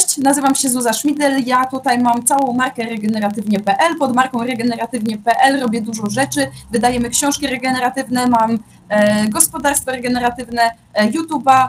[0.00, 1.22] Cześć, nazywam się Zuza Schmidl.
[1.46, 3.98] Ja tutaj mam całą markę regeneratywnie.pl.
[3.98, 6.50] Pod marką regeneratywnie.pl robię dużo rzeczy.
[6.70, 8.58] Wydajemy książki regeneratywne, mam
[8.88, 11.68] e, gospodarstwo regeneratywne, e, YouTube'a,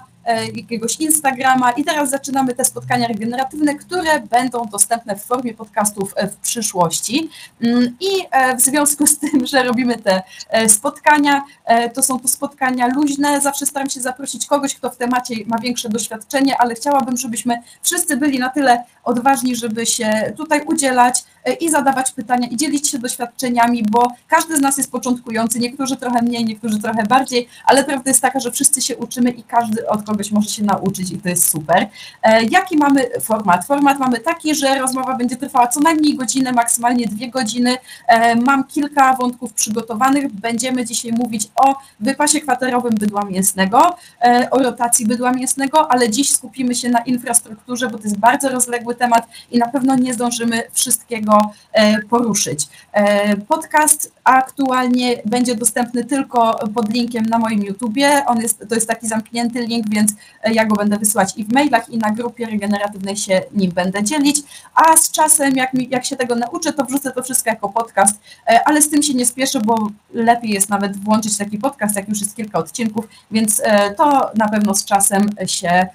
[0.55, 6.27] jakiegoś Instagrama i teraz zaczynamy te spotkania regeneratywne, które będą dostępne w formie podcastów e,
[6.27, 7.29] w przyszłości.
[7.61, 12.19] Mm, I e, w związku z tym, że robimy te e, spotkania, e, to są
[12.19, 13.41] to spotkania luźne.
[13.41, 18.17] Zawsze staram się zaprosić kogoś, kto w temacie ma większe doświadczenie, ale chciałabym, żebyśmy wszyscy
[18.17, 21.23] byli na tyle odważni, żeby się tutaj udzielać e,
[21.59, 26.21] i zadawać pytania i dzielić się doświadczeniami, bo każdy z nas jest początkujący, niektórzy trochę
[26.21, 30.03] mniej, niektórzy trochę bardziej, ale prawda jest taka, że wszyscy się uczymy i każdy od
[30.03, 31.87] kogoś może się nauczyć i to jest super.
[32.23, 33.65] E, Jaki mamy format?
[33.65, 37.77] Format mamy taki, że rozmowa będzie trwała co najmniej godzinę, maksymalnie dwie godziny.
[38.07, 40.31] E, Mam kilka wątków przygotowanych.
[40.33, 46.31] Będziemy dzisiaj mówić o wypasie kwaterowym bydła mięsnego, e, o rotacji bydła mięsnego, ale dziś
[46.31, 50.63] skupimy się na infrastrukturze, bo to jest bardzo rozległy temat i na pewno nie zdążymy
[50.71, 51.30] wszystkiego
[51.73, 52.67] e, poruszyć.
[52.91, 58.25] E, Podcast aktualnie będzie dostępny tylko pod linkiem na moim YouTubie.
[58.25, 61.53] On jest, to jest taki zamknięty link, więc e, ja go będę wysyłać i w
[61.53, 64.37] mailach, i na grupie regeneratywnej się nim będę dzielić.
[64.75, 68.21] A z czasem, jak, mi, jak się tego nauczę, to wrzucę to wszystko jako podcast,
[68.65, 72.21] ale z tym się nie spieszę, bo lepiej jest nawet włączyć taki podcast, jak już
[72.21, 73.61] jest kilka odcinków, więc
[73.97, 75.87] to na pewno z czasem się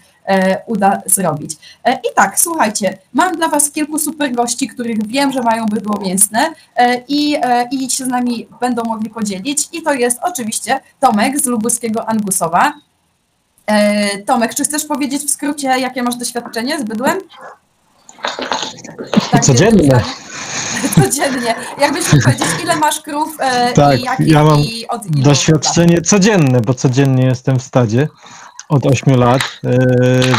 [0.67, 1.57] uda zrobić.
[1.85, 6.01] E, I tak, słuchajcie, mam dla Was kilku super gości, których wiem, że mają bydło
[6.01, 9.69] mięsne e, i, e, i się z nami będą mogli podzielić.
[9.73, 12.73] I to jest oczywiście Tomek z Lubuskiego Angusowa.
[13.67, 17.19] E, Tomek, czy chcesz powiedzieć w skrócie, jakie masz doświadczenie z bydłem?
[19.31, 20.01] Tak, Codziennie.
[21.03, 21.55] Codziennie.
[21.79, 26.61] Jakbyś mógł powiedzieć, ile masz krów e, Tak, i jakie ja mam i Doświadczenie codzienne,
[26.61, 28.09] bo codziennie jestem w stadzie
[28.69, 29.43] od 8 lat.
[29.65, 29.79] E,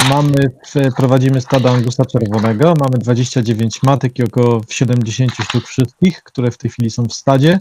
[0.10, 0.52] Mamy,
[0.98, 6.72] prowadzimy stada Angusa Czerwonego, mamy 29 matek i około 70 sztuk wszystkich, które w tej
[6.72, 7.60] chwili są w stadzie.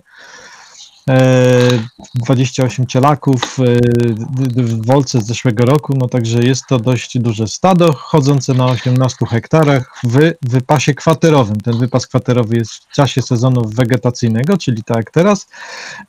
[1.10, 1.78] E,
[2.14, 7.18] 28 cielaków e, d- d- w wolce z zeszłego roku, no także jest to dość
[7.18, 11.56] duże stado, chodzące na 18 hektarach w wypasie kwaterowym.
[11.56, 15.48] Ten wypas kwaterowy jest w czasie sezonu wegetacyjnego, czyli tak jak teraz,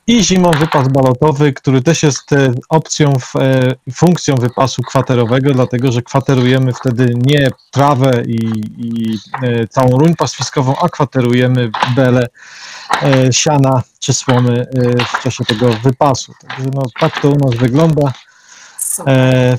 [0.06, 6.02] i zimą wypas balotowy, który też jest e, opcją, e, funkcją wypasu kwaterowego, dlatego że
[6.02, 8.38] kwaterujemy wtedy nie trawę i,
[8.78, 12.26] i e, całą ruń pastwiskową, a kwaterujemy bele
[13.02, 16.32] e, siana czy słomy e, w czasie tego wypasu.
[16.48, 18.12] Także no, tak to u nas wygląda.
[18.78, 19.18] Super.
[19.18, 19.58] E,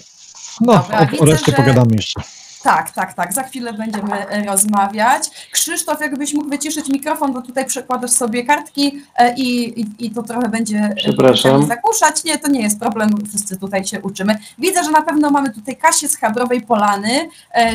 [0.61, 2.21] no, Dobra, o, widzę, o reszcie że- pogadamy jeszcze.
[2.63, 3.33] Tak, tak, tak.
[3.33, 5.23] Za chwilę będziemy rozmawiać.
[5.51, 10.23] Krzysztof, jakbyś mógł wyciszyć mikrofon, bo tutaj przekładasz sobie kartki e, i, i, i to
[10.23, 12.23] trochę będzie e, zagłuszać.
[12.23, 14.37] Nie, to nie jest problem, wszyscy tutaj się uczymy.
[14.57, 17.29] Widzę, że na pewno mamy tutaj Kasię z Chabrowej Polany.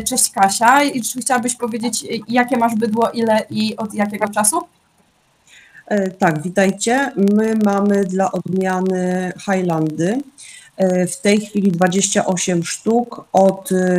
[0.09, 0.83] Cześć Kasia.
[0.83, 4.63] I czy chciałabyś powiedzieć, jakie masz bydło, ile i od jakiego czasu?
[5.87, 7.13] E, Tak, witajcie.
[7.17, 10.19] My mamy dla odmiany Highlandy.
[10.77, 13.99] E, W tej chwili 28 sztuk od, e,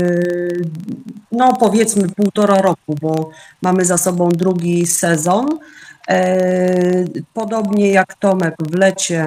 [1.31, 3.29] no powiedzmy, półtora roku, bo
[3.61, 5.47] mamy za sobą drugi sezon.
[7.33, 9.25] Podobnie jak Tomek, w lecie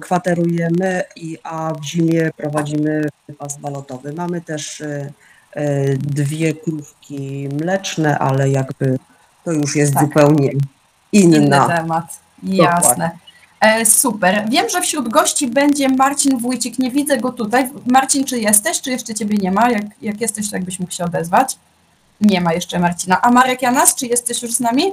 [0.00, 1.02] kwaterujemy,
[1.44, 4.12] a w zimie prowadzimy wypas balotowy.
[4.12, 4.82] Mamy też
[5.98, 8.98] dwie krówki mleczne, ale jakby
[9.44, 10.02] to już jest Tak.
[10.04, 10.50] zupełnie
[11.14, 11.66] Inny inna.
[11.66, 12.20] temat.
[12.42, 13.10] Jasne.
[13.60, 14.44] E, super.
[14.48, 16.78] Wiem, że wśród gości będzie Marcin Wójcik.
[16.78, 17.70] Nie widzę go tutaj.
[17.86, 19.70] Marcin, czy jesteś, czy jeszcze ciebie nie ma?
[19.70, 21.58] Jak, jak jesteś, to jakbyś mógł się odezwać.
[22.20, 23.22] Nie ma jeszcze Marcina.
[23.22, 24.92] A Marek Janas, czy jesteś już z nami?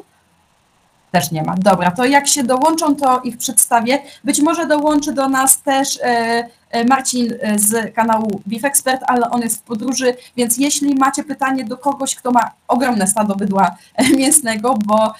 [1.12, 1.56] Też nie ma.
[1.58, 4.02] Dobra, to jak się dołączą, to ich przedstawię.
[4.24, 9.30] Być może dołączy do nas też e, e, Marcin e, z kanału Beef Expert, ale
[9.30, 13.76] on jest w podróży, więc jeśli macie pytanie do kogoś, kto ma ogromne stado bydła
[14.18, 15.14] mięsnego, bo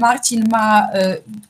[0.00, 0.88] Marcin ma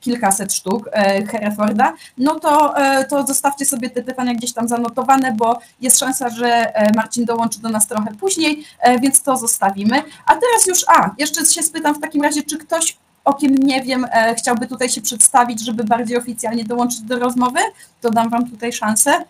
[0.00, 0.90] kilkaset sztuk
[1.30, 2.74] Hereforda, no to,
[3.10, 7.68] to zostawcie sobie te pytania gdzieś tam zanotowane, bo jest szansa, że Marcin dołączy do
[7.68, 8.64] nas trochę później,
[9.00, 10.02] więc to zostawimy.
[10.26, 13.82] A teraz już, a, jeszcze się spytam w takim razie, czy ktoś o kim nie
[13.82, 17.60] wiem, e, chciałby tutaj się przedstawić, żeby bardziej oficjalnie dołączyć do rozmowy,
[18.00, 19.24] to dam Wam tutaj szansę.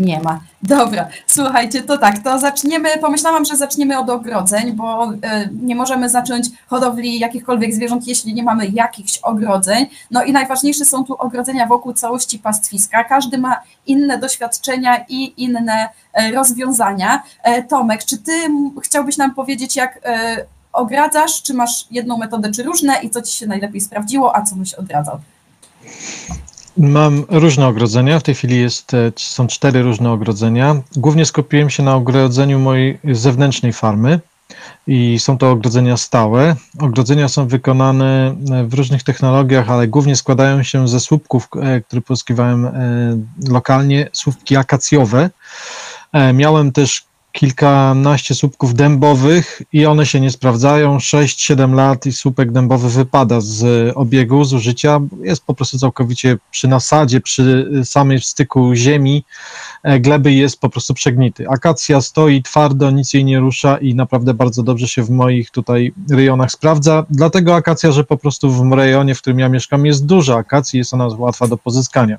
[0.00, 0.40] Nie ma.
[0.62, 6.08] Dobra, słuchajcie, to tak, to zaczniemy, pomyślałam, że zaczniemy od ogrodzeń, bo e, nie możemy
[6.08, 9.86] zacząć hodowli jakichkolwiek zwierząt, jeśli nie mamy jakichś ogrodzeń.
[10.10, 13.04] No i najważniejsze są tu ogrodzenia wokół całości pastwiska.
[13.04, 17.22] Każdy ma inne doświadczenia i inne e, rozwiązania.
[17.42, 18.32] E, Tomek, czy ty
[18.82, 20.00] chciałbyś nam powiedzieć, jak
[20.72, 24.56] ogradzasz, czy masz jedną metodę, czy różne i co ci się najlepiej sprawdziło, a co
[24.56, 25.20] byś odradzał?
[26.76, 28.18] Mam różne ogrodzenia.
[28.18, 30.76] W tej chwili jest, e, są cztery różne ogrodzenia.
[30.96, 34.20] Głównie skupiłem się na ogrodzeniu mojej zewnętrznej farmy
[34.86, 36.56] i są to ogrodzenia stałe.
[36.78, 42.02] Ogrodzenia są wykonane e, w różnych technologiach, ale głównie składają się ze słupków, e, które
[42.02, 42.68] pozyskiwałem
[43.48, 45.30] lokalnie, słupki akacjowe.
[46.34, 50.98] Miałem też kilkanaście słupków dębowych i one się nie sprawdzają.
[50.98, 55.00] 6-7 lat i słupek dębowy wypada z obiegu, z użycia.
[55.22, 59.24] Jest po prostu całkowicie przy nasadzie, przy samej styku ziemi,
[59.82, 61.48] e, gleby jest po prostu przegnity.
[61.48, 65.92] Akacja stoi twardo, nic jej nie rusza i naprawdę bardzo dobrze się w moich tutaj
[66.10, 67.06] rejonach sprawdza.
[67.10, 70.94] Dlatego akacja, że po prostu w rejonie, w którym ja mieszkam, jest dużo akacji, jest
[70.94, 72.18] ona łatwa do pozyskania.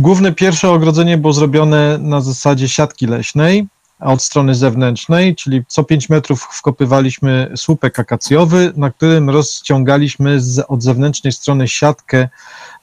[0.00, 3.66] Główne pierwsze ogrodzenie było zrobione na zasadzie siatki leśnej,
[3.98, 10.64] a od strony zewnętrznej, czyli co 5 metrów wkopywaliśmy słupek akacjowy, na którym rozciągaliśmy z,
[10.68, 12.28] od zewnętrznej strony siatkę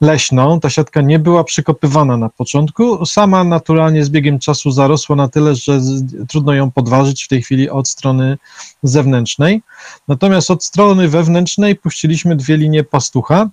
[0.01, 0.59] leśną.
[0.59, 5.55] Ta siatka nie była przykopywana na początku, sama naturalnie z biegiem czasu zarosła na tyle,
[5.55, 8.37] że z, trudno ją podważyć w tej chwili od strony
[8.83, 9.61] zewnętrznej.
[10.07, 13.49] Natomiast od strony wewnętrznej puściliśmy dwie linie pastucha,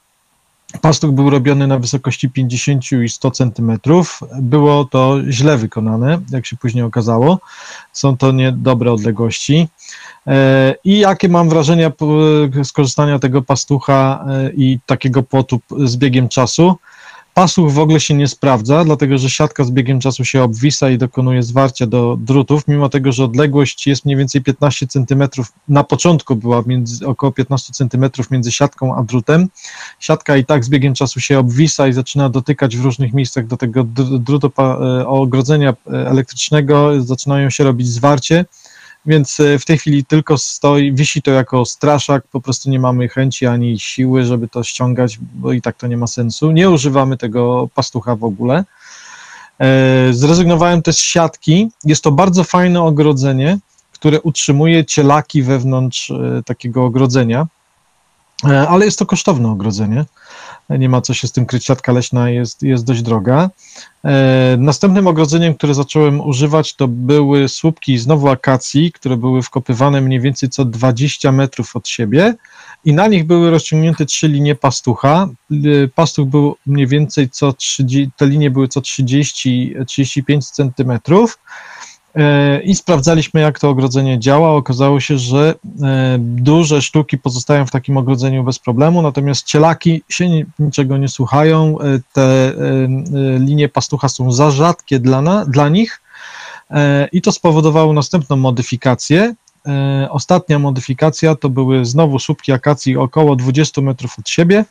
[0.81, 4.21] Pastuch był robiony na wysokości 50 i 100 centymetrów.
[4.41, 7.41] Było to źle wykonane, jak się później okazało.
[7.93, 9.69] Są to niedobre odległości.
[10.27, 11.93] E, I jakie mam wrażenia
[12.65, 16.77] z korzystania tego pastucha e, i takiego płotu z biegiem czasu?
[17.35, 20.99] Pasuch w ogóle się nie sprawdza, dlatego że siatka z biegiem czasu się obwisa i
[20.99, 25.25] dokonuje zwarcia do drutów, mimo tego, że odległość jest mniej więcej 15 cm,
[25.69, 29.49] na początku była między, około 15 cm między siatką a drutem.
[29.99, 33.57] Siatka i tak z biegiem czasu się obwisa i zaczyna dotykać w różnych miejscach do
[33.57, 33.85] tego
[34.19, 38.45] drutu e, ogrodzenia elektrycznego, zaczynają się robić zwarcie
[39.07, 43.09] więc e, w tej chwili tylko stoi, wisi to jako straszak, po prostu nie mamy
[43.09, 46.51] chęci ani siły, żeby to ściągać, bo i tak to nie ma sensu.
[46.51, 48.65] Nie używamy tego pastucha w ogóle.
[49.59, 51.71] E, zrezygnowałem też z siatki.
[51.85, 53.59] Jest to bardzo fajne ogrodzenie,
[53.93, 57.47] które utrzymuje cielaki wewnątrz e, takiego ogrodzenia,
[58.69, 60.05] ale jest to kosztowne ogrodzenie
[60.71, 63.51] nie ma co się z tym kryć, siatka leśna jest, jest dość droga.
[64.05, 70.21] E, następnym ogrodzeniem, które zacząłem używać, to były słupki znowu akacji, które były wkopywane mniej
[70.21, 72.35] więcej co 20 metrów od siebie
[72.85, 75.29] i na nich były rozciągnięte trzy linie pastucha.
[75.53, 81.39] E, pastuch był mniej więcej co 30, te linie były co 30-35 centymetrów
[82.65, 84.51] i sprawdzaliśmy, jak to ogrodzenie działa.
[84.51, 90.25] Okazało się, że e, duże sztuki pozostają w takim ogrodzeniu bez problemu, natomiast cielaki się
[90.59, 91.79] niczego nie słuchają.
[91.81, 92.53] E, te
[93.39, 96.01] linie pastucha są za rzadkie dla, na, dla nich
[97.13, 99.35] i to spowodowało następną modyfikację.
[100.11, 104.65] Ostatnia modyfikacja to były znowu słupki akacji około 20 metrów od siebie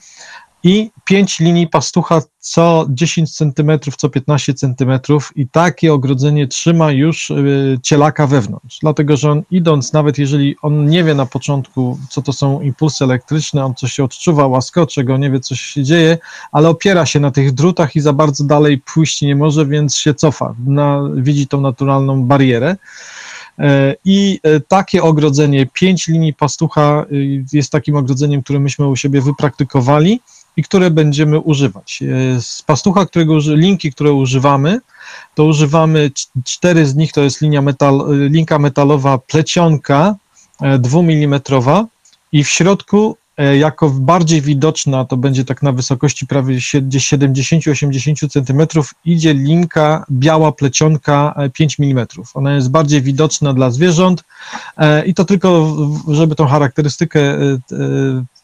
[0.63, 5.00] i 5 linii pastucha co 10 cm, co 15 cm
[5.36, 10.86] i takie ogrodzenie trzyma już y, cielaka wewnątrz, dlatego że on idąc, nawet jeżeli on
[10.86, 15.18] nie wie na początku, co to są impulsy elektryczne, on coś się odczuwa, łaskocze go,
[15.18, 16.18] nie wie, co się dzieje,
[16.51, 20.13] ale opiera się na tych drutach i za bardzo dalej pójść nie może, więc się
[20.13, 22.75] cofa, na, widzi tą naturalną barierę.
[23.60, 28.95] E, I e, takie ogrodzenie, pięć linii pastucha y, jest takim ogrodzeniem, które myśmy u
[28.95, 30.19] siebie wypraktykowali
[30.57, 32.03] i które będziemy używać.
[32.03, 34.79] E, z pastucha, którego linki, które używamy,
[35.35, 36.11] to używamy
[36.44, 40.15] cztery z nich, to jest linia metal, linka metalowa plecionka
[40.62, 41.86] e, dwumilimetrowa
[42.31, 48.62] i w środku e, jako bardziej widoczna, to będzie tak na wysokości prawie 70-80 cm,
[49.05, 52.07] idzie linka biała plecionka 5 mm.
[52.33, 54.24] Ona jest bardziej widoczna dla zwierząt
[55.05, 57.22] i to tylko, żeby tą charakterystykę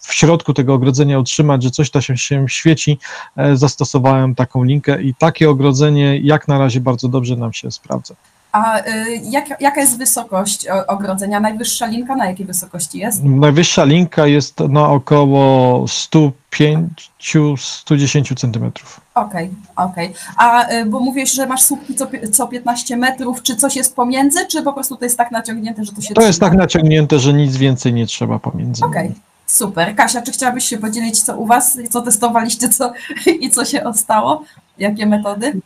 [0.10, 3.00] w środku tego ogrodzenia utrzymać, że coś tam się, się świeci,
[3.38, 8.16] e, zastosowałem taką linkę i takie ogrodzenie jak na razie bardzo dobrze nam się sprawdza.
[8.52, 8.84] A y,
[9.24, 11.40] jak, jaka jest wysokość ogrodzenia?
[11.40, 13.24] Najwyższa linka na jakiej wysokości jest?
[13.24, 19.02] Najwyższa linka jest na około 105-110 centymetrów.
[19.16, 20.08] Okej, okay, okej.
[20.08, 20.20] Okay.
[20.38, 24.48] A y, bo mówisz, że masz słupki co, co 15 metrów, czy coś jest pomiędzy,
[24.48, 26.28] czy po prostu to jest tak naciągnięte, że to się To trzyma?
[26.28, 28.86] jest tak naciągnięte, że nic więcej nie trzeba pomiędzy.
[28.86, 29.08] Okej.
[29.08, 29.30] Okay.
[29.50, 29.96] Super.
[29.96, 32.94] Kasia, czy chciałabyś się podzielić, co u Was, co testowaliście co,
[33.42, 34.44] i co się stało?
[34.78, 35.62] Jakie metody?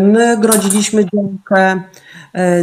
[0.00, 1.82] My grodziliśmy działkę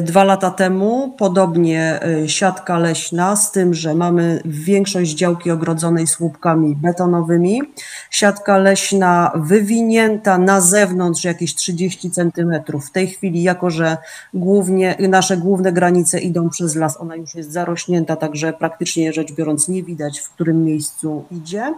[0.01, 6.75] dwa lata temu, podobnie e, siatka leśna, z tym, że mamy większość działki ogrodzonej słupkami
[6.75, 7.61] betonowymi.
[8.09, 12.87] Siatka leśna wywinięta na zewnątrz jakieś 30 centymetrów.
[12.87, 13.97] W tej chwili, jako że
[14.33, 19.67] głównie, nasze główne granice idą przez las, ona już jest zarośnięta, także praktycznie rzecz biorąc
[19.67, 21.73] nie widać, w którym miejscu idzie.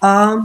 [0.00, 0.36] A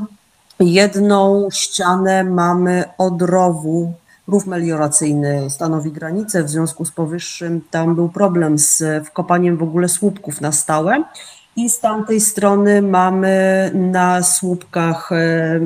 [0.60, 3.94] Jedną ścianę mamy od rowu,
[4.28, 9.90] rów melioracyjny stanowi granicę, w związku z powyższym tam był problem z wkopaniem w ogóle
[9.90, 11.04] słupków na stałe
[11.56, 15.60] i z tamtej strony mamy na słupkach e,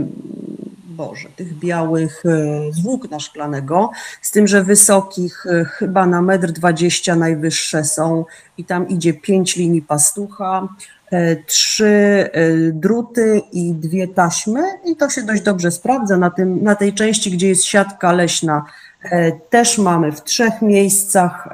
[0.86, 3.91] Boże, tych białych e, z włókna szklanego,
[4.22, 8.25] z tym, że wysokich e, chyba na metr dwadzieścia najwyższe są
[8.58, 10.68] i tam idzie pięć linii pastucha,
[11.46, 12.30] trzy
[12.74, 16.18] druty i dwie taśmy i to się dość dobrze sprawdza.
[16.18, 18.65] Na, tym, na tej części, gdzie jest siatka leśna,
[19.50, 21.50] też mamy w trzech miejscach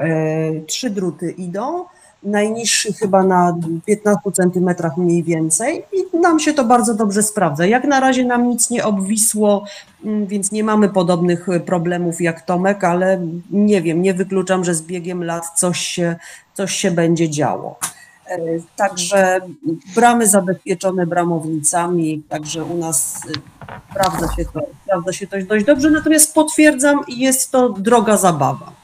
[0.67, 1.85] trzy druty idą,
[2.23, 7.65] najniższy chyba na 15 centymetrach mniej więcej i nam się to bardzo dobrze sprawdza.
[7.65, 9.65] Jak na razie nam nic nie obwisło,
[10.05, 13.21] mm, więc nie mamy podobnych problemów jak Tomek, ale
[13.51, 16.15] nie wiem, nie wykluczam, że z biegiem lat coś się,
[16.53, 17.79] coś się będzie działo.
[18.29, 18.37] E,
[18.75, 19.39] także
[19.95, 23.21] bramy zabezpieczone bramownicami, także u nas
[23.69, 28.77] e, sprawdza się to, sprawdza się to dość dobrze, natomiast potwierdzam, jest to droga zabawa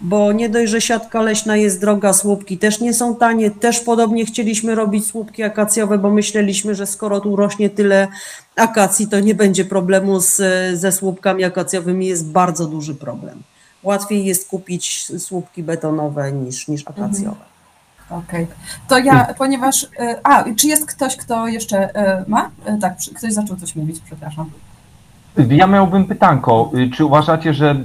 [0.00, 4.26] bo nie dość, że siatka leśna jest droga, słupki też nie są tanie, też podobnie
[4.26, 8.08] chcieliśmy robić słupki akacjowe, bo myśleliśmy, że skoro tu rośnie tyle
[8.56, 10.36] akacji, to nie będzie problemu z,
[10.78, 13.42] ze słupkami akacjowymi, jest bardzo duży problem.
[13.82, 17.28] Łatwiej jest kupić słupki betonowe niż, niż akacjowe.
[17.28, 17.55] Mhm.
[18.10, 18.56] Okej, okay.
[18.88, 19.86] to ja, ponieważ.
[19.98, 22.50] E, a, czy jest ktoś, kto jeszcze e, ma?
[22.64, 24.50] E, tak, ktoś zaczął coś mówić, przepraszam.
[25.48, 26.70] Ja miałbym pytanko.
[26.74, 27.76] Y, czy uważacie, że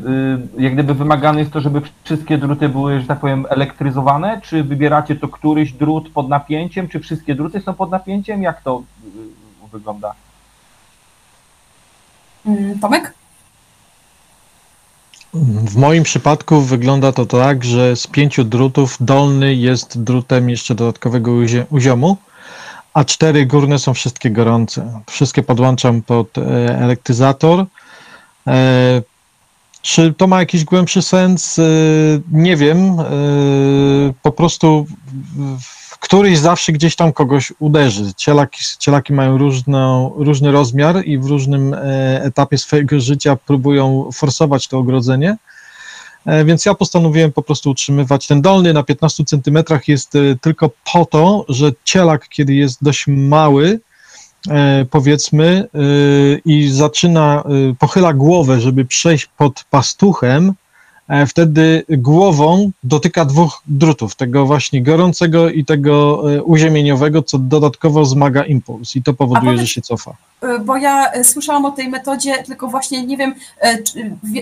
[0.58, 4.42] y, jak gdyby wymagane jest to, żeby wszystkie druty były, że tak powiem, elektryzowane?
[4.42, 6.88] Czy wybieracie to któryś drut pod napięciem?
[6.88, 8.44] Czy wszystkie druty są pod napięciem?
[8.44, 10.14] Jak to y, wygląda?
[12.46, 13.14] Mm, Tomek?
[15.34, 21.32] W moim przypadku wygląda to tak, że z pięciu drutów dolny jest drutem jeszcze dodatkowego
[21.70, 22.18] uziomu,
[22.94, 25.02] a cztery górne są wszystkie gorące.
[25.10, 26.42] Wszystkie podłączam pod e,
[26.80, 27.66] elektryzator.
[28.48, 29.02] E,
[29.82, 31.60] czy to ma jakiś głębszy sens?
[31.60, 31.64] E,
[32.32, 32.98] nie wiem.
[34.22, 34.86] Po prostu
[36.12, 38.14] któryś zawsze gdzieś tam kogoś uderzy.
[38.18, 41.76] Cielaki, cielaki mają różną, różny rozmiar i w różnym
[42.22, 45.38] etapie swojego życia próbują forsować to ogrodzenie.
[46.26, 50.70] E, więc ja postanowiłem po prostu utrzymywać ten dolny na 15 centymetrach jest e, tylko
[50.94, 53.80] po to, że cielak, kiedy jest dość mały,
[54.50, 55.68] e, powiedzmy,
[56.46, 57.44] i zaczyna,
[57.80, 60.61] pochyla głowę, żeby przejść pod pastuchem, E,
[61.28, 68.44] wtedy głową dotyka dwóch drutów, tego właśnie gorącego i tego e, uziemieniowego, co dodatkowo zmaga
[68.44, 70.14] impuls i to powoduje, powiedz, że się cofa.
[70.42, 73.34] E, bo ja słyszałam o tej metodzie, tylko właśnie nie wiem,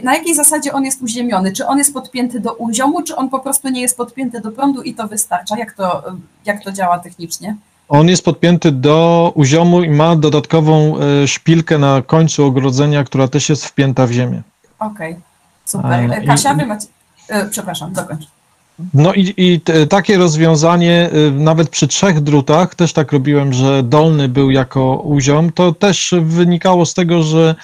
[0.04, 1.52] na jakiej zasadzie on jest uziemiony.
[1.52, 4.82] Czy on jest podpięty do uziomu, czy on po prostu nie jest podpięty do prądu
[4.82, 5.58] i to wystarcza?
[5.58, 6.04] Jak to,
[6.46, 7.56] jak to działa technicznie?
[7.90, 10.96] On jest podpięty do uziomu i ma dodatkową
[11.26, 14.42] szpilkę na końcu ogrodzenia, która też jest wpięta w ziemię.
[14.80, 15.12] Okej.
[15.12, 15.29] Okay.
[15.70, 16.14] Super.
[16.14, 16.88] E, Kasia, wy macie...
[17.30, 18.39] E, przepraszam, dokończ.
[18.94, 24.30] No i, i takie rozwiązanie, y, nawet przy trzech drutach, też tak robiłem, że dolny
[24.30, 27.56] był jako uziom, to też wynikało z tego, że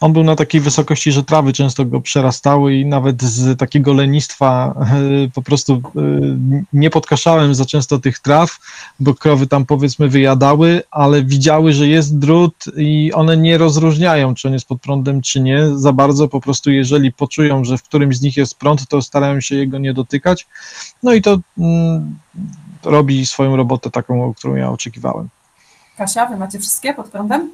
[0.00, 4.74] on był na takiej wysokości, że trawy często go przerastały i nawet z takiego lenistwa
[5.26, 5.80] y, po prostu y,
[6.72, 8.58] nie podkaszałem za często tych traw,
[9.00, 14.48] bo krowy tam powiedzmy wyjadały, ale widziały, że jest drut i one nie rozróżniają, czy
[14.48, 18.16] on jest pod prądem, czy nie, za bardzo po prostu jeżeli poczują, że w którymś
[18.16, 20.46] z nich jest prąd, to starają się jego nie dotykać,
[21.02, 22.18] no i to mm,
[22.84, 25.28] robi swoją robotę taką, którą ja oczekiwałem.
[25.96, 27.50] Kasia, wy macie wszystkie pod prądem?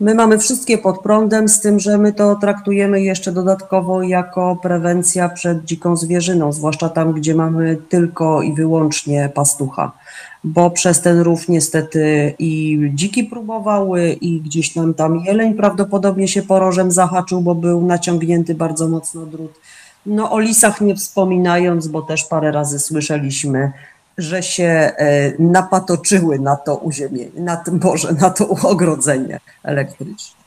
[0.00, 5.28] My mamy wszystkie pod prądem, z tym, że my to traktujemy jeszcze dodatkowo jako prewencja
[5.28, 9.92] przed dziką zwierzyną, zwłaszcza tam, gdzie mamy tylko i wyłącznie pastucha,
[10.44, 16.42] bo przez ten rów niestety i dziki próbowały i gdzieś tam tam jeleń prawdopodobnie się
[16.42, 19.60] porożem zahaczył, bo był naciągnięty bardzo mocno drut.
[20.08, 23.72] No o lisach nie wspominając, bo też parę razy słyszeliśmy,
[24.18, 30.38] że się e, napatoczyły na to uziemienie, na tym Boże, na to ogrodzenie elektryczne.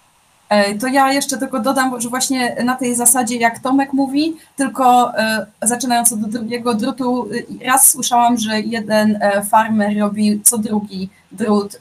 [0.49, 5.17] E, to ja jeszcze tylko dodam, że właśnie na tej zasadzie, jak Tomek mówi, tylko
[5.17, 7.27] e, zaczynając od drugiego drutu,
[7.65, 11.79] raz słyszałam, że jeden farmer robi co drugi drut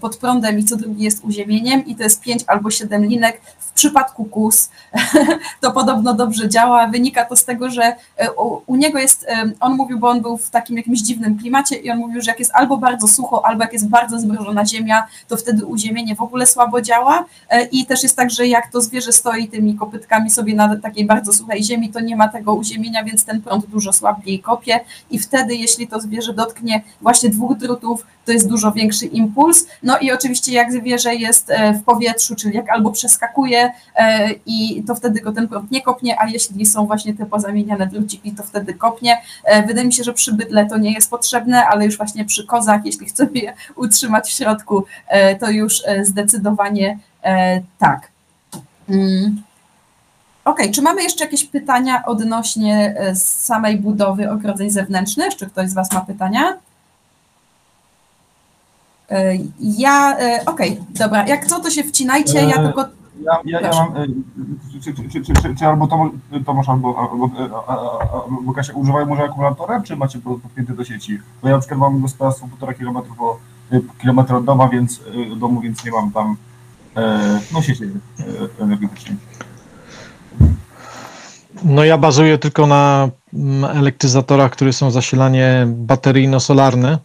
[0.00, 3.40] pod prądem i co drugi jest uziemieniem i to jest pięć albo siedem linek
[3.76, 4.70] przypadku KUS
[5.62, 6.86] to podobno dobrze działa.
[6.86, 10.22] Wynika to z tego, że e, u, u, niego jest, e, on mówił, bo on
[10.22, 13.46] był w takim jakimś dziwnym klimacie i on mówił, że jak jest albo bardzo sucho,
[13.46, 17.24] albo jak jest bardzo zmrożona ziemia, to wtedy uziemienie w ogóle słabo działa.
[17.50, 21.06] E, I też jest tak, że jak to zwierzę stoi tymi kopytkami sobie na takiej
[21.06, 24.80] bardzo suchej ziemi, to nie ma tego uziemienia, więc ten prąd dużo słabiej kopie
[25.10, 29.66] i wtedy, jeśli to zwierzę dotknie właśnie dwóch drutów, to jest dużo większy impuls plus.
[29.82, 33.72] No i oczywiście jak zwierzę jest w powietrzu, czyli jak albo przeskakuje
[34.46, 38.32] i to wtedy go ten prąd nie kopnie, a jeśli są właśnie te pozamieniane druciki,
[38.32, 39.22] to wtedy kopnie.
[39.66, 42.80] Wydaje mi się, że przy bydle to nie jest potrzebne, ale już właśnie przy kozach,
[42.84, 44.84] jeśli chcemy je utrzymać w środku,
[45.40, 46.98] to już zdecydowanie
[47.78, 48.08] tak.
[48.88, 49.42] Mm.
[50.44, 55.36] OK, czy mamy jeszcze jakieś pytania odnośnie e, samej budowy ogrodzeń zewnętrznych?
[55.36, 56.56] Czy ktoś z Was ma pytania?
[59.10, 62.84] E, ja, e, okej, okay, dobra, jak co, to się wcinajcie, ja tylko...
[63.22, 63.94] Ja, ja, ja mam,
[64.84, 65.88] czy, czy, czy, czy, czy albo
[66.46, 67.30] Tomasz, albo, albo,
[68.24, 71.18] albo Kasia używają może akumulatora, czy macie podpięty do sieci?
[71.42, 73.14] Bo ja na przykład mam gospodarstwo półtora kilometra,
[74.00, 75.00] kilometra od domu, więc,
[75.36, 76.36] domu, więc nie mam tam
[77.52, 77.82] no, sieci
[78.60, 79.16] energetycznej.
[81.64, 86.98] No ja bazuję tylko na mm, elektryzatorach, które są zasilanie bateryjno-solarne.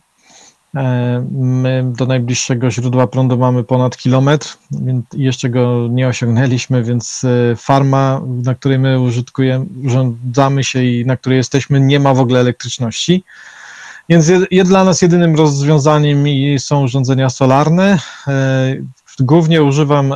[0.76, 7.24] E, my do najbliższego źródła prądu mamy ponad kilometr, więc jeszcze go nie osiągnęliśmy, więc
[7.24, 12.20] e, farma, na której my użytkujemy, urządzamy się i na której jesteśmy, nie ma w
[12.20, 13.24] ogóle elektryczności.
[14.10, 16.26] Więc je, dla nas jedynym rozwiązaniem
[16.60, 18.00] są urządzenia solarne.
[18.28, 18.76] E,
[19.20, 20.14] głównie używam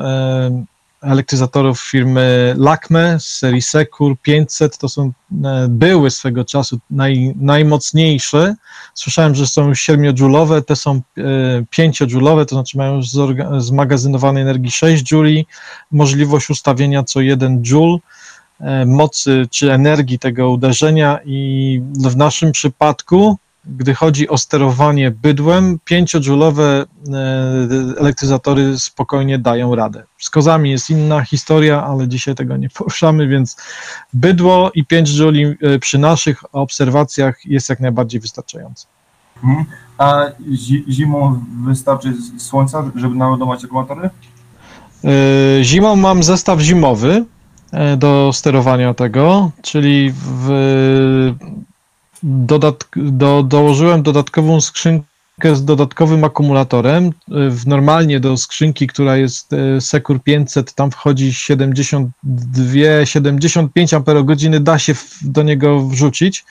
[1.02, 4.78] elektryzatorów firmy Lakme z serii Secur 500.
[4.78, 5.12] To są,
[5.44, 8.56] e, były swego czasu naj, najmocniejsze.
[8.94, 11.02] Słyszałem, że są już 7-dżulowe, te są
[11.72, 13.00] 5-dżulowe, e, to znaczy mają
[13.58, 15.48] zmagazynowanej energii 6 dżuli,
[15.92, 18.00] możliwość ustawienia co 1 dżul
[18.60, 25.79] e, mocy czy energii tego uderzenia i w naszym przypadku gdy chodzi o sterowanie bydłem,
[25.91, 26.86] 5-dżulowe e,
[28.00, 30.03] elektryzatory spokojnie dają radę.
[30.17, 33.57] Z kozami jest inna historia, ale dzisiaj tego nie poruszamy, więc
[34.13, 38.88] bydło i 5 dżuli e, przy naszych obserwacjach jest jak najbardziej wystarczające.
[39.43, 39.65] Mhm.
[39.98, 40.22] A
[40.89, 44.10] zimą wystarczy słońca, żeby naładować akumulatory?
[45.03, 47.25] E, zimą mam zestaw zimowy
[47.98, 50.50] do sterowania tego, czyli w
[52.24, 55.16] dodatk do, dołożyłem dodatkową skrzynkę
[55.53, 57.11] z dodatkowym akumulatorem.
[57.27, 64.03] W normalnie do skrzynki, która jest e, Secure 500, tam wchodzi 72, 75 Ah,
[64.59, 66.46] da się do niego wrzucić.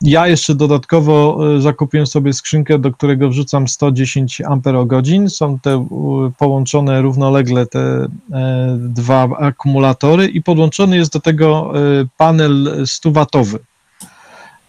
[0.00, 5.30] Ja jeszcze dodatkowo e, zakupiłem sobie skrzynkę, do którego wrzucam 110 Ah.
[5.30, 5.86] Są te
[6.38, 7.80] połączone równolegle te
[8.32, 11.72] e, dwa akumulatory i podłączony jest do tego
[12.16, 13.58] panel 100-watowy.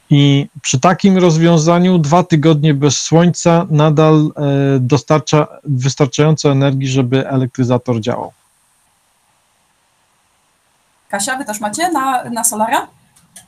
[0.10, 8.00] I przy takim rozwiązaniu dwa tygodnie bez słońca nadal e, dostarcza wystarczająco energii, żeby elektryzator
[8.02, 8.32] działał.
[11.10, 12.88] Kasia, wy też macie na, na Solara?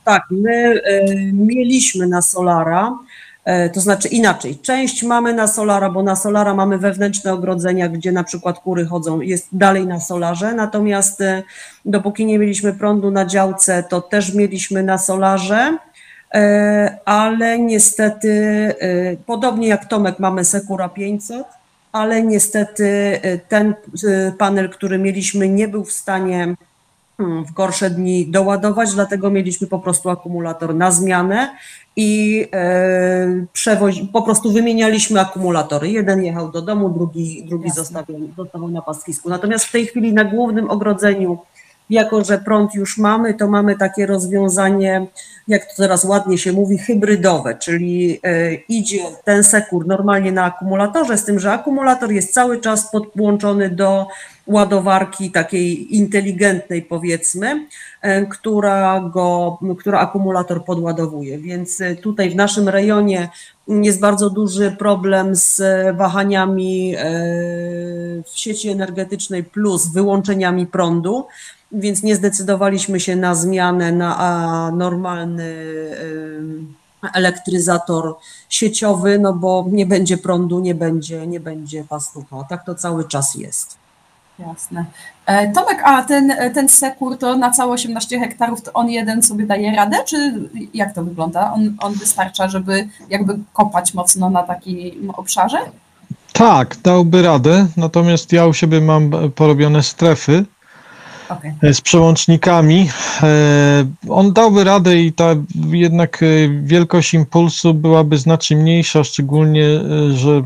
[0.04, 2.98] Tak, my e, mieliśmy na Solara,
[3.44, 8.12] e, to znaczy inaczej, część mamy na Solara, bo na Solara mamy wewnętrzne ogrodzenia, gdzie
[8.12, 11.22] na przykład kury chodzą, jest dalej na Solarze, natomiast
[11.84, 15.78] dopóki nie mieliśmy prądu na działce, to też mieliśmy na Solarze,
[17.04, 18.30] ale niestety,
[18.80, 21.46] e, podobnie jak Tomek, mamy Sekura 500,
[21.92, 23.74] ale niestety e, ten
[24.38, 26.54] panel, który mieliśmy, nie był w stanie
[27.16, 31.50] hmm, w gorsze dni doładować, dlatego mieliśmy po prostu akumulator na zmianę
[31.96, 32.44] i
[33.52, 35.90] przewozi, po prostu wymienialiśmy akumulatory.
[35.90, 39.28] Jeden jechał do domu, drugi, drugi zostawiał, zostawał na pastwisku.
[39.28, 41.38] Natomiast w tej chwili na głównym ogrodzeniu
[41.90, 45.06] jako że prąd już mamy, to mamy takie rozwiązanie,
[45.48, 51.18] jak to teraz ładnie się mówi, hybrydowe, czyli e, idzie ten sekur normalnie na akumulatorze,
[51.18, 54.06] z tym, że akumulator jest cały czas podłączony do
[54.46, 57.66] ładowarki takiej inteligentnej powiedzmy,
[58.02, 61.38] e, która go, która akumulator podładowuje.
[61.38, 63.28] Więc e, tutaj w naszym rejonie
[63.68, 65.62] jest bardzo duży problem z
[65.96, 66.94] wahaniami
[68.24, 71.26] w sieci energetycznej plus wyłączeniami prądu
[71.72, 75.54] więc nie zdecydowaliśmy się na zmianę na normalny
[77.14, 78.16] elektryzator
[78.48, 82.44] sieciowy, no bo nie będzie prądu, nie będzie, nie będzie pastucha.
[82.48, 83.76] Tak to cały czas jest.
[84.38, 84.84] Jasne.
[85.26, 89.46] E, Tomek, a ten, ten sekur to na całe 18 hektarów, to on jeden sobie
[89.46, 91.52] daje radę, czy jak to wygląda?
[91.52, 95.58] On, on wystarcza, żeby jakby kopać mocno na takim obszarze?
[96.32, 100.44] Tak, dałby radę, natomiast ja u siebie mam porobione strefy,
[101.28, 101.74] okay.
[101.74, 102.90] z przełącznikami.
[103.22, 105.34] E, on dałby radę i ta
[105.70, 106.26] jednak e,
[106.62, 110.42] wielkość impulsu byłaby znacznie mniejsza, szczególnie, e, że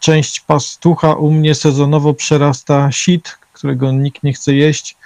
[0.00, 4.96] część pastucha u mnie sezonowo przerasta sit, którego nikt nie chce jeść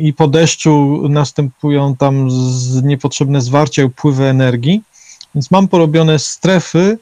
[0.00, 2.28] i po deszczu następują tam
[2.82, 4.82] niepotrzebne zwarcia, upływy energii.
[5.34, 6.98] Więc mam porobione strefy,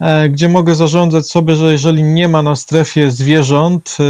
[0.00, 4.04] e, gdzie mogę zarządzać sobie, że jeżeli nie ma na strefie zwierząt, e,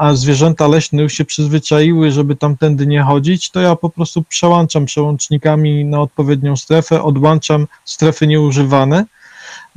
[0.00, 4.84] a zwierzęta leśne już się przyzwyczaiły, żeby tamtędy nie chodzić, to ja po prostu przełączam
[4.84, 9.04] przełącznikami na odpowiednią strefę, odłączam strefy nieużywane.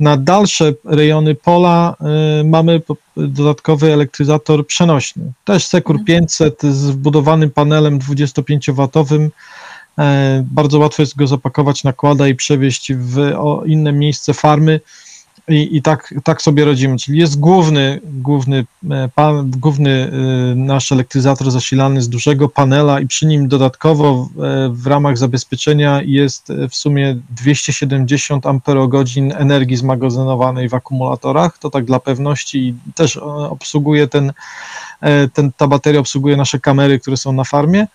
[0.00, 1.96] Na dalsze rejony pola
[2.40, 2.82] y, mamy
[3.16, 5.32] dodatkowy elektryzator przenośny.
[5.44, 9.28] Też Secur 500 z wbudowanym panelem 25W.
[9.98, 14.80] E, Bardzo łatwo jest go zapakować, nakłada i przewieźć w o, inne miejsce farmy.
[15.48, 16.96] I, i tak, tak sobie rodzimy.
[16.98, 23.06] Czyli jest główny, główny, e, pan, główny e, nasz elektryzator zasilany z dużego panela i
[23.06, 30.74] przy nim dodatkowo e, w ramach zabezpieczenia jest w sumie 270 amperogodzin energii zmagazynowanej w
[30.74, 31.58] akumulatorach.
[31.58, 33.16] To tak dla pewności i też
[33.50, 34.32] obsługuje ten,
[35.32, 37.86] ten, ta bateria obsługuje nasze kamery, które są na farmie.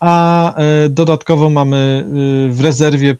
[0.00, 0.54] A
[0.90, 2.04] dodatkowo mamy
[2.50, 3.16] w rezerwie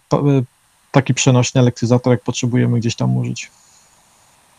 [0.96, 3.50] taki przenośny elektryzator, jak potrzebujemy gdzieś tam użyć.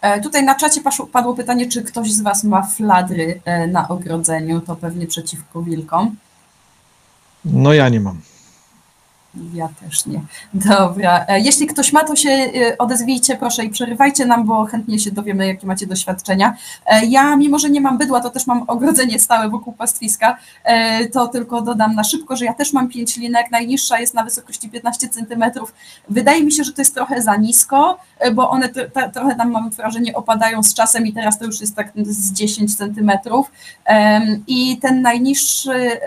[0.01, 4.61] E, Tutaj na czacie padło pytanie, czy ktoś z Was ma fladry e, na ogrodzeniu,
[4.61, 6.15] to pewnie przeciwko wilkom.
[7.45, 8.21] No ja nie mam.
[9.53, 10.21] Ja też nie.
[10.53, 11.25] Dobra.
[11.27, 15.11] E, Jeśli ktoś ma, to się e, odezwijcie proszę i przerywajcie nam, bo chętnie się
[15.11, 16.55] dowiemy, jakie macie doświadczenia.
[16.85, 20.37] E, Ja, mimo że nie mam bydła, to też mam ogrodzenie stałe wokół pastwiska.
[21.13, 23.51] To tylko dodam na szybko, że ja też mam pięć linek.
[23.51, 25.43] Najniższa jest na wysokości 15 cm.
[26.09, 27.99] Wydaje mi się, że to jest trochę za nisko,
[28.33, 28.69] bo one
[29.13, 32.75] trochę tam mam wrażenie opadają z czasem i teraz to już jest tak z 10
[32.75, 33.51] centymetrów.
[33.85, 35.99] Em, I ten najniższy,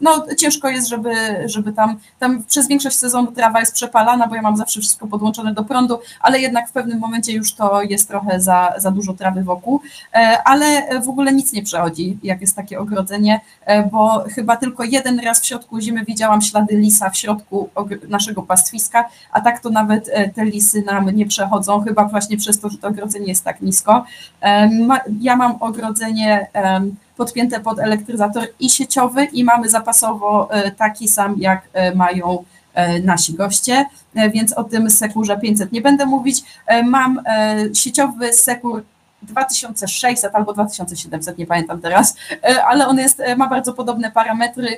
[0.00, 4.42] no ciężko jest, żeby, żeby tam, tam przez większość sezonu trawa jest przepalana, bo ja
[4.42, 8.40] mam zawsze wszystko podłączone do prądu, ale jednak w pewnym momencie już to jest trochę
[8.40, 9.80] za, za dużo trawy wokół,
[10.14, 14.84] E, ale w ogóle nic nie przechodzi, jak jest takie ogrodzenie, e, bo chyba tylko
[14.84, 17.70] jeden raz w środku zimy widziałam ślady lisa w środku
[18.08, 22.60] naszego pastwiska, a tak to nawet e, te lisy nam nie przechodzą, chyba właśnie przez
[22.60, 24.04] to, że to ogrodzenie jest tak nisko.
[25.20, 26.46] Ja mam ogrodzenie
[27.20, 33.00] podpięte pod elektryzator i sieciowy i mamy zapasowo e, taki sam, jak e, mają e,
[33.00, 36.42] nasi goście, więc o tym Sekurze 500 nie będę mówić.
[36.84, 37.20] Mam
[37.74, 38.82] sieciowy Sekur
[39.22, 42.16] 2600 albo 2700, nie pamiętam teraz,
[42.66, 44.68] ale on jest, ma bardzo podobne parametry,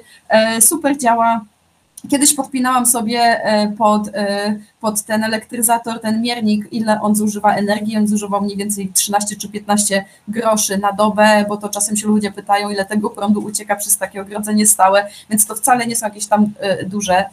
[0.61, 1.45] super działa.
[2.11, 7.97] Kiedyś podpinałam sobie e, pod, e, pod ten elektryzator, ten miernik, ile on zużywa energii.
[7.97, 12.33] On zużywał mniej więcej 13 czy 15 groszy na dobę, bo to czasem się ludzie
[12.33, 16.27] pytają, ile tego prądu ucieka przez takie ogrodzenie stałe, więc to wcale nie są jakieś
[16.27, 17.25] tam e, duże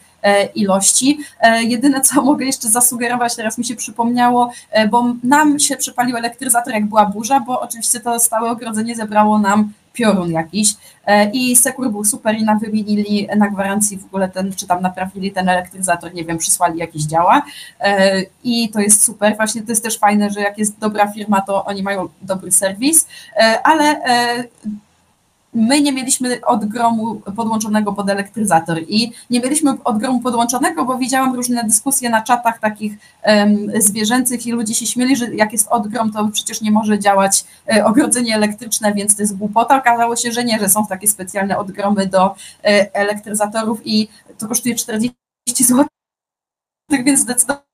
[0.56, 1.20] ilości.
[1.62, 4.52] Jedyne, co mogę jeszcze zasugerować, teraz mi się przypomniało,
[4.90, 9.74] bo nam się przypalił elektryzator, jak była burza, bo oczywiście to stałe ogrodzenie zebrało nam
[9.94, 10.76] piorun jakiś.
[11.06, 14.82] E, i Sekur był super i nam wymienili na gwarancji w ogóle ten, czy tam
[14.82, 17.42] naprawili ten elektryzator, nie wiem, przysłali jakieś działa.
[17.80, 21.42] E, i to jest super, właśnie to jest też fajne, że jak jest dobra firma,
[21.42, 24.02] to oni mają dobry serwis, E, ale
[25.54, 31.64] my nie mieliśmy odgromu podłączonego pod elektryzator i nie mieliśmy odgromu podłączonego, bo widziałam różne
[31.64, 36.30] dyskusje na czatach takich em, zwierzęcych i ludzie się śmieli, że jak jest odgrom, to
[36.34, 39.78] przecież nie może działać e, ogrodzenie elektryczne, więc to jest głupota.
[39.78, 44.08] Okazało się, że nie, że są takie specjalne odgromy do e, elektryzatorów i
[44.38, 45.16] to kosztuje 40
[45.60, 45.86] zł,
[47.06, 47.69] więc zdecydowanie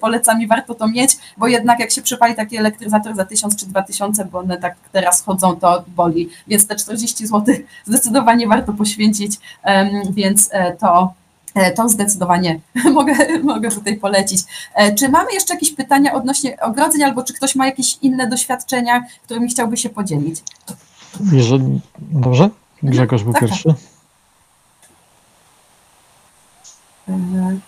[0.00, 3.66] polecam i warto to mieć, bo jednak jak się przypali taki elektryzator za 1000 czy
[3.66, 7.54] 2000, bo one tak teraz chodzą, to boli, więc te 40 zł
[7.84, 9.36] zdecydowanie warto poświęcić,
[10.10, 11.12] więc e, to
[11.54, 12.60] e, to zdecydowanie
[12.94, 14.40] mogę, mogę tutaj polecić.
[14.74, 19.04] E, Czy mamy jeszcze jakieś pytania odnośnie ogrodzeń, albo czy ktoś ma jakieś inne doświadczenia,
[19.24, 20.40] którymi chciałby się podzielić?
[21.32, 22.50] Jeżeli, dobrze?
[22.82, 23.50] Grzegorz był Tak, tak.
[23.50, 23.74] pierwszy.
[27.08, 27.58] E,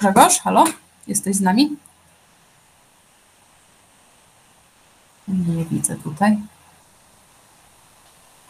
[0.00, 0.64] Grzegorz, halo?
[1.06, 1.76] Jesteś z nami?
[5.28, 6.38] Nie widzę tutaj.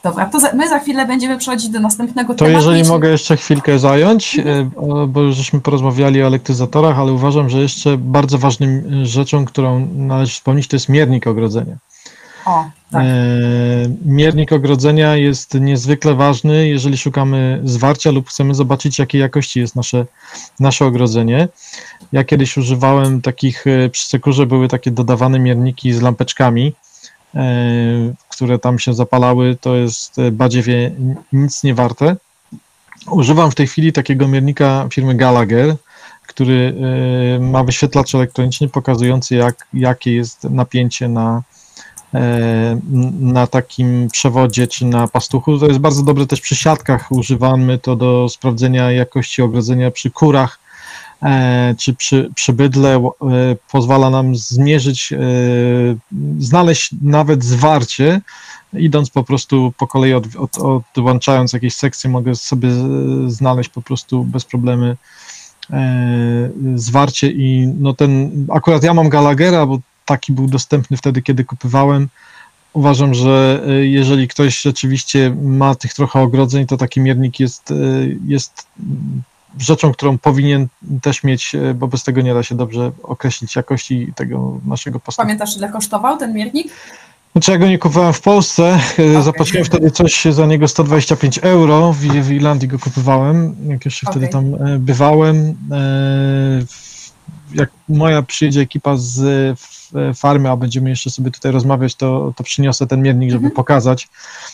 [0.03, 2.57] Dobra, to za, my za chwilę będziemy przechodzić do następnego To tematu.
[2.57, 4.71] jeżeli Jeśli- mogę jeszcze chwilkę zająć, e,
[5.09, 9.87] bo już żeśmy porozmawiali o elektryzatorach, ale uważam, że jeszcze bardzo ważnym e, rzeczą, którą
[9.95, 11.77] należy wspomnieć, to jest miernik ogrodzenia.
[12.45, 12.71] Tak.
[12.95, 13.07] E,
[14.05, 20.07] Miernik ogrodzenia jest niezwykle ważny, jeżeli szukamy zwarcia lub chcemy zobaczyć, jakiej jakości jest nasze,
[20.61, 21.49] nasze ogrodzenie.
[22.13, 26.73] Ja kiedyś używałem takich, e, przy Sekurze były takie dodawane mierniki z lampeczkami,
[27.35, 27.45] e,
[28.29, 30.91] które tam się zapalały, to jest badziewie
[31.33, 32.17] nic nie warte.
[33.11, 35.77] Używam w tej chwili takiego miernika firmy Gallagher,
[36.27, 36.75] który
[37.41, 41.43] ma wyświetlacz elektroniczny pokazujący, jak, jakie jest napięcie na,
[43.21, 45.59] na takim przewodzie czy na pastuchu.
[45.59, 47.13] To jest bardzo dobre też przy siatkach.
[47.13, 50.59] Używamy to do sprawdzenia jakości ogrodzenia przy kurach.
[51.23, 53.11] e, czy przy, przy bydle e,
[53.73, 55.19] pozwala nam zmierzyć, e,
[56.39, 58.21] znaleźć nawet zwarcie,
[58.73, 62.69] idąc po prostu po kolei, od, od, odłączając jakieś sekcje, mogę sobie
[63.27, 64.97] znaleźć po prostu bez problemy
[66.75, 72.09] zwarcie i no ten, akurat ja mam Gallaghera, bo taki był dostępny wtedy, kiedy kupywałem,
[72.73, 78.19] uważam, że y, jeżeli ktoś rzeczywiście ma tych trochę ogrodzeń, to taki miernik jest, y,
[78.27, 78.67] jest
[79.59, 80.67] rzeczą, którą powinien
[81.03, 85.27] też mieć, y, bo bez tego nie da się dobrze określić jakości tego naszego postawu.
[85.27, 86.73] Pamiętasz, ile kosztował ten miernik?
[87.33, 89.23] Znaczy ja go nie kupowałem w Polsce, okay.
[89.23, 94.13] zapłaciłem wtedy coś za niego 125 euro, w, w Irlandii go kupowałem, jak jeszcze okay.
[94.13, 95.55] wtedy tam e, bywałem.
[97.55, 99.25] E, jak moja przyjedzie ekipa z
[100.15, 103.57] farmy, a będziemy jeszcze sobie tutaj rozmawiać, to, to przyniosę ten miernik, żeby mhm.
[103.57, 104.09] pokazać.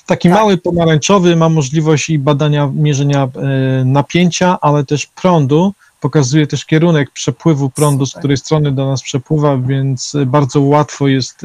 [0.06, 0.38] Taki tak.
[0.38, 5.74] mały pomarańczowy ma możliwość i badania mierzenia e, napięcia, ale też prądu.
[6.00, 11.44] Pokazuje też kierunek przepływu prądu, z której strony do nas przepływa, więc bardzo łatwo jest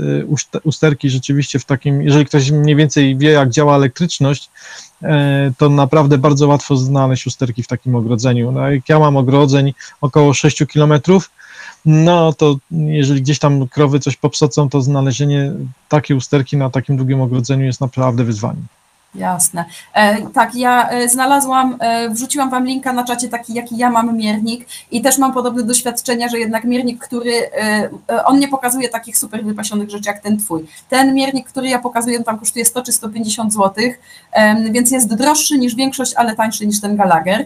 [0.54, 4.50] e, usterki rzeczywiście w takim, jeżeli ktoś mniej więcej wie, jak działa elektryczność,
[5.04, 8.52] e, to naprawdę bardzo łatwo znaleźć usterki w takim ogrodzeniu.
[8.52, 11.30] No, jak ja mam ogrodzeń około 6 kilometrów,
[11.86, 15.52] no to jeżeli gdzieś tam krowy coś popsocą, to znalezienie
[15.90, 18.66] takiej usterki na takim długim ogrodzeniu jest naprawdę wyzwaniem.
[19.18, 19.66] Jasne.
[19.94, 24.18] E, tak, ja e, znalazłam, e, wrzuciłam Wam linka na czacie taki, jaki ja mam
[24.18, 28.90] miernik i też mam podobne doświadczenia, że jednak miernik, który, e, e on nie pokazuje
[28.90, 30.66] takich super wypasionych rzeczy jak ten Twój.
[30.90, 33.74] Ten miernik, który ja pokazuję, tam kosztuje 100 czy 150 zł,
[34.72, 37.46] więc jest droższy niż większość, ale tańszy niż ten Gallagher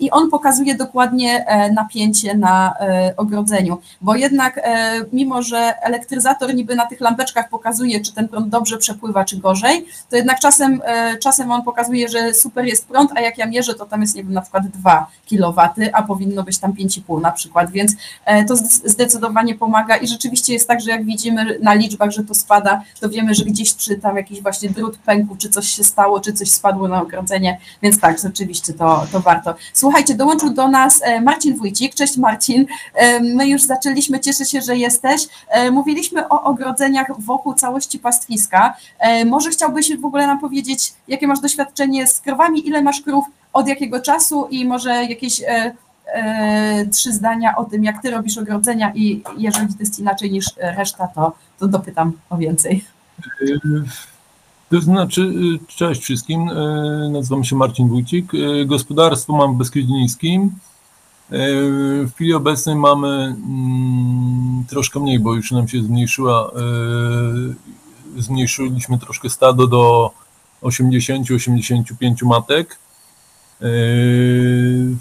[0.00, 2.74] i on pokazuje dokładnie napięcie na
[3.16, 4.60] ogrodzeniu, bo jednak
[5.12, 9.86] mimo, że elektryzator niby na tych lampeczkach pokazuje, czy ten prąd dobrze przepływa, czy gorzej,
[10.10, 10.80] to jednak czasem
[11.22, 14.24] czasem on pokazuje, że super jest prąd, a jak ja mierzę, to tam jest, nie
[14.24, 17.92] wiem, na przykład 2 kW, a powinno być tam 5,5 na przykład, więc
[18.24, 22.34] e, to zdecydowanie pomaga i rzeczywiście jest tak, że jak widzimy na liczbach, że to
[22.34, 26.20] spada, to wiemy, że gdzieś czy tam jakiś właśnie drut pękł, czy coś się stało,
[26.20, 29.54] czy coś spadło na ogrodzenie, więc tak, rzeczywiście to, to warto.
[29.72, 31.94] Słuchajcie, dołączył do nas e, Marcin Wójcik.
[31.94, 32.66] Cześć Marcin,
[33.22, 35.28] my już zaczęliśmy, cieszę się, że jesteś.
[35.72, 38.76] Mówiliśmy o ogrodzeniach wokół całości pastwiska.
[39.26, 40.75] Może chciałbyś w ogóle nam powiedzieć,
[41.08, 45.74] jakie masz doświadczenie z krowami, ile masz krów, od jakiego czasu i może jakieś e,
[46.06, 50.46] e, trzy zdania o tym, jak ty robisz ogrodzenia i jeżeli to jest inaczej niż
[50.56, 52.84] reszta, to, to dopytam o więcej.
[54.70, 55.32] To znaczy,
[55.66, 59.94] cześć wszystkim, e, nazywam się Marcin Wójcik, e, gospodarstwo mam w Beskidzie
[62.06, 66.50] W chwili obecnej mamy mm, troszkę mniej, bo już nam się zmniejszyła,
[68.18, 70.10] zmniejszyliśmy troszkę stado do
[70.62, 72.78] 80-85 matek.
[73.60, 74.96] Yy,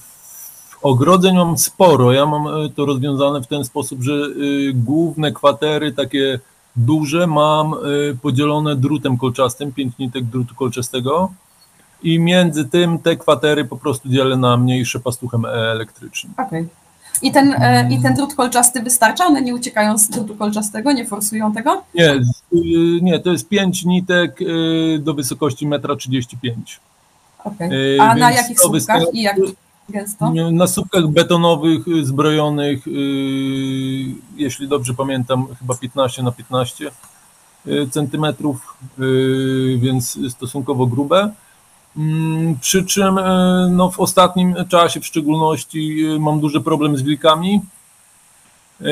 [0.86, 2.12] ogrodzeń mam sporo.
[2.12, 4.28] Ja mam e, to rozwiązane w ten sposób, że e,
[4.74, 6.40] główne kwatery, takie
[6.76, 7.78] duże, mam e,
[8.22, 11.32] podzielone drutem kolczastym, 5 nitek drutu kolczastego
[12.04, 16.34] i między tym te kwatery po prostu dzielę na mniejsze pastuchem elektrycznym.
[16.48, 16.68] Okay.
[17.22, 19.26] I ten, e, I ten drut kolczasty wystarcza?
[19.26, 21.84] One nie uciekają z drutu kolczastego, nie forsują tego?
[21.96, 22.22] Nie, y,
[23.02, 26.56] nie to jest 5 nitek y, do wysokości 1,35 m.
[27.44, 27.98] Okay.
[28.02, 29.38] A na jakich słupkach i jak
[29.90, 30.32] gęsto?
[30.52, 32.92] Na słupkach betonowych, zbrojonych, y,
[34.36, 36.92] jeśli dobrze pamiętam, chyba 15 na 15
[37.92, 38.78] centymetrów,
[39.78, 41.32] więc stosunkowo grube.
[41.98, 47.02] Mm, przy czym e, no, w ostatnim czasie w szczególności e, mam duży problem z
[47.02, 47.62] wilkami
[48.82, 48.86] e,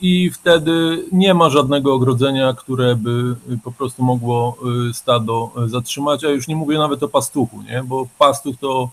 [0.00, 4.56] i wtedy nie ma żadnego ogrodzenia, które by po prostu mogło
[4.92, 7.82] stado zatrzymać, a już nie mówię nawet o pastuchu, nie?
[7.82, 8.90] bo pastuch to,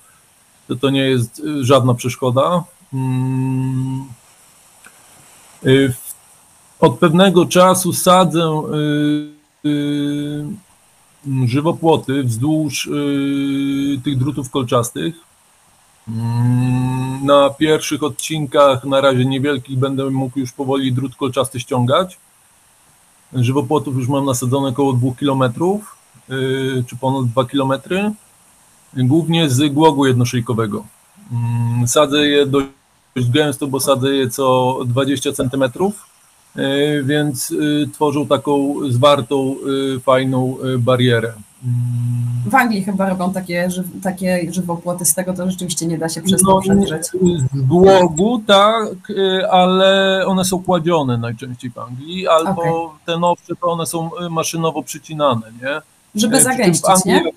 [0.67, 2.63] to, to nie jest żadna przeszkoda.
[2.93, 4.05] Mm.
[6.79, 8.61] Od pewnego czasu sadzę
[11.45, 15.15] żywopłoty wzdłuż y, tych drutów kolczastych.
[16.07, 22.17] Mm, na pierwszych odcinkach, na razie niewielkich, będę mógł już powoli drut kolczasty ściągać.
[23.33, 25.43] Żywopłotów już mam nasadzone około 2 km,
[26.29, 27.73] y, czy ponad 2 km,
[28.93, 30.85] głównie z głogu jednoszyjkowego.
[31.31, 32.67] Mm, sadzę je dość
[33.15, 36.12] gęsto, bo sadzę je co 20 centymetrów
[37.03, 39.55] więc e, tworzą taką zwartą,
[39.95, 41.33] e, fajną barierę.
[41.63, 42.23] Mm.
[42.45, 43.69] W Anglii chyba robią takie,
[44.03, 47.05] takie żywopłoty, z tego to rzeczywiście nie da się przez to no, przedrzeć.
[47.53, 49.11] Z głogu tak,
[49.51, 52.99] ale one są kładzione najczęściej w Anglii, albo okay.
[53.05, 55.81] te nowsze to one są maszynowo przycinane, nie?
[56.21, 57.31] Żeby zagęścić, Anglii, nie?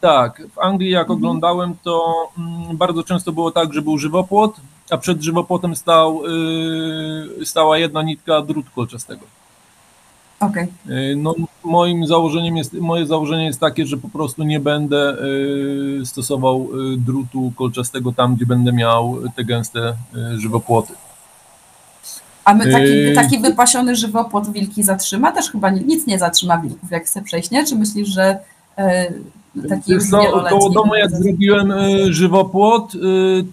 [0.00, 1.18] Tak, w Anglii jak mhm.
[1.18, 4.56] oglądałem, to mm, bardzo często było tak, że był żywopłot,
[4.90, 6.22] a przed żywopłotem stał,
[7.40, 9.26] y, stała jedna nitka drutu kolczastego.
[10.40, 10.66] Okej.
[10.88, 15.16] Y, No, moim założeniem jest, moje założenie jest takie, że po prostu nie będę
[16.02, 16.68] y, stosował
[16.98, 19.94] drutu kolczastego tam, gdzie będę miał te gęste
[20.36, 20.92] żywopłoty.
[22.44, 23.14] A my taki, Yy.
[23.14, 25.32] taki wypasiony żywopłot wilki zatrzyma?
[25.32, 27.66] Też chyba ni- nic nie zatrzyma wilków, jak chce przejść, nie?
[27.66, 28.38] Czy myślisz, że
[29.62, 32.98] taki już Wiesz co, koło domu jak zrobiłem y, żywopłot, y,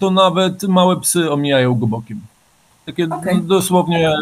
[0.00, 2.20] to nawet małe psy omijają go bokiem.
[2.86, 3.42] Takie Okej.
[3.42, 4.12] dosłownie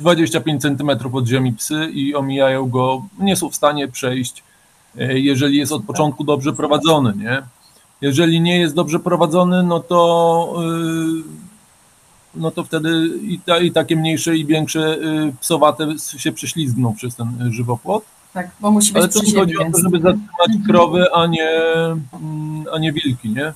[0.00, 4.42] 25 centymetrów od ziemi psy i omijają go, nie są w stanie przejść,
[5.00, 7.42] y, jeżeli jest od początku dobrze prowadzony, nie?
[8.00, 10.54] Jeżeli nie jest dobrze prowadzony, no to
[12.34, 14.98] no to wtedy i, ta, i takie mniejsze i większe
[15.40, 18.04] psowate się prześlizgną przez ten żywopłot.
[18.34, 21.50] Tak, bo musi być Ale to chodzi o to, żeby zatrzymać krowy, a nie,
[22.12, 23.52] mm, a nie wilki, nie?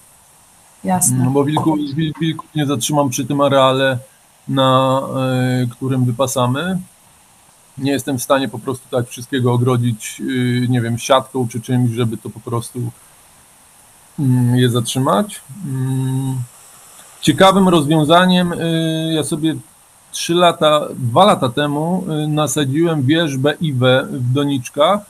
[0.85, 1.25] Jasne.
[1.25, 3.99] No bo wilków, wil- wilków nie zatrzymam przy tym areale,
[4.49, 5.01] na
[5.63, 6.79] e, którym wypasamy.
[7.79, 11.91] Nie jestem w stanie po prostu tak wszystkiego ogrodzić, y, nie wiem, siatką czy czymś,
[11.91, 12.91] żeby to po prostu
[14.19, 15.41] mm, je zatrzymać.
[15.67, 16.37] Mm.
[17.21, 19.55] Ciekawym rozwiązaniem, y, ja sobie
[20.13, 25.01] trzy lata, dwa lata temu y, nasadziłem wierzbę Iwę w doniczkach.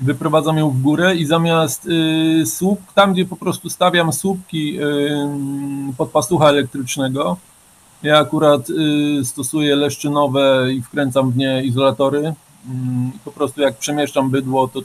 [0.00, 5.94] Wyprowadzam ją w górę i zamiast y, słup, tam gdzie po prostu stawiam słupki y,
[5.96, 7.36] pod pastucha elektrycznego,
[8.02, 12.18] ja akurat y, stosuję leszczynowe i wkręcam w nie izolatory.
[12.18, 14.80] Mm, Po prostu jak przemieszczam bydło, to,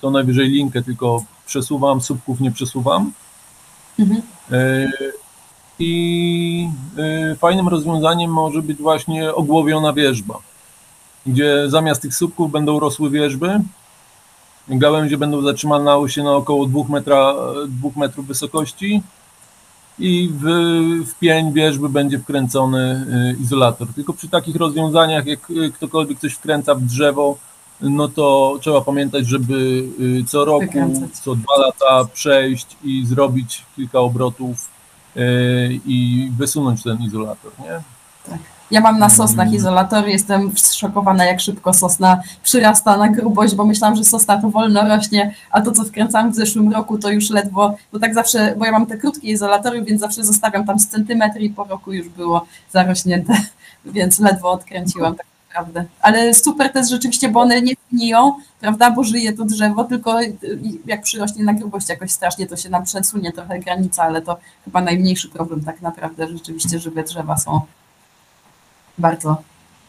[0.00, 3.12] to najwyżej linkę tylko przesuwam, słupków nie przesuwam.
[3.98, 4.22] Mhm.
[5.78, 6.68] I
[7.32, 10.38] y, fajnym rozwiązaniem może być właśnie ogłowiona wierzba,
[11.26, 13.60] gdzie zamiast tych słupków będą rosły wierzby.
[14.68, 17.34] Gałęzie będą zatrzymane się na około 2, metra,
[17.68, 19.02] 2 metrów wysokości
[19.98, 20.44] i w,
[21.06, 23.06] w pień wierzby będzie wkręcony
[23.38, 23.88] y, izolator.
[23.94, 27.38] Tylko przy takich rozwiązaniach, jak y, ktokolwiek coś wkręca w drzewo,
[27.80, 29.84] no to trzeba pamiętać, żeby
[30.28, 31.10] co roku, Wykręcać.
[31.10, 34.75] co dwa lata przejść i zrobić kilka obrotów
[35.86, 37.80] i wysunąć ten izolator, nie?
[38.70, 43.96] Ja mam na sosnach izolatory, jestem zszokowana, jak szybko sosna przyrasta na grubość, bo myślałam,
[43.96, 47.76] że sosna to wolno rośnie, a to, co wkręcałam w zeszłym roku, to już ledwo,
[47.92, 51.40] bo tak zawsze, bo ja mam te krótkie izolatory, więc zawsze zostawiam tam z centymetr
[51.40, 53.34] i po roku już było zarośnięte,
[53.84, 55.14] więc ledwo odkręciłam.
[55.14, 55.26] Tak
[55.56, 55.84] naprawdę.
[56.00, 60.18] Ale super jest rzeczywiście, bo one nie gniją, prawda, bo żyje to drzewo, tylko
[60.86, 64.80] jak przyrośnie na grubość jakoś strasznie, to się nam przesunie trochę granica, ale to chyba
[64.80, 67.60] najmniejszy problem tak naprawdę, rzeczywiście żywe drzewa są
[68.98, 69.42] bardzo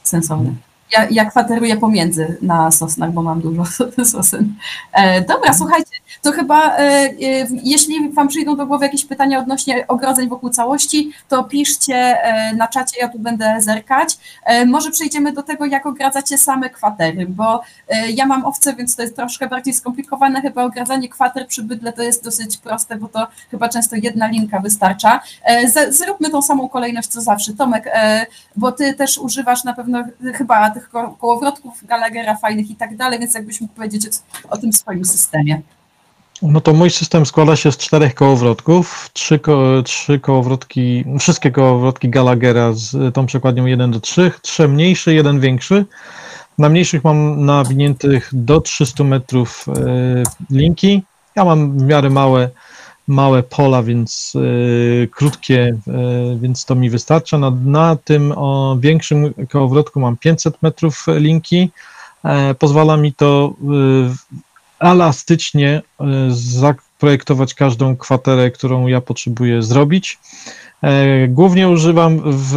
[0.04, 0.67] sensowne.
[0.92, 3.64] Ja, ja kwateruję pomiędzy na sosnach, bo mam dużo
[4.14, 4.54] sosyn.
[4.94, 9.88] E, dobra, słuchajcie, to chyba e, e, jeśli Wam przyjdą do głowy jakieś pytania odnośnie
[9.88, 14.18] ogrodzeń wokół całości, to piszcie e, na czacie, ja tu będę zerkać.
[14.46, 18.96] E, może przejdziemy do tego, jak ogradzacie same kwatery, bo e, ja mam owce, więc
[18.96, 20.42] to jest troszkę bardziej skomplikowane.
[20.42, 24.60] Chyba ogradzanie kwater przy bydle to jest dosyć proste, bo to chyba często jedna linka
[24.60, 25.22] wystarcza.
[25.74, 27.54] Z, zróbmy tą samą kolejność co zawsze.
[27.54, 27.92] Tomek,
[28.56, 33.20] bo Ty też używasz na pewno chyba tych ko- kołowrotków Gallaghera fajnych i tak dalej,
[33.20, 34.04] więc jakbyś mógł powiedzieć
[34.50, 35.62] o, tym swoim systemie.
[36.42, 42.10] No to mój system składa się z czterech kołowrotków, trzy, ko trzy kołowrotki, wszystkie kołowrotki
[42.10, 45.86] Gallaghera z tą przekładnią 1 do 3, trzy mniejsze, jeden większy.
[46.58, 51.04] Na mniejszych mam nawiniętych do 300 metrów e, linki.
[51.36, 52.50] Ja mam w miarę małe,
[53.08, 57.38] małe pola, więc e, krótkie, e, więc to mi wystarcza.
[57.38, 61.70] Na, na tym o większym kołowrotku mam 500 metrów linki.
[62.26, 63.54] E, pozwala mi to
[64.80, 65.82] e, elastycznie
[66.30, 70.20] zaprojektować każdą kwaterę, którą ja potrzebuję zrobić.
[70.82, 72.56] E, Głównie używam w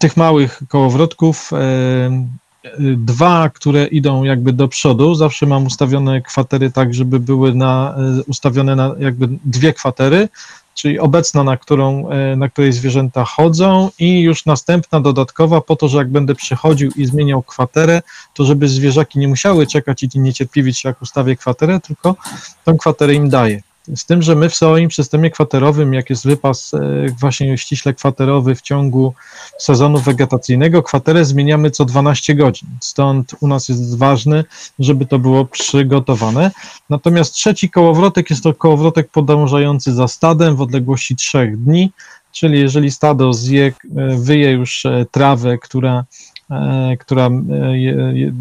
[0.00, 1.56] tych małych kołowrotków e,
[2.96, 5.14] dwa, które idą jakby do przodu.
[5.14, 10.28] Zawsze mam ustawione kwatery tak, żeby były na, e, ustawione na jakby dwie kwatery,
[10.74, 15.88] czyli obecna, na, którą, e, na której zwierzęta chodzą i już następna dodatkowa po to,
[15.88, 18.02] że jak będę przychodził i zmieniał kwaterę,
[18.34, 22.16] to żeby zwierzaki nie musiały czekać i niecierpliwić się, jak ustawię kwaterę, tylko
[22.64, 23.62] tą kwaterę im daję.
[23.94, 26.80] Z tym, że my w swoim systemie kwaterowym, jak jest wypas e,
[27.20, 29.14] właśnie ściśle kwaterowy w ciągu
[29.58, 32.68] sezonu wegetacyjnego, kwaterę zmieniamy co 12 godzin.
[32.80, 34.44] Stąd u nas jest ważne,
[34.78, 36.50] żeby to było przygotowane.
[36.90, 41.90] Natomiast trzeci kołowrotek jest to kołowrotek podążający za stadem w odległości trzech dni,
[42.32, 43.72] czyli jeżeli stado zje, e,
[44.16, 46.04] wyje już e, trawę, która
[46.98, 48.32] która e, je, je,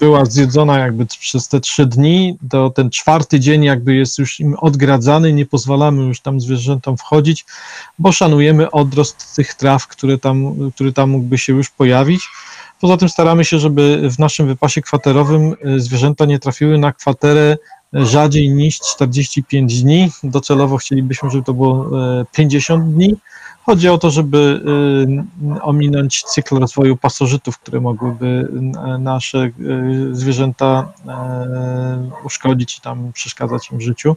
[0.00, 4.56] była zjedzona jakby przez te trzy dni, to ten czwarty dzień jakby jest już im
[4.58, 7.44] odgradzany, nie pozwalamy już tam zwierzętom wchodzić,
[7.98, 12.28] bo szanujemy odrost tych traw, które tam, który tam mógłby się już pojawić.
[12.80, 17.56] Poza tym staramy się, żeby w naszym wypasie kwaterowym e, zwierzęta nie trafiły na kwaterę
[17.92, 20.10] rzadziej niż 45 dni.
[20.24, 21.90] Docelowo chcielibyśmy, żeby to było
[22.32, 23.16] 50 dni.
[23.66, 24.62] Chodzi o to, żeby
[25.58, 28.48] y, ominąć cykl rozwoju pasożytów, które mogłyby
[28.98, 29.52] nasze y,
[30.12, 30.92] zwierzęta
[32.22, 34.16] y, uszkodzić i tam przeszkadzać im w życiu.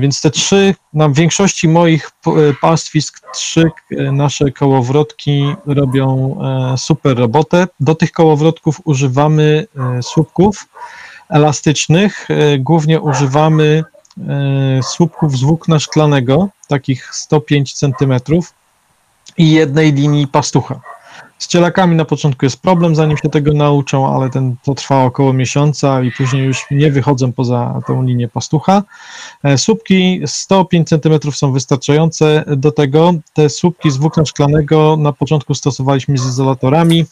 [0.00, 2.10] Więc te trzy, na większości moich
[2.60, 3.70] pastwisk, trzy
[4.12, 6.38] nasze kołowrotki robią
[6.76, 7.68] super robotę.
[7.80, 9.66] Do tych kołowrotków używamy
[10.02, 10.68] słupków
[11.28, 12.28] elastycznych.
[12.58, 13.84] Głównie używamy
[14.28, 18.14] E, słupków z włókna szklanego, takich 105 cm
[19.38, 20.80] i jednej linii pastucha.
[21.38, 25.32] Z cielakami na początku jest problem, zanim się tego nauczą, ale ten, to trwa około
[25.32, 28.82] miesiąca i później już nie wychodzą poza tą linię pastucha.
[29.42, 33.14] E, słupki 105 cm są wystarczające do tego.
[33.34, 37.04] Te słupki z włókna szklanego na początku stosowaliśmy z izolatorami,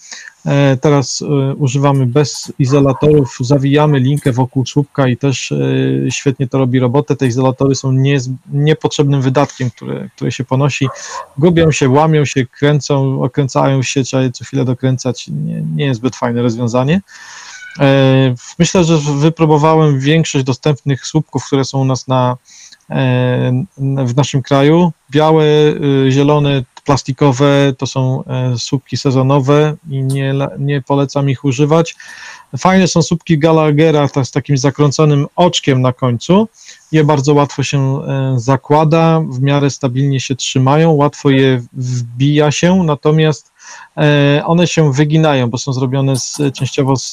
[0.81, 5.57] teraz e, używamy bez izolatorów, zawijamy linkę wokół słupka i też e,
[6.11, 7.17] świetnie to robi robotę.
[7.17, 8.19] Te izolatory są nie,
[8.53, 10.89] niepotrzebnym wydatkiem, które, które się ponosi.
[11.39, 15.29] Gubią się, łamią się, kręcą, okręcają się, trzeba je co chwilę dokręcać.
[15.29, 17.01] Nie, nie jest zbyt fajne rozwiązanie.
[18.59, 22.37] Myślę, że wypróbowałem większość dostępnych słupków, które są u nas na,
[24.05, 24.93] w naszym kraju.
[25.11, 25.45] Białe,
[26.09, 31.97] zielone, plastikowe to są e, słupki sezonowe i nie, nie polecam ich używać.
[32.59, 36.49] Fajne są słupki Gallaghera z takim zakręconym oczkiem na końcu.
[36.93, 42.75] Je bardzo łatwo się e, zakłada, w miarę stabilnie się trzymają, łatwo je wbija się,
[42.85, 43.54] natomiast e,
[44.45, 47.13] one się wyginają, bo są zrobione z, częściowo z,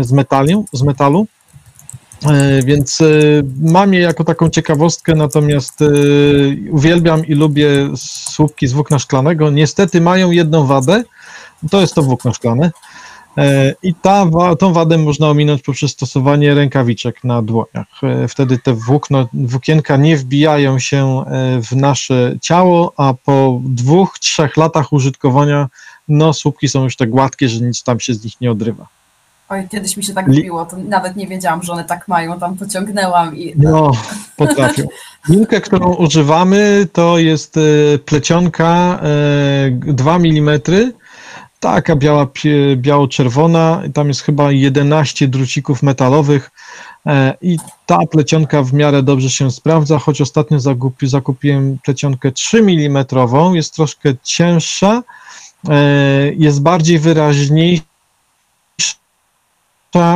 [0.00, 1.26] z, metaliu, z metalu
[2.26, 3.04] E, więc e,
[3.60, 5.86] mam je jako taką ciekawostkę, natomiast e,
[6.70, 9.50] uwielbiam i lubię słupki z włókna szklanego.
[9.50, 11.04] Niestety mają jedną wadę,
[11.70, 12.70] to jest to włókno szklane.
[13.82, 14.26] I ta,
[14.58, 18.00] tą wadę można ominąć poprzez stosowanie rękawiczek na dłoniach.
[18.28, 21.24] Wtedy te włókno, włókienka nie wbijają się
[21.62, 25.68] w nasze ciało, a po dwóch, trzech latach użytkowania
[26.08, 28.86] no, słupki są już tak gładkie, że nic tam się z nich nie odrywa.
[29.48, 32.56] Oj, kiedyś mi się tak robiło, to nawet nie wiedziałam, że one tak mają, tam
[32.56, 33.54] pociągnęłam i...
[33.56, 33.92] No,
[34.36, 34.82] potrafią.
[35.28, 37.60] Linkę, którą używamy, to jest e,
[37.98, 39.00] plecionka
[39.72, 40.60] 2 e, mm,
[41.60, 42.26] taka biała,
[42.76, 46.50] biało-czerwona, tam jest chyba 11 drucików metalowych
[47.06, 52.58] e, i ta plecionka w miarę dobrze się sprawdza, choć ostatnio zakupi, zakupiłem plecionkę 3
[52.58, 53.06] mm,
[53.54, 55.02] jest troszkę cięższa,
[56.36, 57.88] jest bardziej wyraźniejsza,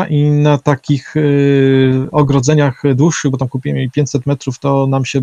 [0.09, 5.23] i na takich y, ogrodzeniach dłuższych, bo tam kupiłem 500 metrów, to nam się y,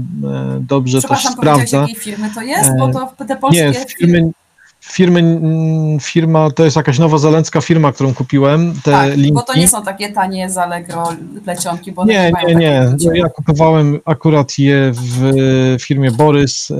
[0.60, 1.82] dobrze też sprawdza.
[1.82, 2.70] jakiej firmy to jest?
[2.80, 4.32] Bo to te polskie Nie, firmy, firmy,
[5.00, 9.34] mm, firma, to jest jakaś nowozelandzka firma, którą kupiłem, te tak, linki.
[9.34, 11.14] bo to nie są takie tanie z Allegro
[11.46, 15.32] plecionki, bo nie, nie, nie, ja kupowałem akurat je w
[15.82, 16.76] firmie Borys, y,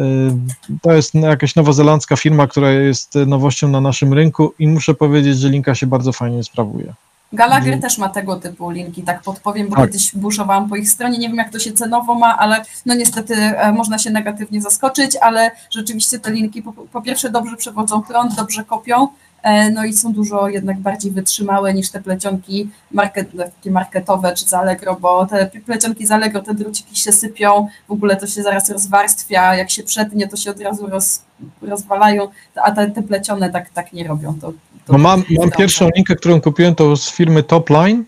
[0.82, 5.50] to jest jakaś nowozelandzka firma, która jest nowością na naszym rynku i muszę powiedzieć, że
[5.50, 6.94] linka się bardzo fajnie sprawuje.
[7.34, 9.86] Gallagher też ma tego typu linki, tak podpowiem, bo tak.
[9.86, 13.36] kiedyś buszowałam po ich stronie, nie wiem jak to się cenowo ma, ale no niestety
[13.36, 18.36] e, można się negatywnie zaskoczyć, ale rzeczywiście te linki po, po pierwsze dobrze przewodzą prąd,
[18.36, 19.08] dobrze kopią,
[19.44, 24.46] e, no i są dużo jednak bardziej wytrzymałe niż te plecionki market, takie marketowe czy
[24.46, 28.44] z Allegro, bo te plecionki z Allegro, te druciki się sypią, w ogóle to się
[28.44, 31.22] zaraz rozwarstwia, jak się przetnie, to się od razu roz,
[31.62, 34.40] rozwalają, a te, te plecione tak, tak nie robią.
[34.42, 34.54] To,
[34.88, 38.04] no mam, mam pierwszą linkę, którą kupiłem, to z firmy Topline,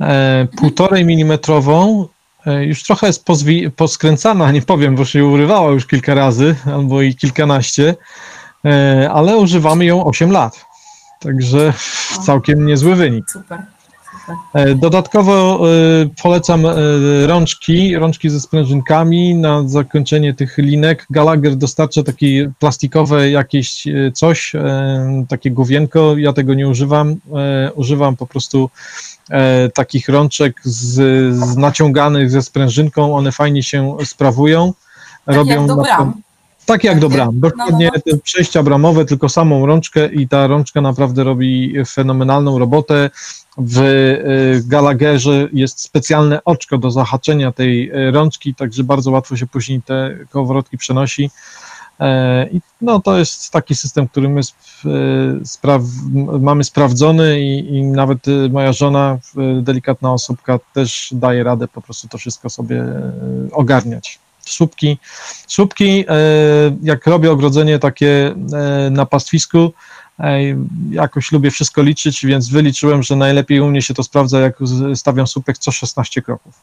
[0.00, 2.08] e, półtorej milimetrową,
[2.46, 7.02] e, już trochę jest pozwi, poskręcana, nie powiem, bo się urywała już kilka razy, albo
[7.02, 7.94] i kilkanaście,
[8.64, 10.64] e, ale używamy ją 8 lat.
[11.20, 11.72] Także
[12.26, 13.30] całkiem niezły wynik.
[13.30, 13.62] Super.
[14.54, 15.70] E, dodatkowo e,
[16.22, 16.72] polecam e,
[17.26, 21.06] rączki, rączki ze sprężynkami na zakończenie tych linek.
[21.10, 24.52] Gallagher dostarcza takie plastikowe jakieś coś,
[25.28, 26.16] takie główienko.
[26.16, 27.16] Ja tego nie używam.
[27.74, 28.70] Używam po prostu
[29.74, 30.94] takich rączek z,
[31.36, 33.16] z naciąganych ze sprężynką.
[33.16, 34.72] One fajnie się sprawują.
[35.26, 35.76] Tak Robią jak do
[36.70, 37.40] Tak jak do bram.
[37.40, 42.58] Dokładnie no, no, te przejścia bramowe, tylko samą rączkę i ta rączka naprawdę robi fenomenalną
[42.58, 43.10] robotę.
[43.58, 49.46] W y, Gallagherze jest specjalne oczko do zahaczenia tej y, rączki, także bardzo łatwo się
[49.46, 51.30] później te kołowrotki przenosi.
[52.00, 54.40] E, I no, to jest taki system, który my
[55.44, 55.82] spraw,
[56.40, 59.18] mamy sprawdzony i, i nawet moja żona,
[59.62, 62.84] delikatna osobka, też daje radę po prostu to wszystko sobie
[63.52, 64.18] ogarniać.
[64.50, 64.98] Słupki,
[65.46, 66.04] słupki
[66.82, 68.34] jak robię ogrodzenie takie
[68.90, 69.72] na pastwisku,
[70.90, 74.58] jakoś lubię wszystko liczyć, więc wyliczyłem, że najlepiej u mnie się to sprawdza, jak
[74.94, 76.54] stawiam słupek co 16 kroków.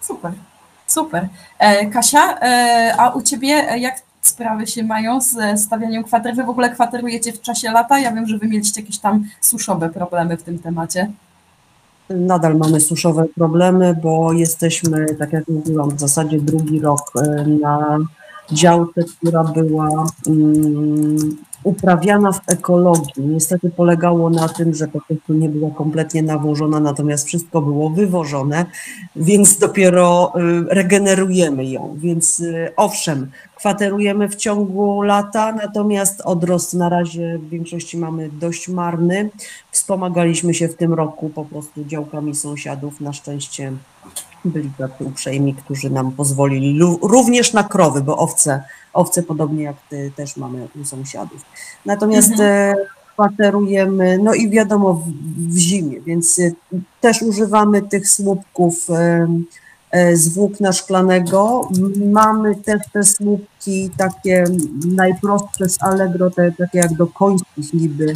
[0.00, 0.32] Super,
[0.86, 1.28] super.
[1.58, 6.36] E, Kasia, e, a u Ciebie jak sprawy się mają z stawianiem kwater?
[6.36, 7.98] Wy w ogóle kwaterujecie w czasie lata?
[7.98, 11.10] Ja wiem, że Wy mieliście jakieś tam suszowe problemy w tym temacie.
[12.10, 17.98] Nadal mamy suszowe problemy, bo jesteśmy, tak jak mówiłam, w zasadzie drugi rok e, na
[18.52, 23.26] działce, która była um, uprawiana w ekologii.
[23.26, 28.66] Niestety polegało na tym, że po prostu nie była kompletnie nawożona, natomiast wszystko było wywożone,
[29.16, 31.96] więc dopiero y, regenerujemy ją.
[31.98, 33.30] Więc y, owszem,
[33.60, 39.30] kwaterujemy w ciągu lata, natomiast odrost na razie w większości mamy dość marny.
[39.70, 43.00] Wspomagaliśmy się w tym roku po prostu działkami sąsiadów.
[43.00, 43.72] Na szczęście
[44.44, 50.12] byli tacy uprzejmi, którzy nam pozwolili również na krowy, bo owce, owce podobnie jak ty
[50.16, 51.44] też mamy u sąsiadów.
[51.86, 52.76] Natomiast mhm.
[53.12, 55.04] kwaterujemy, no i wiadomo w,
[55.52, 56.52] w, zimie, więc e,
[57.00, 59.28] też używamy tych słupków e, e,
[60.14, 61.68] z włókna szklanego.
[62.12, 64.44] Mamy też te słupki takie
[64.86, 68.12] najprostsze z Allegro, te, takie jak do końskich niby,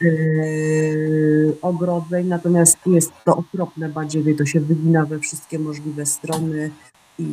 [0.00, 6.70] Yy, ogrodzeń, natomiast jest to okropne badziewie, to się wygina we wszystkie możliwe strony
[7.18, 7.32] i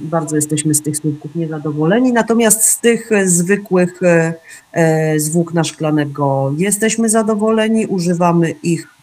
[0.00, 2.12] bardzo jesteśmy z tych słupków niezadowoleni.
[2.12, 4.34] Natomiast z tych zwykłych e,
[4.72, 8.97] e, z włókna szklanego jesteśmy zadowoleni, używamy ich e,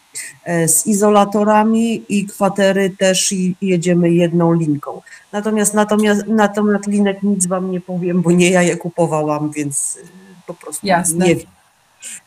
[0.66, 5.02] z izolatorami i kwatery też i jedziemy jedną linką.
[5.32, 9.98] Natomiast natomiast natomiast linek nic wam nie powiem, bo nie ja je kupowałam, więc
[10.46, 11.26] po prostu Jasne.
[11.26, 11.46] nie wiem.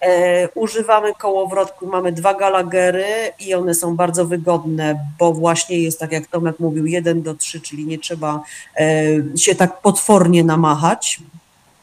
[0.01, 3.05] E, używamy kołowrotku, mamy dwa galagery
[3.39, 7.61] i one są bardzo wygodne, bo właśnie jest tak jak Tomek mówił, 1 do 3,
[7.61, 8.43] czyli nie trzeba
[8.79, 11.19] e, się tak potwornie namachać,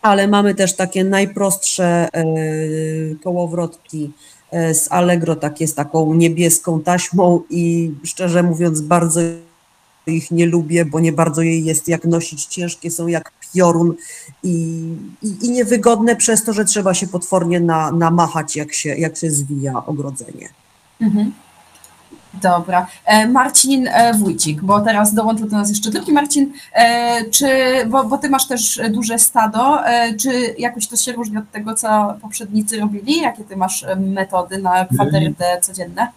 [0.02, 2.24] ale mamy też takie najprostsze e,
[3.24, 4.12] kołowrotki
[4.74, 9.20] z Allegro, takie z taką niebieską taśmą i szczerze mówiąc bardzo
[10.06, 13.94] ich nie lubię, bo nie bardzo jej jest jak nosić, ciężkie są jak piorun
[14.42, 14.82] i,
[15.22, 19.30] i, i niewygodne przez to, że trzeba się potwornie na, namachać, jak się, jak się
[19.30, 20.48] zwija ogrodzenie.
[21.00, 21.32] Mhm.
[22.42, 22.86] Dobra.
[23.04, 26.52] E, Marcin e, Wójcik, bo teraz dołączył do nas jeszcze drugi Marcin.
[26.72, 27.46] E, czy,
[27.86, 29.78] bo, bo ty masz też duże stado,
[30.20, 33.20] czy jakoś to się różni od tego, co poprzednicy robili?
[33.20, 36.08] Jakie ty masz metody na kwatery te codzienne?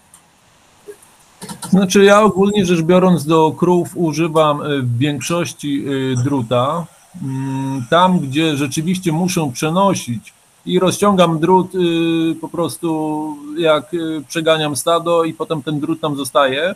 [1.69, 5.85] Znaczy ja ogólnie rzecz biorąc do krów używam w większości
[6.23, 6.85] druta,
[7.21, 10.33] Mm, tam, gdzie rzeczywiście muszą przenosić
[10.69, 16.15] i rozciągam drut y, po prostu jak y, przeganiam stado i potem ten drut tam
[16.15, 16.75] zostaje.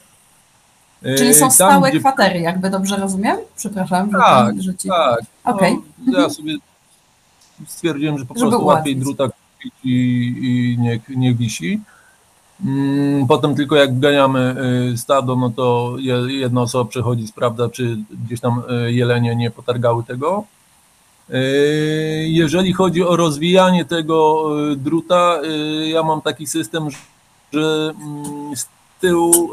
[1.05, 1.99] Y, Czyli są stałe gdzie...
[1.99, 3.37] kwatery, jakby dobrze rozumiem?
[3.55, 4.11] Przepraszam.
[4.11, 4.87] Tak, że ci...
[4.89, 5.19] tak.
[5.43, 5.77] Okay.
[6.05, 6.55] No, ja sobie
[7.67, 9.95] stwierdziłem, że po Żeby prostu łatwiej druta kupić i,
[10.41, 11.81] i niech, niech wisi.
[12.65, 14.55] Mm, potem tylko jak ganiamy
[14.97, 15.95] stado, no to
[16.27, 20.43] jedna osoba przechodzi, sprawdza, czy gdzieś tam jelenie nie potargały tego.
[21.33, 25.41] Y, jeżeli chodzi o rozwijanie tego druta,
[25.83, 26.87] ja mam taki system,
[27.53, 28.67] że mm, z
[29.01, 29.49] tyłu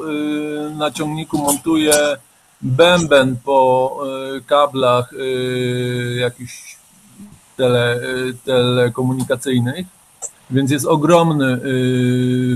[0.76, 1.94] na ciągniku montuję
[2.62, 3.98] bęben po
[4.46, 5.10] kablach
[6.16, 6.76] jakichś
[7.56, 8.00] tele,
[8.44, 9.86] telekomunikacyjnych
[10.50, 11.60] więc jest ogromny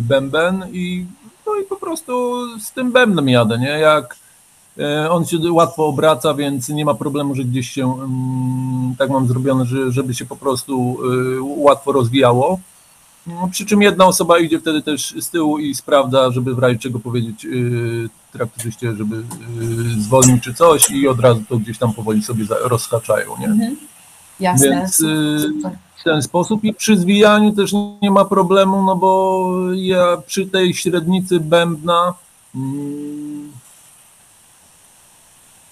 [0.00, 1.06] bęben i,
[1.46, 3.68] no i po prostu z tym bębnem jadę, nie?
[3.68, 4.16] Jak
[5.10, 9.64] on się łatwo obraca, więc nie ma problemu, że gdzieś się mm, tak mam zrobione,
[9.64, 12.58] że, żeby się po prostu y, łatwo rozwijało.
[13.26, 16.78] No, przy czym jedna osoba idzie wtedy też z tyłu i sprawdza, żeby w razie
[16.78, 17.46] czego powiedzieć
[18.32, 19.22] traktorzyście, żeby
[19.98, 23.46] zwolnił czy coś i od razu to gdzieś tam powoli sobie rozhaczają, nie?
[23.46, 23.76] Mhm.
[24.40, 24.70] Jasne.
[24.70, 24.96] Więc,
[25.42, 25.70] super
[26.04, 27.72] ten sposób i przy zwijaniu też
[28.02, 32.14] nie ma problemu, no bo ja przy tej średnicy bębna,
[32.54, 33.43] mm,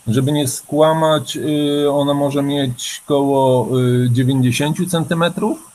[0.06, 3.68] żeby nie skłamać, y, ona może mieć koło
[4.10, 5.72] 90 y, centymetrów.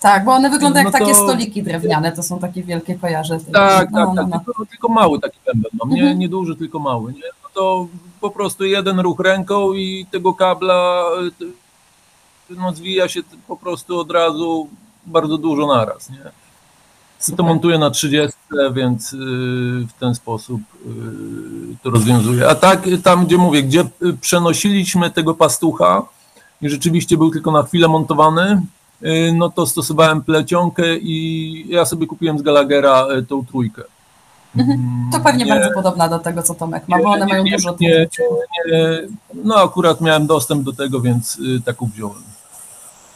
[0.00, 1.06] Tak, bo one wyglądają no jak to...
[1.06, 3.38] takie stoliki drewniane, to są takie wielkie kojarze.
[3.52, 4.26] Tak, no, tak, no, tak.
[4.28, 4.40] No.
[4.44, 6.18] Tylko, tylko, mały taki bęben, no, nie, mhm.
[6.18, 7.12] nie duży, tylko mały.
[7.12, 7.22] Nie?
[7.42, 7.86] No to
[8.20, 11.04] po prostu jeden ruch ręką i tego kabla
[12.50, 14.68] no, zwija się po prostu od razu
[15.06, 16.49] bardzo dużo naraz, nie?
[17.36, 19.16] To montuję na 30 chcę, więc y,
[19.88, 22.48] w ten sposób y, to rozwiązuję.
[22.48, 26.02] A tak, tam gdzie mówię, gdzie y, przenosiliśmy tego pastucha
[26.62, 28.62] i rzeczywiście był tylko na chwilę montowany,
[29.02, 33.82] y, no to stosowałem plecionkę i ja sobie kupiłem z Gallaghera y, tą trójkę.
[35.12, 37.52] To pewnie Nie, bardzo podobna do tego, co Tomek ma, bo nie, one mają nie,
[37.52, 38.08] dużo nie, nie,
[39.44, 42.22] No akurat miałem dostęp do tego, więc y, taką wziąłem.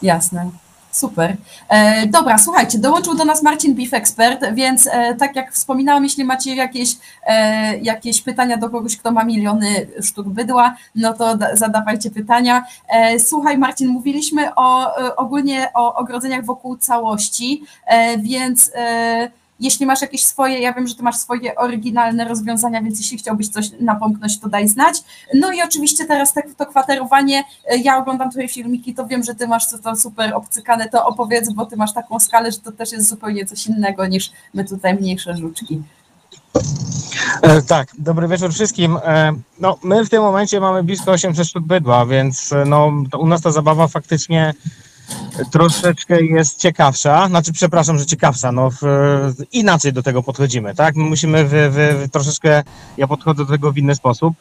[0.02, 0.50] Jasne.
[0.94, 1.36] Super.
[1.68, 6.24] E, dobra, słuchajcie, dołączył do nas Marcin Beef Expert, więc e, tak jak wspominałam, jeśli
[6.24, 11.56] macie jakieś, e, jakieś pytania do kogoś, kto ma miliony sztuk bydła, no to da,
[11.56, 12.64] zadawajcie pytania.
[12.88, 18.70] E, słuchaj Marcin, mówiliśmy o, e, ogólnie o ogrodzeniach wokół całości, e, więc
[19.60, 23.48] jeśli masz jakieś swoje, ja wiem, że ty masz swoje oryginalne rozwiązania, więc jeśli chciałbyś
[23.48, 25.02] coś napomknąć, to daj znać.
[25.34, 29.34] No i oczywiście teraz tak, to kwaterowanie, e, ja oglądam twoje filmiki, to wiem, że
[29.34, 32.72] ty masz to, to super obcykane, to opowiedz, bo ty masz taką skalę, że to
[32.72, 35.82] też jest zupełnie coś innego niż my tutaj mniejsze żuczki.
[37.42, 38.98] E, tak, dobry wieczór wszystkim.
[39.04, 43.42] E, no, my w tym momencie mamy blisko 800 sztuk bydła, więc no, u nas
[43.42, 44.54] ta zabawa faktycznie
[45.50, 47.28] troszeczkę jest ciekawsza.
[47.28, 48.52] Znaczy, przepraszam, że ciekawsza.
[48.52, 48.82] No, w,
[49.52, 50.96] inaczej do tego podchodzimy, tak?
[50.96, 52.62] My musimy wy, wy, troszeczkę,
[52.96, 54.34] ja podchodzę do tego w inny sposób.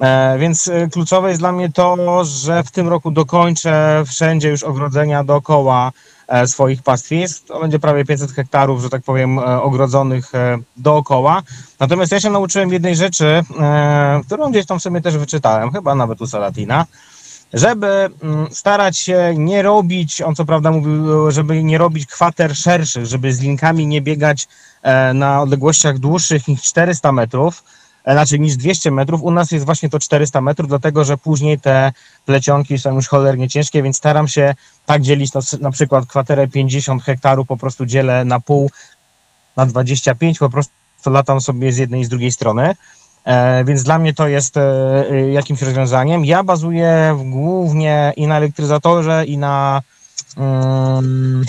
[0.00, 4.62] E, więc e, kluczowe jest dla mnie to, że w tym roku dokończę wszędzie już
[4.62, 5.92] ogrodzenia dookoła
[6.28, 7.46] e, swoich pastwisk.
[7.46, 11.42] To będzie prawie 500 hektarów, że tak powiem, e, ogrodzonych e, dookoła.
[11.80, 16.20] Natomiast ja się nauczyłem jednej rzeczy, e, którą gdzieś tam sobie też wyczytałem, chyba nawet
[16.20, 16.86] u Salatina,
[17.52, 23.06] żeby mm, starać się nie robić, on co prawda mówił, żeby nie robić kwater szerszych,
[23.06, 24.48] żeby z linkami nie biegać
[24.82, 27.64] e, na odległościach dłuższych niż 400 metrów,
[28.04, 29.22] e, znaczy niż 200 metrów.
[29.22, 31.92] U nas jest właśnie to 400 metrów, dlatego że później te
[32.26, 34.54] plecionki są już cholernie ciężkie, więc staram się
[34.86, 38.70] tak dzielić na, na przykład kwaterę 50 hektarów, po prostu dzielę na pół,
[39.56, 40.72] na 25, po prostu
[41.06, 42.74] latam sobie z jednej i z drugiej strony.
[43.24, 44.60] E, więc dla mnie to jest e,
[45.10, 46.24] e, jakimś rozwiązaniem.
[46.24, 49.82] Ja bazuję głównie i na elektryzatorze, i na
[50.36, 51.44] mm,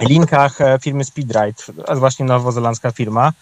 [0.00, 1.62] linkach firmy Speedride.
[1.88, 3.32] Jest właśnie nowozelandzka firma.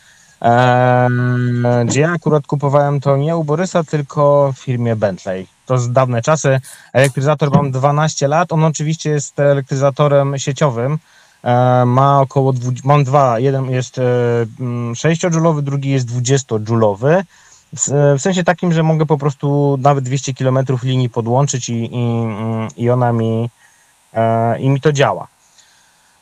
[1.85, 5.47] Gdzie ja akurat kupowałem to nie u Borysa, tylko w firmie Bentley.
[5.67, 6.61] To z dawne czasy.
[6.93, 8.53] Elektryzator mam 12 lat.
[8.53, 10.99] On oczywiście jest elektryzatorem sieciowym.
[11.87, 12.53] Ma około,
[12.85, 14.03] mam dwa, jeden jest e,
[14.61, 17.23] mm, 6-dżulowy, drugi jest 20-dżulowy.
[17.77, 22.27] W, w sensie takim, że mogę po prostu nawet 200 km linii podłączyć i, i,
[22.77, 23.51] i ona mi,
[24.15, 25.27] e, i mi to działa.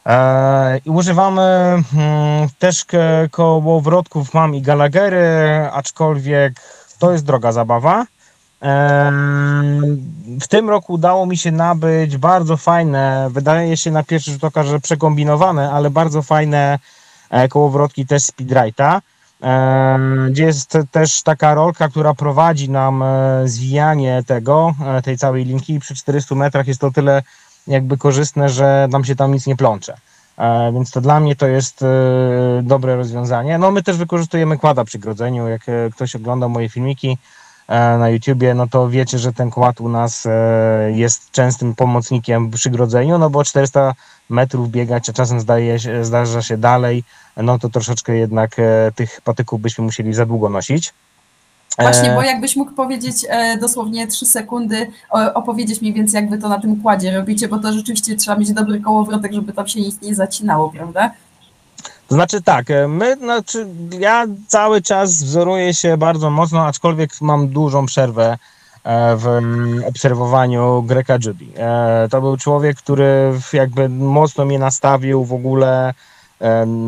[0.07, 2.85] E, I używamy mm, też
[3.31, 6.61] kołowrotków, mam i Gallaghery, aczkolwiek
[6.99, 8.07] to jest droga zabawa.
[10.41, 14.65] W tym roku udało mi się nabyć bardzo fajne, wydaje się na pierwszy rzut oka,
[14.65, 16.79] że przekombinowane, ale bardzo fajne
[17.31, 19.01] e, kołowrotki też Speedrite'a,
[20.31, 25.81] gdzie jest też taka rolka, która prowadzi nam e, zwijanie tego, e, tej całej linki
[25.81, 27.23] przy 400 metrach jest to tyle
[27.67, 29.97] jakby korzystne, że nam się tam nic nie plącze.
[30.39, 31.85] E, Więc to dla mnie to jest
[32.63, 33.59] dobre rozwiązanie.
[33.59, 35.49] No my też wykorzystujemy kłada przy grodzeniu.
[35.49, 35.63] Jak
[35.95, 37.19] ktoś ogląda moje filmiki
[37.69, 42.71] na YouTubie, no to wiecie, że ten kład u nas e, jest częstym pomocnikiem przy
[42.71, 43.95] grodzeniu, no bo 400
[44.31, 47.05] metrów biegać, a czasem zdaje się, zdarza się dalej,
[47.37, 50.95] no to troszeczkę jednak e, tych patyków byśmy musieli za długo nosić.
[51.79, 56.31] Właśnie, E, bo jakbyś mógł powiedzieć e, dosłownie trzy sekundy, o, opowiedzieć mniej więcej, jak
[56.31, 59.69] wy to na tym kładzie robicie, bo to rzeczywiście trzeba mieć dobry kołowrotek, żeby tam
[59.69, 61.11] się nic nie zacinało, prawda?
[62.09, 63.67] Znaczy tak, e, my, znaczy
[63.99, 68.39] ja cały czas wzoruję się bardzo mocno, aczkolwiek mam dużą przerwę
[68.85, 69.29] e, w
[69.89, 71.45] obserwowaniu Greka Judy.
[71.57, 75.95] E, To był człowiek, który jakby mocno mnie nastawił w ogóle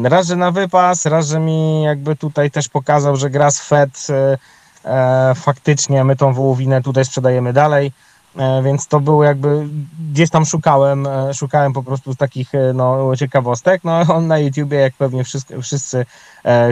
[0.05, 4.39] raz, że na wypas, raz, że mi jakby tutaj też pokazał, że grass fed e,
[4.85, 7.93] e, faktycznie my tą wołowinę tutaj sprzedajemy dalej.
[8.37, 9.69] E, Więc to było jakby,
[10.13, 13.85] gdzieś tam szukałem, e, szukałem po prostu takich e, no, ciekawostek.
[13.85, 16.07] No on na YouTubie, jak pewnie wszyscy, wszyscy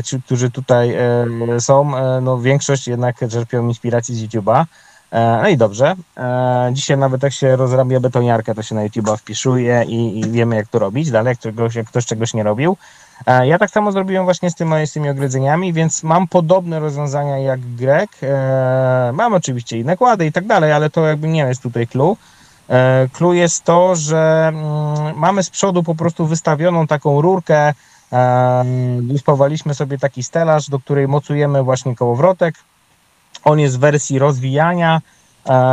[0.04, 0.96] ci, którzy tutaj
[1.58, 1.92] są,
[2.22, 4.66] no większość jednak czerpią inspiracji z YouTuba.
[5.10, 5.94] E, No i dobrze.
[6.72, 10.68] Dzisiaj nawet jak się rozrabia betoniarkę, to się na YouTuba wpiszuje i, i wiemy jak
[10.68, 12.76] to robić dalej, jak, czegoś, jak ktoś czegoś nie robił.
[13.26, 17.38] E, Ja tak samo zrobiłem właśnie z, tym, z tymi ogrodzeniami, więc mam podobne rozwiązania
[17.38, 18.10] jak Greg.
[18.22, 22.16] E, Mam oczywiście i nakłady i tak dalej, ale to jakby nie jest tutaj clue.
[22.70, 27.74] E, Clue jest to, że mm, mamy z przodu po prostu wystawioną taką rurkę.
[29.02, 32.54] Wyspawaliśmy sobie taki stelaż, do której mocujemy właśnie kołowrotek.
[33.44, 35.00] On jest w wersji rozwijania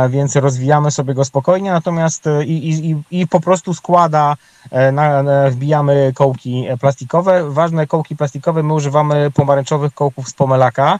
[0.08, 4.36] więc rozwijamy sobie go spokojnie, natomiast e, i, i, i- po prostu składa,
[4.70, 7.50] e, na, na, wbijamy kołki e, plastikowe.
[7.50, 10.98] Ważne kołki plastikowe, my używamy pomarańczowych kołków z pomelaka,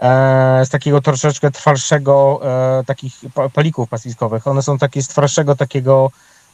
[0.00, 2.40] e, z takiego troszeczkę trwalszego,
[2.80, 4.46] e, takich pa- palików plastikowych.
[4.46, 6.10] One są takie z twardszego takiego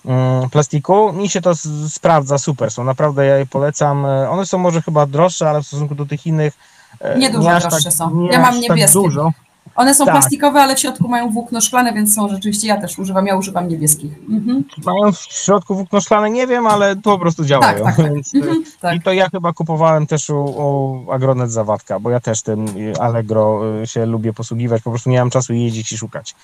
[0.07, 1.12] mm, plastiku.
[1.12, 1.53] Mi się to
[1.88, 4.07] sprawdza super, są naprawdę, ja je polecam.
[4.07, 6.55] E, One są może chyba droższe, ale w stosunku do tych innych
[7.01, 8.14] e, Nie dużo aż droższe są.
[8.14, 8.99] nie Ja mam tak niebieskie.
[8.99, 9.30] dużo.
[9.79, 10.14] One są Tak.
[10.14, 13.68] plastikowe, ale w środku mają włókno szklane, więc są rzeczywiście, ja też używam, ja używam
[13.68, 14.12] niebieskich.
[14.31, 14.64] Mhm.
[14.87, 17.85] Mają w środku włókno szklane, nie wiem, ale po prostu działają.
[17.85, 18.07] Tak, tak, tak.
[18.14, 18.97] Więc, e, Mhm, tak.
[18.97, 23.01] I to ja chyba kupowałem też u, u Agronet Zawadka, bo ja też tym y,
[23.01, 26.35] Allegro y, się lubię posługiwać, po prostu nie mam czasu jeździć i szukać.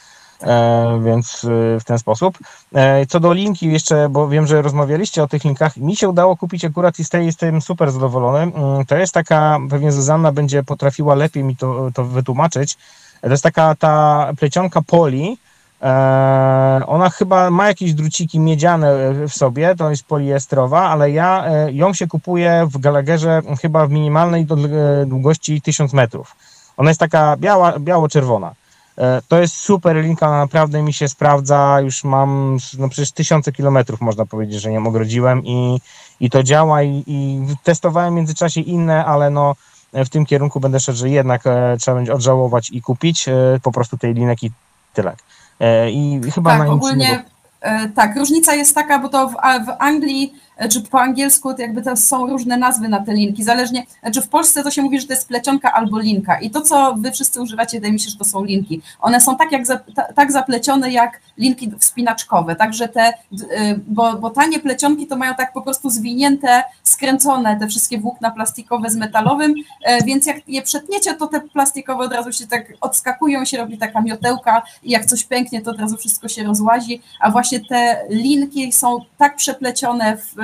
[0.42, 2.38] E, więc y, w ten sposób.
[2.74, 6.36] E, co do linki jeszcze, bo wiem, że rozmawialiście o tych linkach, mi się udało
[6.36, 8.38] kupić akurat i z tej jestem super zadowolony.
[8.38, 12.78] Mm, To jest taka, pewnie Zuzanna będzie potrafiła lepiej mi to, to wytłumaczyć.
[13.24, 15.38] To jest taka ta plecionka poli,
[15.84, 21.72] E, Ona chyba ma jakieś druciki miedziane w sobie, to jest poliestrowa, ale ja e,
[21.72, 24.46] ją się kupuję w Gallagherze chyba w minimalnej
[25.02, 26.36] e, długości 1000 metrów.
[26.76, 28.54] Ona jest taka biała, biało-czerwona.
[29.28, 34.26] To jest super linka, naprawdę mi się sprawdza, już mam no przecież tysiące kilometrów można
[34.26, 35.80] powiedzieć, że ją ogrodziłem i,
[36.20, 39.54] i to działa i, i testowałem w międzyczasie inne, ale no
[39.94, 43.32] w tym kierunku będę szedł, że jednak e, trzeba będzie odżałować i kupić e,
[43.62, 44.50] po prostu tej linek i
[44.94, 45.16] tyle.
[45.60, 47.24] E, I chyba Tak, ogólnie
[47.94, 49.32] tak, różnica jest taka, bo to w,
[49.66, 50.34] w Anglii
[50.70, 54.28] czy po angielsku to jakby to są różne nazwy na te linki, zależnie, znaczy w
[54.28, 56.40] Polsce to się mówi, że to jest plecionka albo linka?
[56.40, 58.82] I to, co wy wszyscy używacie, wydaje mi się, że to są linki.
[59.00, 64.14] One są tak, jak za, ta, tak zaplecione jak linki wspinaczkowe, także te, y, bo,
[64.14, 68.96] bo tanie plecionki to mają tak po prostu zwinięte, skręcone te wszystkie włókna plastikowe z
[68.96, 73.56] metalowym, e, więc jak je przetniecie, to te plastikowe od razu się tak odskakują, się
[73.56, 77.60] robi taka miotełka i jak coś pęknie, to od razu wszystko się rozłazi, a właśnie
[77.60, 80.43] te linki są tak przeplecione w, e,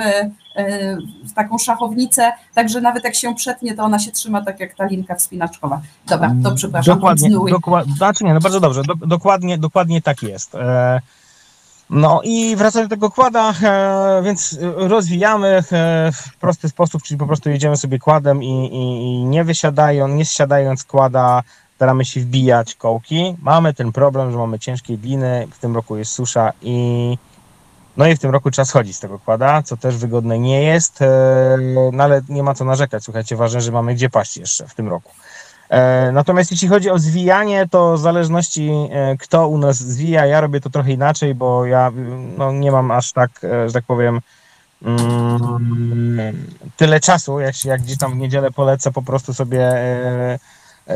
[1.23, 4.85] w taką szachownicę, także nawet jak się przetnie, to ona się trzyma tak jak ta
[4.85, 5.81] linka wspinaczkowa.
[6.07, 7.51] Dobra, to przepraszam, Dokładnie, kontynuuj.
[7.51, 10.55] dokładnie, znaczy nie, no bardzo dobrze, do, dokładnie, dokładnie tak jest.
[10.55, 11.01] E,
[11.89, 15.61] no i wracając do tego kłada, e, więc rozwijamy e,
[16.11, 20.25] w prosty sposób, czyli po prostu jedziemy sobie kładem i, i, i nie wysiadając, nie
[20.25, 21.43] zsiadając kłada,
[21.75, 23.35] staramy się wbijać kołki.
[23.41, 27.17] Mamy ten problem, że mamy ciężkie gliny, w tym roku jest susza i
[27.97, 31.01] no i w tym roku trzeba schodzić z tego kłada, co też wygodne nie jest,
[31.01, 31.57] e,
[31.93, 34.87] no ale nie ma co narzekać, słuchajcie, ważne, że mamy gdzie paść jeszcze w tym
[34.87, 35.11] roku.
[35.69, 40.41] E, Natomiast jeśli chodzi o zwijanie, to w zależności e, kto u nas zwija, ja
[40.41, 41.91] robię to trochę inaczej, bo ja
[42.37, 43.31] no, nie mam aż tak,
[43.67, 44.21] że tak powiem,
[44.83, 49.73] mm, tyle czasu, jak, jak gdzieś tam w niedzielę polecę po prostu sobie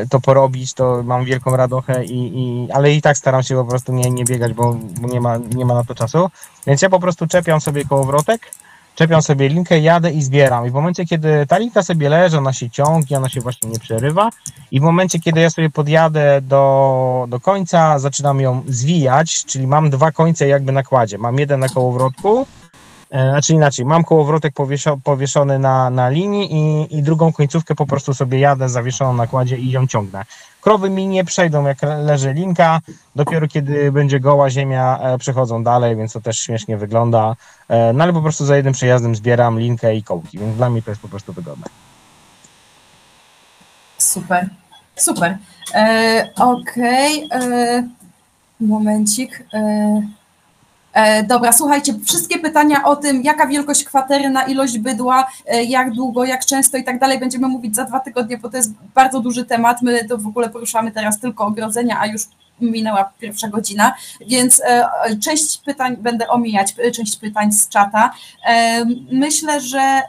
[0.09, 3.93] to porobić, to mam wielką radochę, i, i, ale i tak staram się po prostu
[3.93, 6.29] nie, nie biegać, bo, nie, ma, nie ma na to czasu.
[6.67, 8.51] Więc ja po prostu czepiam sobie kołowrotek,
[8.95, 10.67] czepiam sobie linkę, jadę i zbieram.
[10.67, 13.79] I w momencie, kiedy ta linka sobie leży, ona się ciągnie, ona się właśnie nie
[13.79, 14.29] przerywa.
[14.71, 19.89] I w momencie, kiedy ja sobie podjadę do, do końca, zaczynam ją zwijać, czyli mam
[19.89, 21.17] dwa końce jakby na kładzie.
[21.17, 22.45] Mam jeden na kołowrotku, e,
[23.11, 28.13] znaczy inaczej, mam kołowrotek powieszo, powieszony na, na linii i, i drugą końcówkę po prostu
[28.13, 30.23] sobie jadę zawieszoną na kładzie i ją ciągnę.
[30.61, 32.79] Krowy mi nie przejdą, jak le- leży linka,
[33.15, 37.35] dopiero kiedy będzie goła ziemia, e, przechodzą dalej, więc to też śmiesznie wygląda.
[37.69, 40.81] E, No ale po prostu za jednym przejazdem zbieram linkę i kołki, więc dla mnie
[40.81, 41.65] to jest po prostu wygodne.
[43.97, 44.49] Super,
[44.95, 45.37] super.
[45.73, 47.83] E, Okej, e,
[48.59, 49.43] momencik.
[49.53, 50.01] E, e,
[51.27, 56.25] dobra, słuchajcie, wszystkie pytania o tym, jaka wielkość kwatery na ilość bydła, e, jak długo,
[56.25, 59.45] jak często i tak dalej, będziemy mówić za dwa tygodnie, bo to jest bardzo duży
[59.45, 59.81] temat.
[59.81, 62.21] My to w ogóle poruszamy teraz tylko ogrodzenia, a już
[62.61, 63.95] minęła pierwsza godzina,
[64.27, 64.87] więc e,
[65.23, 68.13] część pytań będę omijać, e, część pytań z czata.
[68.47, 70.01] E, Myślę, że e,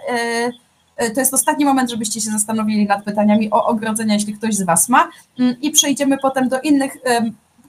[0.97, 4.63] E, To jest ostatni moment, żebyście się zastanowili nad pytaniami o ogrodzenia, jeśli ktoś z
[4.63, 5.09] Was ma.
[5.39, 6.97] Mm, I przejdziemy potem do innych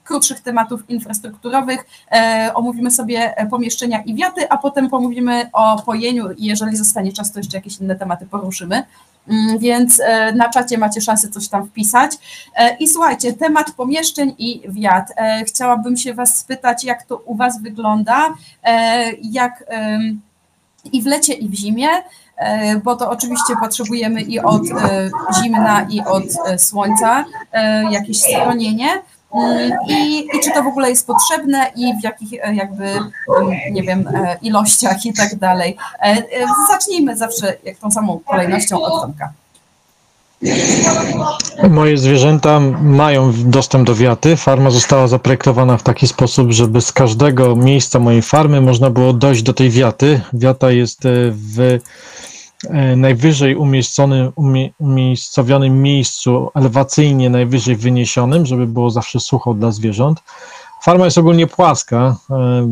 [0.08, 1.86] krótszych tematów infrastrukturowych.
[2.12, 7.12] E, Omówimy sobie e, pomieszczenia i wiaty, a potem pomówimy o pojeniu i jeżeli zostanie
[7.12, 8.82] czas, to jeszcze jakieś inne tematy poruszymy.
[9.28, 12.10] Mm, Więc e, na czacie macie szansę coś tam wpisać.
[12.80, 15.12] I słuchajcie, temat pomieszczeń i wiat.
[15.46, 18.34] Chciałabym się Was spytać, jak to u Was wygląda,
[19.22, 19.64] jak
[20.92, 21.88] i w lecie, i w zimie,
[22.84, 24.62] bo to oczywiście potrzebujemy i od
[25.42, 27.24] zimna, i od słońca
[27.90, 28.88] jakieś schronienie.
[29.88, 32.98] I, I czy to w ogóle jest potrzebne i w jakich e, jakby,
[33.70, 35.76] nie wiem, e, ilościach i tak dalej.
[36.02, 36.22] E,
[36.68, 39.32] Zacznijmy zawsze jak tą samą kolejnością od Tomka.
[41.70, 44.36] Moje zwierzęta mają dostęp do wiaty.
[44.36, 49.42] Farma została zaprojektowana w taki sposób, żeby z każdego miejsca mojej farmy można było dojść
[49.42, 50.20] do tej wiaty.
[50.32, 51.00] Wiata jest
[51.30, 51.78] w
[52.96, 60.22] najwyżej umiejsconym, umie, umiejscowionym miejscu, elewacyjnie najwyżej wyniesionym, żeby było zawsze sucho dla zwierząt.
[60.82, 62.16] Farma jest ogólnie płaska.
[62.30, 62.68] E,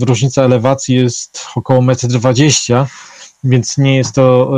[0.00, 2.86] różnica elewacji jest około 1,20 m
[3.44, 4.52] więc nie jest to,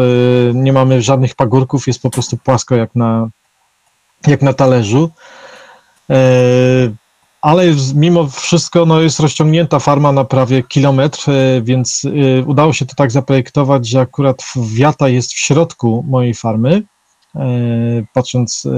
[0.51, 3.29] e, nie mamy żadnych pagórków, jest po prostu płasko jak na,
[4.27, 5.11] jak na talerzu.
[7.43, 7.65] E, ale
[7.95, 12.07] mimo wszystko no, jest rozciągnięta farma na prawie kilometr, e, więc
[12.47, 14.43] udało się to tak zaprojektować, że akurat
[14.75, 16.83] wiata jest w środku mojej farmy
[17.37, 17.47] E,
[18.13, 18.71] patrząc e,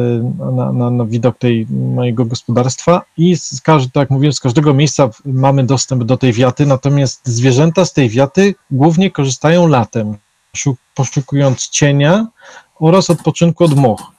[0.52, 4.74] na, na, na, widok tej mojego gospodarstwa i z każdy, tak jak mówiłem, z każdego
[4.74, 10.16] miejsca mamy dostęp do tej wiaty, natomiast zwierzęta z tej wiaty głównie korzystają latem,
[10.94, 12.26] poszukując cienia
[12.80, 14.11] oraz odpoczynku od moch.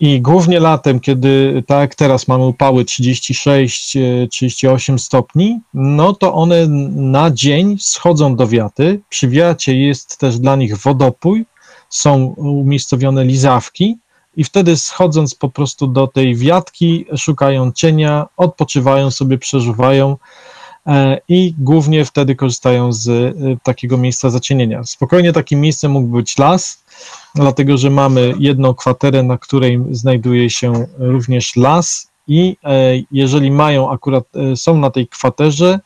[0.00, 7.76] I głównie latem, kiedy tak teraz mamy upały 36-38 stopni, no to one na dzień
[7.80, 9.00] schodzą do wiaty.
[9.08, 11.46] Przy wiacie jest też dla nich wodopój,
[11.88, 13.98] są umiejscowione lizawki
[14.36, 20.16] i wtedy schodząc po prostu do tej wiatki, szukają cienia, odpoczywają sobie, przeżywają
[20.86, 23.32] e, i głównie wtedy korzystają z e,
[23.62, 24.84] takiego miejsca zacienienia.
[24.84, 26.84] Spokojnie takim miejscem mógł być las,
[27.34, 33.90] dlatego że mamy jedną kwaterę, na której znajduje się również las i e, jeżeli mają
[33.90, 34.24] akurat,
[34.54, 35.80] są na tej kwaterze,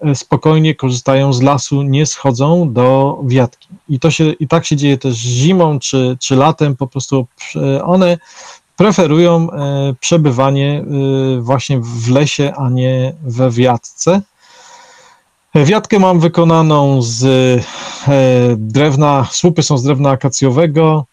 [0.00, 3.68] E, spokojnie korzystają z lasu, nie schodzą do wiatki.
[3.88, 7.26] I to się, i tak się dzieje też zimą czy, czy latem, po prostu
[7.84, 8.18] one
[8.76, 10.84] preferują e, przebywanie
[11.36, 14.22] e, właśnie w lesie, a nie we wiatce.
[15.54, 17.24] Wiatkę mam wykonaną z
[18.56, 21.04] drewna, słupy są z drewna akacjowego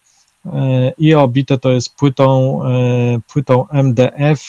[0.98, 2.60] i obite to jest płytą,
[3.32, 4.42] płytą MDF,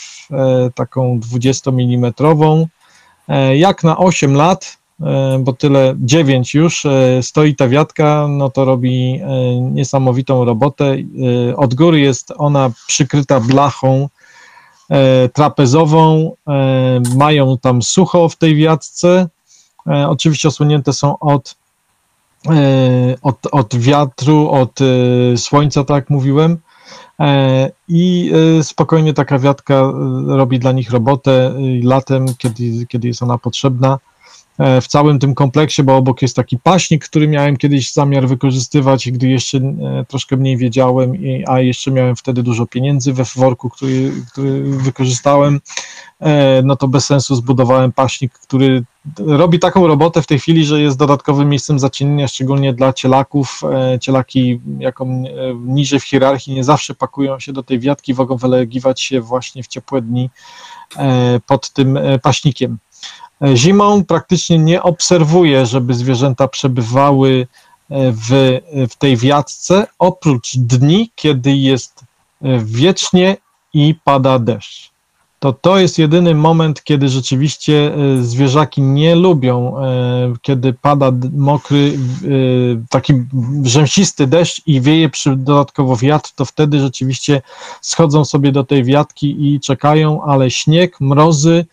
[0.75, 2.13] taką 20 mm
[3.27, 8.49] E, jak na 8 lat, e, bo tyle 9 już e, stoi ta wiatka, no
[8.49, 9.21] to robi
[9.61, 10.97] niesamowitą robotę.
[11.55, 14.09] Od góry jest ona przykryta blachą
[15.33, 16.31] trapezową,
[17.15, 19.27] mają tam sucho w tej wiatce.
[19.85, 21.55] Oczywiście osłonięte są od,
[23.21, 24.79] od, od wiatru, od
[25.35, 26.59] słońca, tak jak mówiłem.
[27.19, 29.91] E, i e, spokojnie taka wiatka e,
[30.27, 31.53] robi dla nich robotę
[31.83, 33.99] latem, kiedy, kiedy jest ona potrzebna.
[34.81, 39.27] W całym tym kompleksie, bo obok jest taki paśnik, który miałem kiedyś zamiar wykorzystywać, gdy
[39.27, 39.59] jeszcze
[40.07, 41.13] troszkę mniej wiedziałem,
[41.47, 45.59] a jeszcze miałem wtedy dużo pieniędzy we worku, który, który wykorzystałem,
[46.63, 48.83] no to bez sensu zbudowałem paśnik, który
[49.17, 53.61] robi taką robotę w tej chwili, że jest dodatkowym miejscem zacienienia, szczególnie dla cielaków.
[53.63, 55.07] E, cielaki jako e,
[55.65, 59.67] niżej w hierarchii nie zawsze pakują się do tej wiatki, mogą wylegiwać się właśnie w
[59.67, 60.29] ciepłe dni
[60.97, 62.77] e, pod tym paśnikiem.
[63.55, 67.47] Zimą praktycznie nie obserwuję, żeby zwierzęta przebywały
[67.89, 72.03] w, w tej wiatce, oprócz dni, kiedy jest
[72.63, 73.37] wiecznie
[73.73, 74.93] i pada deszcz.
[75.43, 81.97] To to jest jedyny moment, kiedy rzeczywiście e, zwierzaki nie lubią, e, kiedy pada mokry,
[81.97, 83.13] e, taki
[83.63, 87.41] rzęsisty deszcz i wieje przy dodatkowo wiatr, to wtedy rzeczywiście
[87.81, 91.65] schodzą sobie do tej wiatki i czekają, ale śnieg, mrozy,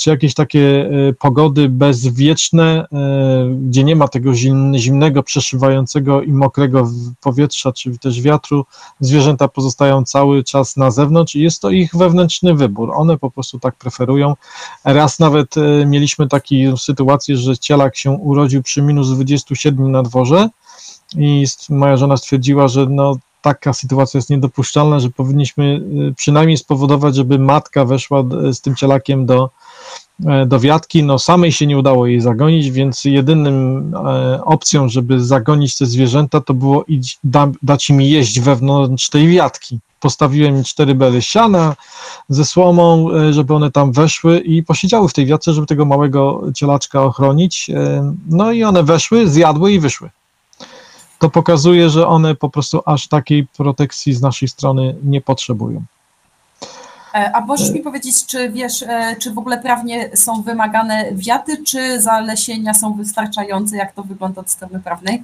[0.00, 2.86] czy jakieś takie pogody bezwieczne,
[3.60, 4.34] gdzie nie ma tego
[4.74, 8.64] zimnego, przeszywającego i mokrego powietrza, czy też wiatru,
[9.00, 12.92] zwierzęta pozostają cały czas na zewnątrz i jest to ich wewnętrzny wybór.
[12.94, 14.34] One po prostu tak preferują.
[14.84, 20.48] Raz nawet e, mieliśmy taką sytuację, że cielak się urodził przy minus 27 na dworze
[21.16, 25.80] i moja żona stwierdziła, że no taka sytuacja jest niedopuszczalna, że powinniśmy
[26.10, 29.50] e, przynajmniej spowodować, żeby matka weszła z tym cielakiem do,
[30.26, 31.02] e, do wiatki.
[31.02, 33.92] No samej się nie udało jej zagonić, więc jedynym
[34.44, 39.80] opcją, żeby zagonić te zwierzęta, to było iść, da, dać im jeść wewnątrz tej wiatki
[40.00, 41.76] postawiłem cztery bele siana
[42.28, 47.02] ze słomą, żeby one tam weszły i posiedziały w tej wiatce, żeby tego małego cielaczka
[47.02, 47.70] ochronić.
[48.28, 50.10] No i one weszły, zjadły i wyszły.
[51.22, 55.82] To pokazuje, że one po prostu aż takiej protekcji z naszej strony nie potrzebują.
[57.14, 58.84] E, a możesz mi powiedzieć, czy wiesz,
[59.20, 63.76] czy w ogóle prawnie są wymagane wiaty, czy zalesienia są wystarczające?
[63.76, 65.22] Jak to wygląda od strony prawnej?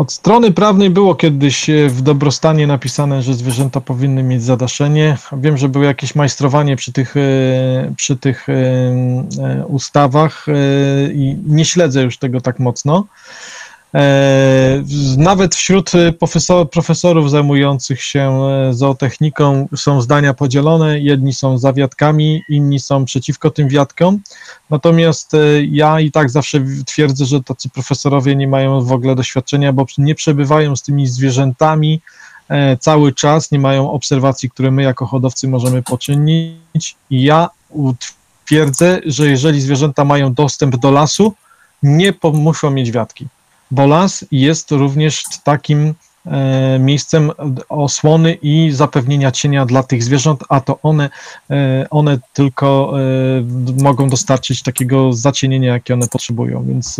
[0.00, 5.16] Od strony prawnej było kiedyś e, w dobrostanie napisane, że zwierzęta powinny mieć zadaszenie.
[5.32, 7.20] Wiem, że było jakieś majstrowanie przy tych, e,
[7.96, 10.46] przy tych e, ustawach
[11.14, 13.06] i nie śledzę już tego tak mocno.
[13.94, 14.82] E,
[15.16, 21.00] Nawet wśród profesor, profesorów zajmujących się e, zootechniką są zdania podzielone.
[21.00, 24.18] Jedni są za wiatkami, inni są przeciwko tym wiatkom.
[24.70, 29.72] Natomiast e, ja i tak zawsze twierdzę, że tacy profesorowie nie mają w ogóle doświadczenia,
[29.72, 32.00] bo nie przebywają z tymi zwierzętami
[32.48, 36.96] e, cały czas, nie mają obserwacji, które my jako hodowcy możemy poczynić.
[37.10, 37.48] I ja
[38.46, 41.34] twierdzę, że jeżeli zwierzęta mają dostęp do lasu,
[41.82, 43.28] nie muszą mieć wiatki
[43.70, 45.94] bo las jest również takim
[46.26, 47.30] e, miejscem
[47.68, 51.10] osłony i zapewnienia cienia dla tych zwierząt, a to one,
[51.50, 56.64] e, one tylko e, mogą dostarczyć takiego zacienienia, jakie one potrzebują.
[56.64, 56.96] Więc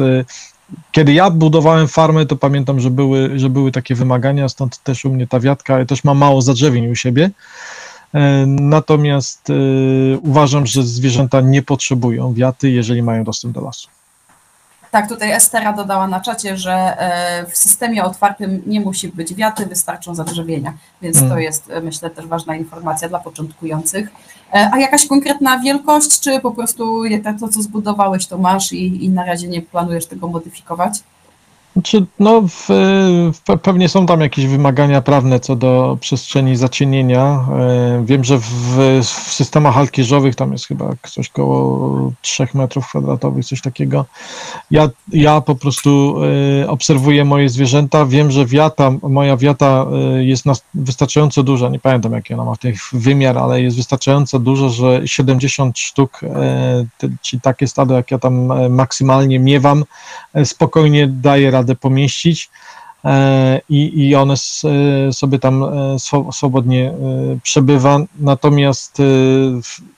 [0.92, 5.14] kiedy ja budowałem farmę, to pamiętam, że były, że były takie wymagania, stąd też u
[5.14, 7.30] mnie ta wiatka, ja też mam mało zadrzewień u siebie.
[8.46, 9.48] Natomiast
[10.22, 13.88] uważam, że zwierzęta nie potrzebują wiaty, jeżeli mają dostęp do lasu.
[14.90, 19.66] Tak, tutaj Estera dodała na czacie, że e, w systemie otwartym nie musi być wiaty,
[19.66, 20.72] wystarczą zadrzewienia,
[21.02, 21.40] więc to Mm.
[21.40, 24.08] jest myślę też ważna informacja dla początkujących.
[24.54, 27.02] E, A jakaś konkretna wielkość, czy po prostu
[27.40, 30.92] to, co zbudowałeś, to masz i, i na razie nie planujesz tego modyfikować?
[31.72, 32.66] Znaczy, no, w,
[33.32, 37.44] w, pe- pewnie są tam jakieś wymagania prawne co do przestrzeni zacienienia.
[37.58, 38.44] E, Wiem, że w,
[39.02, 44.04] w systemach halkierzowych tam jest chyba coś koło 3 metrów kwadratowych, coś takiego.
[44.70, 46.16] Ja, ja po prostu
[46.62, 48.06] e, obserwuję moje zwierzęta.
[48.06, 51.68] Wiem, że wiata, moja wiata e, jest nas, wystarczająco duża.
[51.68, 56.20] Nie pamiętam, jaki ona ma w tej wymiar, ale jest wystarczająco duża, że 70 sztuk,
[57.22, 59.84] czyli takie stado, jak ja tam maksymalnie miewam,
[60.44, 62.50] spokojnie daje radę pomieścić
[63.04, 65.66] e, i, i one e, sobie tam e,
[65.98, 66.92] swo- swobodnie
[67.42, 67.98] przebywa.
[68.18, 69.02] Natomiast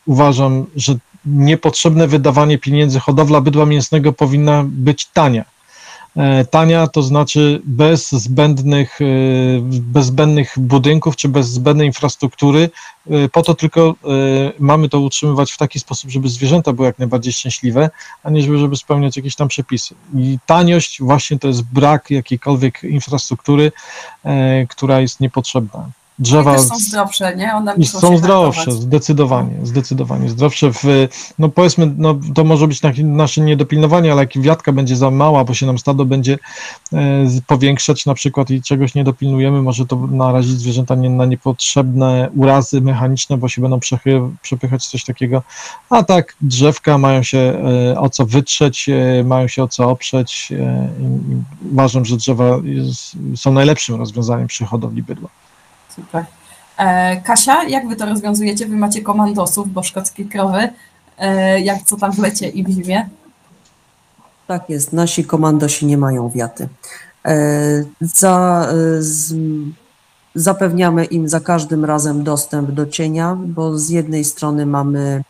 [0.06, 0.94] uważam, że
[1.26, 5.51] niepotrzebne wydawanie pieniędzy, hodowla bydła mięsnego powinna być tania.
[6.16, 9.04] E, Tania to znaczy bez zbędnych, e,
[9.62, 12.70] bez zbędnych budynków czy bez zbędnej infrastruktury.
[13.10, 13.94] E, Po to tylko
[14.58, 17.90] mamy to utrzymywać w taki sposób, żeby zwierzęta były jak najbardziej szczęśliwe,
[18.22, 19.94] a nie żeby, żeby spełniać jakieś tam przepisy.
[20.14, 23.72] I taniość właśnie to jest brak jakiejkolwiek infrastruktury,
[24.68, 25.90] która jest niepotrzebna.
[26.22, 27.54] I Drzewa też są zdrowsze, nie?
[27.54, 30.72] One i są zdrowsze, zdecydowanie, zdecydowanie zdrowsze.
[30.72, 30.82] W,
[31.38, 35.44] no powiedzmy, no to może być na- nasze niedopilnowanie, ale jak wiatka będzie za mała,
[35.44, 36.38] bo się nam stado będzie
[36.92, 36.98] e,
[37.46, 42.80] powiększać na przykład i czegoś nie dopilnujemy, może to narazić zwierzęta nie, na niepotrzebne urazy
[42.80, 45.42] mechaniczne, bo się będą przechy, przepychać coś takiego.
[45.90, 50.52] A tak, drzewka mają się e, o co wytrzeć, e, mają się o co oprzeć
[50.52, 51.42] e, i, i
[51.72, 55.28] uważam, że drzewa jest, są najlepszym rozwiązaniem przy hodowli bydła.
[55.96, 56.24] Super.
[56.76, 58.66] E, Kasia, jak wy to rozwiązujecie?
[58.66, 60.68] Wy macie komandosów, bo szkockie krowy.
[61.18, 63.08] E, jak co tam w lecie i w zimie?
[64.46, 66.68] Tak jest, nasi komandosi nie mają wiaty.
[67.26, 67.36] E,
[68.00, 68.68] Za,
[68.98, 69.34] z,
[70.34, 75.22] zapewniamy im za każdym razem dostęp do cienia, bo z jednej strony mamy,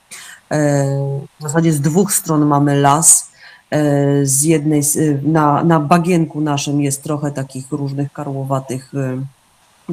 [1.41, 3.33] w zasadzie z dwóch stron mamy las.
[4.23, 4.83] Z jednej,
[5.23, 8.93] na, na bagienku naszym jest trochę takich różnych karłowatych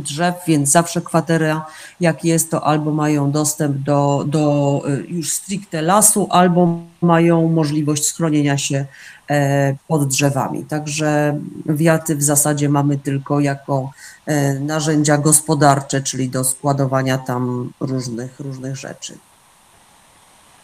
[0.02, 1.66] drzew, więc zawsze kwatera,
[2.00, 8.06] jak jest, to albo mają dostęp do, do e, już stricte lasu, albo mają możliwość
[8.06, 8.86] schronienia się
[9.30, 10.66] e, pod drzewami.
[10.66, 13.92] Także wiaty w zasadzie mamy tylko jako
[14.26, 19.18] e, narzędzia gospodarcze, czyli do składowania tam różnych, różnych rzeczy.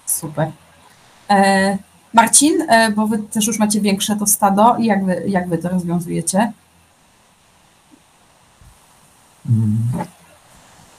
[0.06, 0.52] Super.
[1.30, 1.78] E,
[2.14, 2.54] Marcin,
[2.96, 6.52] bo wy też już macie większe to stado jak wy, jak wy to rozwiązujecie?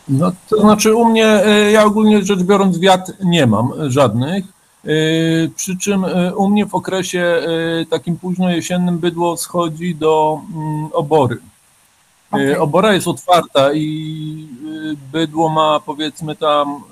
[0.09, 4.88] No to znaczy u mnie, e, ja ogólnie rzecz biorąc wiat nie mam żadnych, e,
[5.57, 7.42] przy czym e, u mnie w okresie
[7.90, 11.38] takim późno jesiennym bydło schodzi do mm, obory.
[12.30, 12.57] Okej.
[12.57, 14.49] Obora jest otwarta i
[15.12, 16.82] bydło ma powiedzmy tam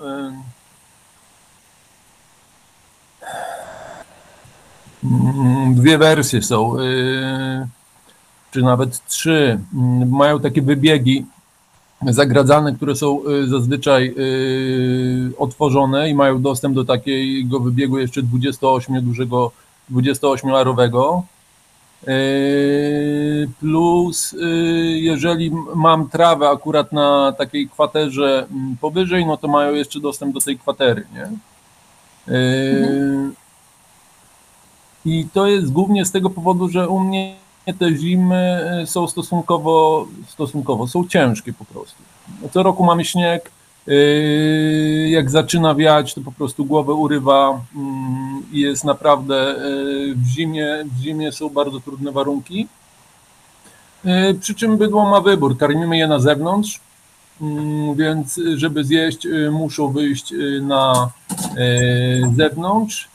[5.05, 6.77] mm, dwie wersje są,
[8.51, 9.61] czy nawet trzy.
[9.75, 11.27] Mm, Mają takie wybiegi
[12.13, 19.03] zagradzane, które są y, zazwyczaj y, otworzone i mają dostęp do takiego wybiegu jeszcze 28
[19.03, 19.53] dużego,
[19.93, 21.23] 28-arowego.
[22.09, 24.37] Y, Plus, y,
[25.01, 28.47] jeżeli mam trawę akurat na takiej kwaterze
[28.81, 31.29] powyżej, no to mają jeszcze dostęp do tej kwatery, nie?
[32.35, 33.31] Y,
[35.05, 37.37] I to jest głównie z tego powodu, że u mnie
[37.73, 42.03] te zimy y, są stosunkowo, stosunkowo są ciężkie po prostu.
[42.53, 43.51] Co roku mamy śnieg,
[43.89, 50.27] y, jak zaczyna wiać, to po prostu głowę urywa mm, i jest naprawdę y, w
[50.27, 52.69] zimie, w zimie są bardzo trudne warunki.
[54.41, 55.59] Przy czym bydło ma wybór.
[55.59, 56.81] Karmimy je na zewnątrz,
[57.41, 61.11] mm, więc żeby zjeść, muszą wyjść na
[62.37, 63.09] zewnątrz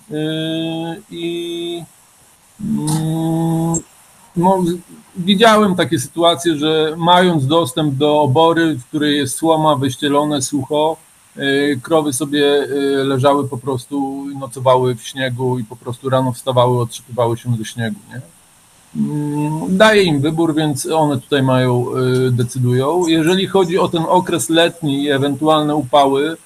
[1.11, 1.83] i
[2.61, 3.79] mm,
[4.39, 4.63] no,
[5.19, 10.97] widziałem takie sytuacje, że mając dostęp do obory, w której jest słoma wyścielone sucho,
[11.37, 16.81] y, krowy sobie y, leżały po prostu, nocowały w śniegu i po prostu rano wstawały,
[16.81, 17.99] otrzypywały się ze śniegu.
[18.09, 18.21] Nie?
[18.95, 21.85] Mm, Daję im wybór, więc one tutaj mają,
[22.27, 23.07] y, decydują.
[23.07, 26.37] Jeżeli chodzi o ten okres letni i ewentualne upały,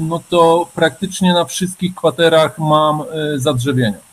[0.00, 3.02] no to praktycznie na wszystkich kwaterach mam
[3.36, 4.03] zadrzewienia.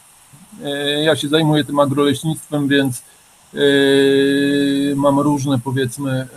[0.65, 3.03] Y, Ja się zajmuję tym agroleśnictwem, więc
[3.53, 6.27] y, mam różne, powiedzmy,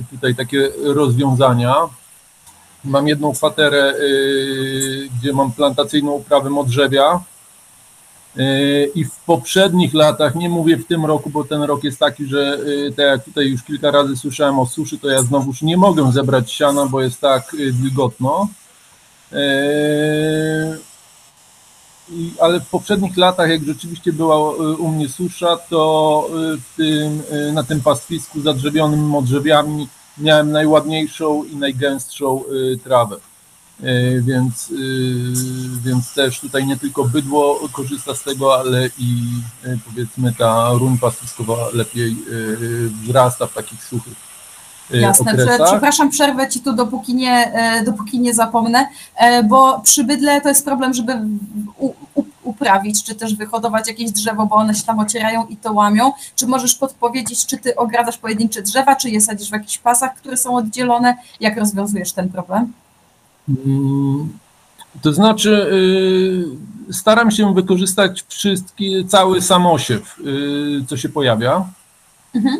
[0.00, 1.74] y, tutaj takie rozwiązania.
[2.84, 3.94] Mam jedną kwaterę,
[5.18, 7.20] gdzie mam plantacyjną uprawę modrzewia,
[8.94, 12.58] I w poprzednich latach, nie mówię w tym roku, bo ten rok jest taki, że
[12.96, 16.52] tak jak tutaj już kilka razy słyszałem o suszy, to ja znowuż nie mogę zebrać
[16.52, 18.48] siana, bo jest tak wilgotno.
[22.40, 27.52] Ale w poprzednich latach, jak rzeczywiście była yy, u mnie susza, to w tym, yy,
[27.52, 29.88] na tym pastwisku zadrzewionym modrzewiami
[30.18, 32.42] miałem najładniejszą i najgęstszą
[32.84, 33.16] trawę.
[33.82, 34.72] E, więc,
[35.84, 39.16] więc też tutaj nie tylko bydło korzysta z tego, ale i
[39.84, 42.16] powiedzmy ta ruń pastwiskowa lepiej
[43.02, 44.29] wzrasta w takich suchych
[44.92, 45.68] Jasne, Prze- okresach.
[45.68, 48.86] przepraszam, przerwę Ci tu, dopóki nie, e, dopóki nie zapomnę,
[49.16, 51.12] e, bo przy bydle to jest problem, żeby
[51.78, 55.72] u, u, uprawić, czy też wyhodować jakieś drzewo, bo one się tam ocierają i to
[55.72, 56.12] łamią.
[56.36, 60.36] Czy możesz podpowiedzieć, czy Ty ogradzasz pojedyncze drzewa, czy je sadzisz w jakichś pasach, które
[60.36, 61.16] są oddzielone?
[61.40, 62.72] Jak rozwiązujesz ten problem?
[63.48, 64.38] Mm,
[65.02, 65.50] To znaczy,
[66.88, 71.64] y, staram się wykorzystać wszystkie, cały samosiew, y, co się pojawia.
[72.34, 72.58] Mhm.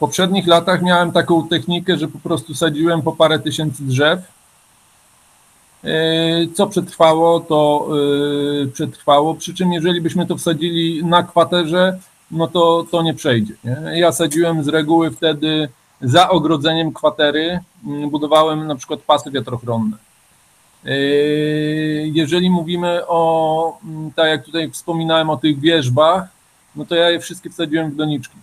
[0.00, 4.20] Poprzednich latach miałem taką technikę, że po prostu sadziłem po parę tysięcy drzew.
[5.84, 7.88] Y, Co przetrwało, to
[8.64, 9.34] y, przetrwało.
[9.34, 11.98] Przy czym, jeżeli byśmy to wsadzili na kwaterze,
[12.30, 13.54] no to, to nie przejdzie.
[13.64, 13.98] Nie?
[13.98, 15.68] Ja sadziłem z reguły wtedy
[16.00, 17.60] za ogrodzeniem kwatery,
[18.10, 19.96] budowałem na przykład pasy wiatrochronne.
[20.84, 23.78] Yy, Jeżeli mówimy o,
[24.16, 26.28] tak jak tutaj wspominałem o tych wierzbach,
[26.76, 28.36] no to ja je wszystkie wsadziłem w doniczki.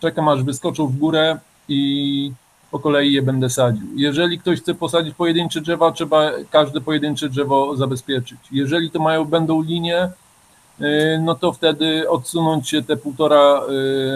[0.00, 1.38] Czekam aż wyskoczą w górę
[1.68, 2.32] i
[2.70, 3.86] po kolei je będę sadził.
[3.96, 8.38] Jeżeli ktoś chce posadzić pojedyncze drzewa, trzeba każde pojedyncze drzewo zabezpieczyć.
[8.52, 10.08] Jeżeli to mają, będą linie,
[10.80, 10.88] yy,
[11.22, 13.60] no to wtedy odsunąć się te półtora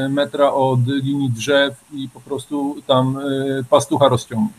[0.03, 4.53] yy, metra od linii drzew i po prostu tam yy, pastucha rozciągnąć.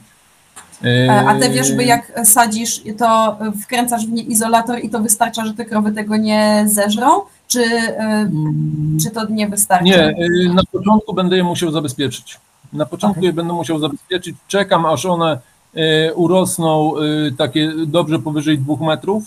[0.83, 5.53] E, A te wierzby, jak sadzisz, to wkręcasz w nie izolator i to wystarcza, że
[5.53, 7.21] te krowy tego nie zeżrą?
[7.53, 9.85] Czy, e, mm, czy to nie wystarczy?
[9.85, 12.39] Nie, y, na początku będę je musiał zabezpieczyć.
[12.73, 14.35] Na początku je będę musiał zabezpieczyć.
[14.47, 15.39] Czekam, aż one
[15.77, 19.23] y, urosną y, takie dobrze powyżej dwóch metrów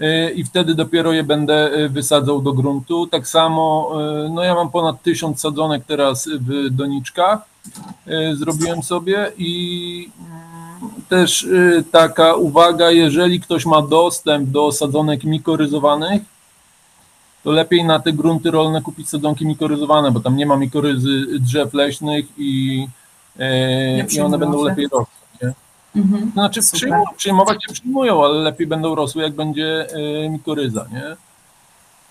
[0.00, 3.06] y, i wtedy dopiero je będę y, wysadzał do gruntu.
[3.06, 3.92] Tak samo,
[4.26, 7.38] y, no ja mam ponad tysiąc sadzonek teraz w doniczkach,
[8.08, 10.10] y, zrobiłem sobie i
[11.08, 16.22] też y, taka uwaga, jeżeli ktoś ma dostęp do sadzonek mikoryzowanych,
[17.44, 21.74] to lepiej na te grunty rolne kupić sadzonki mikoryzowane, bo tam nie ma mikoryzy drzew
[21.74, 22.86] leśnych i,
[23.38, 25.14] e, i one będą lepiej rosły.
[25.42, 25.52] Nie?
[25.96, 26.32] Mhm.
[26.32, 26.78] Znaczy Super.
[26.78, 30.86] przyjmują, przyjmować się przyjmują, ale lepiej będą rosły, jak będzie e, mikoryza.
[30.92, 31.16] Nie?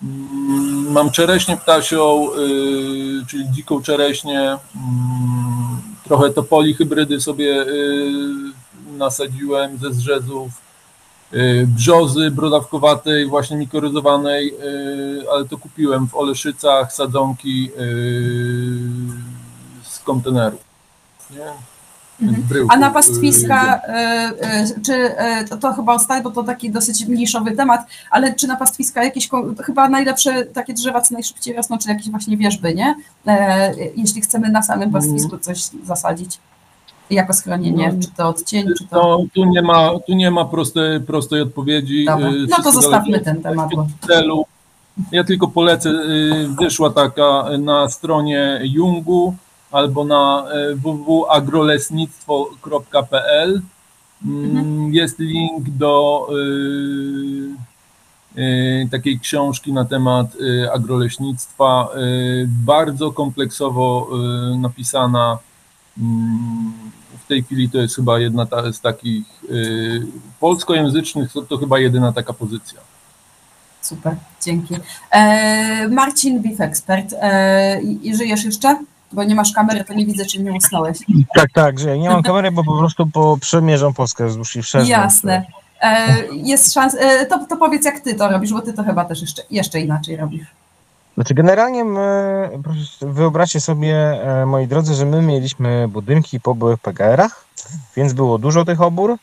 [0.02, 4.58] Mm, Mam czereśnię ptasią, y, czyli dziką czereśnię, mm,
[6.04, 8.12] trochę topoli hybrydy sobie y,
[8.98, 10.50] nasadziłem ze zrzezów,
[11.66, 17.72] brzozy brodawkowatej, właśnie mikoryzowanej, y, ale to kupiłem w Oleszycach, sadzonki y,
[19.82, 20.60] z kontenerów.
[21.30, 21.52] Nie?
[22.22, 22.42] Mhm.
[22.42, 26.42] Bryłków, A na y, pastwiska, y, y, czy y, to, to chyba ostatnie, bo to
[26.42, 29.28] taki dosyć mniejszowy temat, ale czy na pastwiska jakieś,
[29.66, 32.94] chyba najlepsze takie drzewa, co najszybciej rosną, czy jakieś właśnie wierzby, nie?
[33.26, 36.38] E, Jeśli chcemy na samym pastwisku coś zasadzić
[37.10, 38.96] jako schronienie, No, czy to odcień, czy to...
[38.96, 42.04] To tu nie ma, tu nie ma prostej, prostej odpowiedzi.
[42.04, 42.28] Dobra.
[42.30, 43.70] y, No to zostawmy ten temat.
[44.06, 44.44] Celu.
[45.12, 49.34] Ja tylko polecę, y, wyszła taka na stronie Jungu
[49.72, 53.60] albo na y, www.agrolesnictwo.pl
[54.24, 56.26] Mm, Jest link do
[58.90, 60.26] takiej książki na temat
[60.74, 61.88] agroleśnictwa,
[62.46, 64.08] bardzo kompleksowo
[64.58, 65.38] napisana.
[67.28, 70.02] W tej chwili to jest chyba jedna ta, z takich y,
[70.40, 72.80] polskojęzycznych, to, to chyba jedyna taka pozycja.
[73.80, 74.74] Super, dzięki.
[75.10, 78.84] E, Marcin, Beef Expert, e, i, żyjesz jeszcze?
[79.12, 80.98] Bo nie masz kamery, to nie widzę, czy nie usnąłeś.
[81.34, 84.88] Tak, tak, że nie mam kamery, bo po prostu po, przemierzam Polskę wzdłuż i wszerz.
[84.88, 85.44] Jasne.
[85.80, 89.04] E, jest szans, e, to, to powiedz, jak ty to robisz, bo ty to chyba
[89.04, 90.46] też jeszcze, jeszcze inaczej robisz.
[91.18, 92.50] Znaczy generalnie my,
[93.00, 97.44] wyobraźcie sobie, e, moi drodzy, że my mieliśmy budynki po byłych PGR-ach,
[97.96, 99.16] więc było dużo tych obór.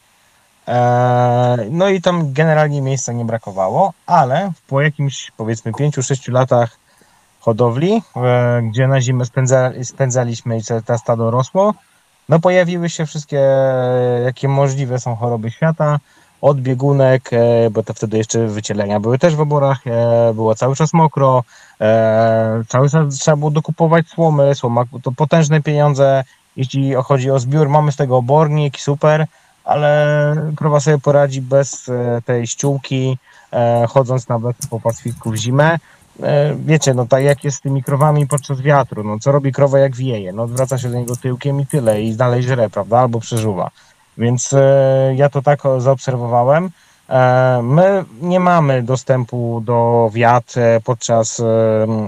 [0.67, 6.77] E, No i tam generalnie miejsca nie brakowało, ale po jakimś powiedzmy 5-6 latach
[7.39, 11.73] hodowli, e, gdzie na zimę spędza, spędzaliśmy i to stado rosło,
[12.29, 13.41] no pojawiły się wszystkie,
[14.25, 15.99] jakie możliwe są choroby świata,
[16.45, 20.75] od biegunek, e, bo to wtedy jeszcze wycielenia były też w oborach, e, było cały
[20.75, 21.43] czas mokro,
[21.81, 26.23] e, cały czas trzeba było dokupować słomy, słoma to potężne pieniądze,
[26.55, 29.25] jeśli chodzi o zbiór, mamy z tego obornik, super,
[29.63, 31.91] ale krowa sobie poradzi bez
[32.25, 33.17] tej ściółki,
[33.89, 35.77] chodząc nawet po pastwisku w zimę.
[36.65, 39.95] Wiecie, no tak jak jest z tymi krowami podczas wiatru, no co robi krowa jak
[39.95, 43.71] wieje, no odwraca się do niego tyłkiem i tyle i dalej żre, prawda, albo przeżuwa.
[44.17, 46.69] Więc e, ja to tak zaobserwowałem.
[47.09, 51.41] E, My nie mamy dostępu do wiat e, podczas,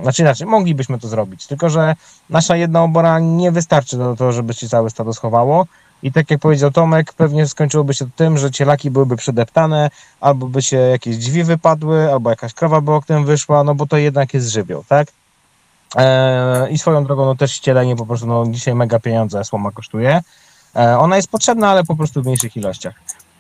[0.01, 1.95] znaczy inaczej, moglibyśmy to zrobić, tylko że
[2.29, 5.65] nasza jedna obora nie wystarczy do tego, żeby się całe stado schowało.
[6.03, 9.89] I tak jak powiedział Tomek, pewnie skończyłoby się tym, że cielaki byłyby przedeptane,
[10.21, 13.97] albo by się jakieś drzwi wypadły, albo jakaś krowa by oknem wyszła, no bo to
[13.97, 15.07] jednak jest żywioł, tak?
[15.95, 20.21] E, I swoją drogą, no też ścielenie po prostu, no dzisiaj mega pieniądze słoma kosztuje.
[20.77, 22.93] E, ona jest potrzebna, ale po prostu w mniejszych ilościach.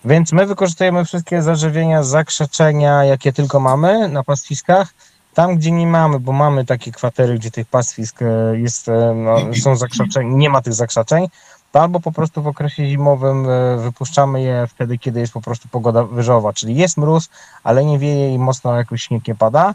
[0.05, 4.93] Więc my wykorzystujemy wszystkie zarzewienia, zakrzeczenia, jakie tylko mamy na pastwiskach.
[5.33, 8.25] Tam, gdzie nie mamy, bo mamy takie kwatery, gdzie tych pastwisk e,
[8.59, 11.27] jest, e, no, są zakrzaczeń, nie ma tych zakrzaczeń,
[11.71, 13.47] to albo po prostu w okresie zimowym
[13.77, 17.29] wypuszczamy je wtedy, kiedy jest po prostu pogoda wyżowa, czyli jest mróz,
[17.63, 19.73] ale nie wieje i mocno jakoś śnieg nie pada.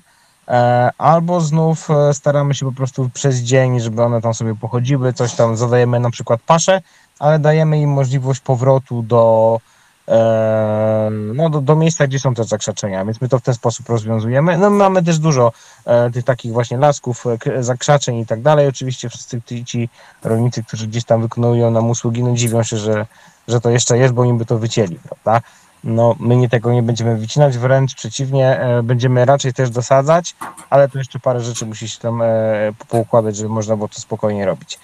[0.98, 5.56] Albo znów staramy się po prostu przez dzień, żeby one tam sobie pochodziły, coś tam
[5.56, 6.82] zadajemy na przykład paszę,
[7.22, 9.60] ale dajemy im możliwość powrotu do,
[10.08, 13.88] e, no, do, do miejsca, gdzie są te zakrzaczenia, więc my to w ten sposób
[13.88, 14.58] rozwiązujemy.
[14.58, 15.52] No, mamy też dużo
[15.84, 18.68] e, tych takich właśnie lasków, e, zakrzaczeń i tak dalej.
[18.68, 19.88] Oczywiście wszyscy ci, ci
[20.24, 23.06] rolnicy, którzy gdzieś tam wykonują nam usługi, no dziwią się, że,
[23.48, 25.48] że to jeszcze jest, bo im by to wycięli, prawda?
[25.84, 30.36] No, my nie tego nie będziemy wycinać, wręcz przeciwnie, e, będziemy raczej też dosadzać,
[30.70, 32.26] ale to jeszcze parę rzeczy musi się tam e,
[32.88, 34.78] poukładać, żeby można było to spokojnie robić.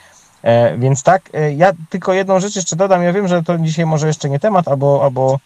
[0.48, 3.02] E, więc tak, e, ja tylko jedną rzecz jeszcze dodam.
[3.02, 5.38] Ja wiem, że to dzisiaj może jeszcze nie temat, albo, albo,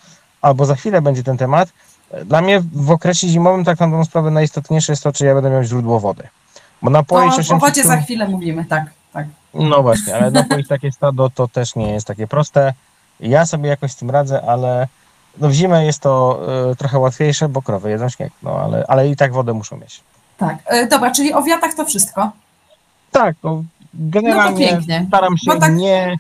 [0.43, 1.69] albo za chwilę będzie ten temat.
[2.25, 5.51] Dla mnie w okresie zimowym tak na tą sprawę najistotniejsze jest to, czy ja będę
[5.51, 6.29] miał źródło wody.
[6.83, 9.27] Bo napoić O, o 800 wodzie za chwilę mówimy, tak, tak.
[9.55, 12.73] No właśnie, ale napoić takie stado to też nie jest takie proste.
[13.21, 14.89] Ja sobie jakoś z tym radzę, ale
[15.39, 19.09] no w zimę jest to e, trochę łatwiejsze, bo krowy jedzą śnieg, no ale, ale
[19.09, 20.01] i tak wodę muszą mieć.
[20.39, 22.31] Tak, e, dobra, czyli o wiatach to wszystko.
[23.13, 23.65] Tak, no,
[23.95, 25.05] generalnie pięknie.
[25.09, 26.17] staram się tak- nie.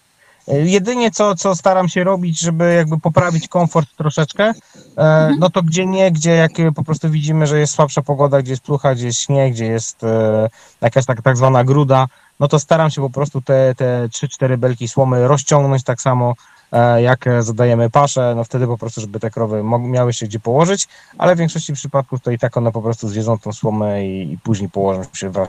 [0.48, 4.52] Jedynie co, co staram się robić, żeby jakby poprawić komfort troszeczkę, e,
[4.96, 5.38] Mhm.
[5.38, 8.62] no to gdzie nie, gdzie jak po prostu widzimy, że jest słabsza pogoda, gdzie jest
[8.62, 10.48] plucha, gdzie jest śnieg, gdzie jest e,
[10.80, 12.06] jakaś tak, tak zwana gruda,
[12.40, 16.34] no to staram się po prostu te, te 3-4 belki słomy rozciągnąć tak samo,
[16.72, 20.88] e, jak zadajemy paszę, no wtedy po prostu, żeby te krowy miały się gdzie położyć,
[21.18, 24.38] ale w większości przypadków to i tak one po prostu zjedzą tą słomę i, i
[24.38, 25.48] później położą się wraz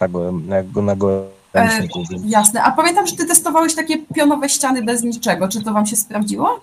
[0.00, 1.88] na gołym, na, go- E,
[2.24, 2.62] Jasne.
[2.62, 5.48] A pamiętam, że ty testowałeś takie pionowe ściany bez niczego.
[5.48, 6.60] Czy to wam się sprawdziło?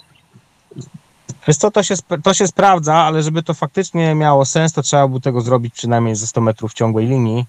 [1.48, 5.08] Wiesz co, to się, to się sprawdza, ale żeby to faktycznie miało sens, to trzeba
[5.08, 7.46] było tego zrobić przynajmniej ze 100 metrów ciągłej linii.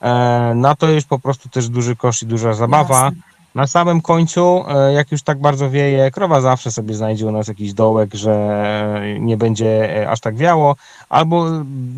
[0.00, 3.04] E, na to jest po prostu też duży koszt i duża zabawa.
[3.04, 3.31] Jasne.
[3.54, 7.48] Na samym końcu, e, jak już tak bardzo wieje, krowa zawsze sobie znajdzie u nas
[7.48, 10.76] jakiś dołek, że nie będzie e, aż tak wiało,
[11.08, 11.46] albo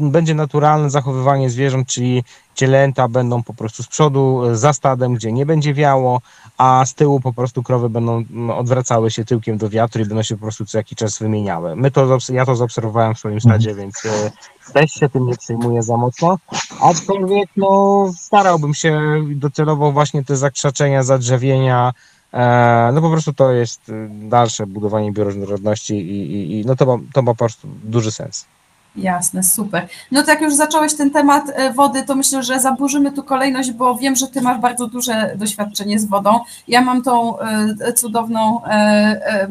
[0.00, 2.24] będzie naturalne zachowywanie zwierząt, czyli
[2.54, 6.20] cielęta będą po prostu z przodu e, za stadem, gdzie nie będzie wiało,
[6.58, 8.24] a z tyłu po prostu krowy będą
[8.56, 11.76] odwracały się tyłkiem do wiatru i będą się po prostu co jakiś czas wymieniały.
[11.76, 14.30] My to, ja to zaobserwowałem w swoim stadzie, więc e,
[14.72, 16.38] też się tym nie przejmuję za mocno.
[16.80, 19.00] Aczkolwiek no, starałbym się
[19.34, 21.92] docelowo właśnie te zakrzaczenia, zadrzewienia,
[22.32, 26.96] e, no po prostu to jest dalsze budowanie bioróżnorodności i, i, i no to ma,
[27.12, 28.46] to ma po prostu duży sens.
[28.96, 29.88] Jasne, super.
[30.10, 33.70] No to jak już zacząłeś ten temat e, wody, to myślę, że zaburzymy tu kolejność,
[33.70, 36.40] bo wiem, że ty masz bardzo duże doświadczenie z wodą.
[36.68, 39.48] Ja mam tą e, cudowną e,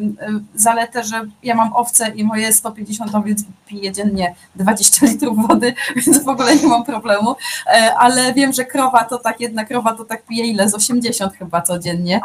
[0.55, 6.23] zaletę, że ja mam owce i moje 150 owiec pije dziennie 20 litrów wody, więc
[6.23, 7.35] w ogóle nie mam problemu.
[7.97, 10.69] Ale wiem, że krowa to tak, jedna krowa to tak pije ile?
[10.69, 12.21] Z 80 chyba codziennie.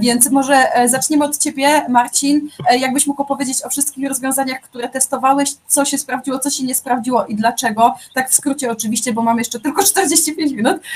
[0.00, 2.48] Więc może zaczniemy od ciebie, Marcin.
[2.78, 6.74] Jakbyś mógł opowiedzieć o wszystkich rozwiązaniach, które testowałeś, co się sprawdziło, co się się nie
[6.74, 7.94] sprawdziło i dlaczego.
[8.14, 10.76] Tak w skrócie oczywiście, bo mam jeszcze tylko 45 minut,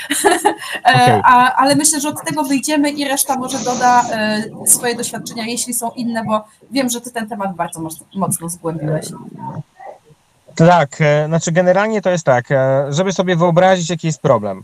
[0.85, 1.21] E, Okej.
[1.23, 5.73] A, ale myślę, że od tego wyjdziemy i reszta może doda e, swoje doświadczenia, jeśli
[5.73, 7.81] są inne, bo wiem, że ty ten temat bardzo
[8.15, 9.05] mocno, zgłębiłeś.
[10.55, 12.45] Tak, e, znaczy generalnie to jest tak,
[12.89, 14.63] żeby sobie wyobrazić, jaki jest problem.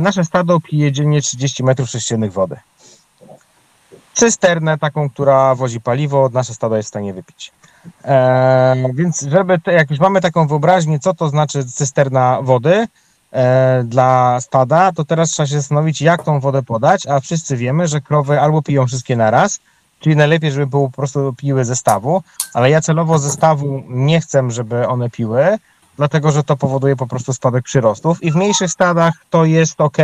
[0.00, 2.56] Nasze stado pije dziennie 30 metrów sześciennych wody.
[4.14, 7.52] Cysternę taką, która wozi paliwo, nasze stado jest w stanie wypić.
[8.04, 12.86] E, więc żeby, te, jak już mamy taką wyobraźnię, co to znaczy cysterna wody
[13.32, 17.88] e, dla stada, to teraz trzeba się zastanowić, jak tą wodę podać, a wszyscy wiemy,
[17.88, 19.58] że krowy albo piją wszystkie naraz,
[20.00, 22.22] czyli najlepiej, żeby było po prostu piły zestawu,
[22.54, 25.58] ale ja celowo zestawu nie chcę, żeby one piły,
[25.96, 28.22] dlatego że to powoduje po prostu spadek przyrostów.
[28.22, 29.96] I w mniejszych stadach to jest ok,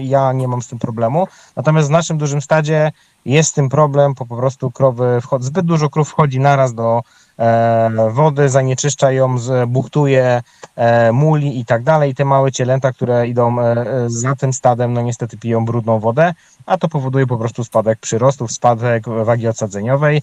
[0.00, 2.92] ja nie mam z tym problemu, natomiast w naszym dużym stadzie
[3.24, 7.02] jest tym problem, po prostu krowy, zbyt dużo krów wchodzi naraz do
[7.38, 9.36] e, wody, zanieczyszcza ją,
[9.66, 10.42] buchtuje,
[10.76, 12.14] e, muli i tak dalej.
[12.14, 16.34] Te małe cielęta, które idą e, za tym stadem, no niestety piją brudną wodę,
[16.66, 20.22] a to powoduje po prostu spadek przyrostów, spadek wagi odsadzeniowej,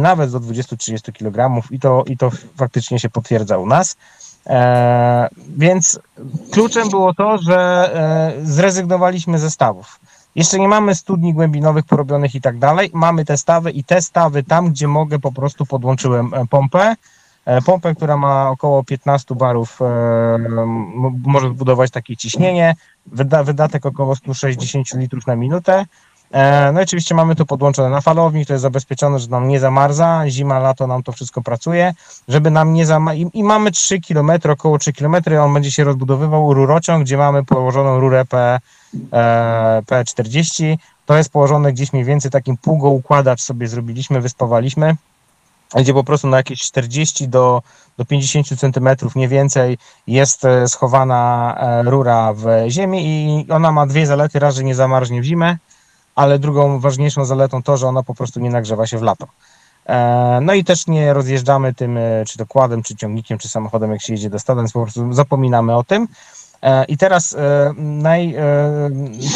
[0.00, 3.96] nawet do 20-30 kg i to, i to faktycznie się potwierdza u nas.
[5.56, 6.00] Więc
[6.50, 7.90] kluczem było to, że
[8.42, 9.98] zrezygnowaliśmy ze stawów.
[10.34, 12.90] Jeszcze nie mamy studni głębinowych porobionych i tak dalej.
[12.92, 16.94] Mamy te stawy i te stawy tam, gdzie mogę, po prostu podłączyłem e, pompę.
[17.44, 19.86] E, Pompę, która ma około 15 barów, e,
[21.24, 22.74] może zbudować takie ciśnienie.
[23.06, 25.84] Wyda, wydatek około 160 litrów na minutę.
[26.32, 29.60] E, No i oczywiście mamy to podłączone na falownik, to jest zabezpieczone, że nam nie
[29.60, 31.94] zamarza, zima, lato nam to wszystko pracuje,
[32.28, 33.14] żeby nam nie zama...
[33.14, 38.00] I, mamy 3 km, około 3 km, on będzie się rozbudowywał rurociąg, gdzie mamy położoną
[38.00, 38.60] rurę P,
[39.12, 40.76] e, P40,
[41.06, 44.96] to jest położone gdzieś mniej więcej takim pługoukładacz sobie zrobiliśmy, wyspawaliśmy,
[45.74, 47.62] gdzie po prostu na jakieś 40 do,
[47.98, 54.06] do 50 centymetrów, nie więcej, jest e, schowana rura w ziemi i ona ma dwie
[54.06, 55.56] zalety, raz, że nie zamarznie w zimę,
[56.14, 59.26] ale drugą ważniejszą zaletą to, że ona po prostu nie nagrzewa się w lato.
[59.86, 63.90] E, No i też nie rozjeżdżamy tym, e, czy to kładem, czy ciągnikiem, czy samochodem,
[63.92, 66.08] jak się jedzie do stada, więc po prostu zapominamy o tym.
[66.62, 67.36] E, I teraz
[67.76, 68.36] naj,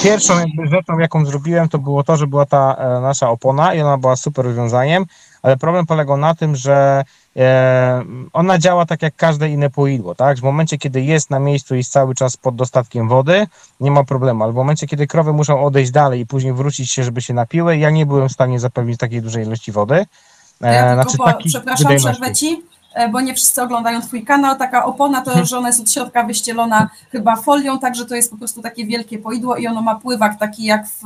[0.03, 0.35] pierwszą
[0.71, 4.45] rzeczą, jaką zrobiłem, to było to, że była ta nasza opona i ona była super
[4.45, 5.07] rozwiązaniem,
[5.43, 7.05] ale problem polegał na tym, że
[7.37, 10.39] e, ona działa tak jak każde inne poidło, tak?
[10.39, 13.47] W momencie, kiedy jest na miejscu i jest cały czas pod dostatkiem wody,
[13.81, 17.05] nie ma problemu, ale w momencie, kiedy krowy muszą odejść dalej i później wrócić się,
[17.05, 20.07] żeby się napiły, ja nie byłem w stanie zapewnić takiej dużej ilości wody.
[20.59, 22.76] To Ja E, tylko po, przepraszam, przerwę ci, e,
[23.13, 24.57] bo nie wszyscy oglądają twój kanał.
[24.57, 28.37] Taka opona to, że ona jest od środka wyścielona chyba folią, także to jest po
[28.37, 31.03] prostu takie wielkie poidło i ono ma pływak taki jak w,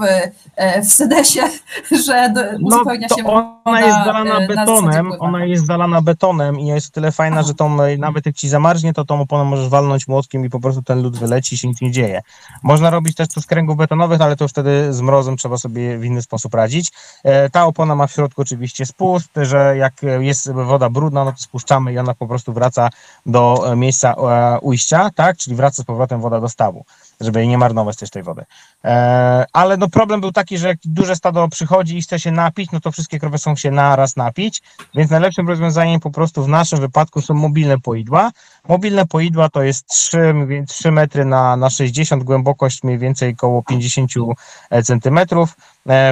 [0.56, 1.40] e, w sedesie,
[2.06, 3.24] że No uzupełnia to się
[3.64, 7.54] ona jest e, zalana betonem, ona jest zalana betonem i jest o tyle fajna, że
[7.54, 10.82] tą, e, nawet jak ci zamarznie, to tą oponę możesz walnąć młotkiem i po prostu
[10.82, 12.22] ten lód wyleci i się nic nie dzieje.
[12.62, 15.98] Można robić też to z kręgów betonowych, ale to już wtedy z mrozem trzeba sobie
[15.98, 16.92] w inny sposób radzić.
[17.24, 21.32] E, Ta opona ma w środku oczywiście spust, że jak e, jest woda brudna, no
[21.32, 22.90] to spuszczamy i ona po prostu wraca
[23.26, 25.36] do e, miejsca e, ujścia, tak?
[25.36, 26.84] Czyli wraca z powrotem woda do stawu,
[27.20, 28.44] żeby nie marnować też tej wody.
[28.84, 32.70] E, ale no problem był taki, że jak duże stado przychodzi i chce się napić,
[32.70, 34.62] no to wszystkie krowy chcą się naraz napić,
[34.94, 38.30] więc najlepszym rozwiązaniem po prostu w naszym wypadku są mobilne poidła.
[38.68, 43.32] Mobilne poidła to jest 3, mniej więcej 3 metry na, na 60, głębokość mniej więcej
[43.32, 44.10] około 50
[44.84, 45.56] centymetrów.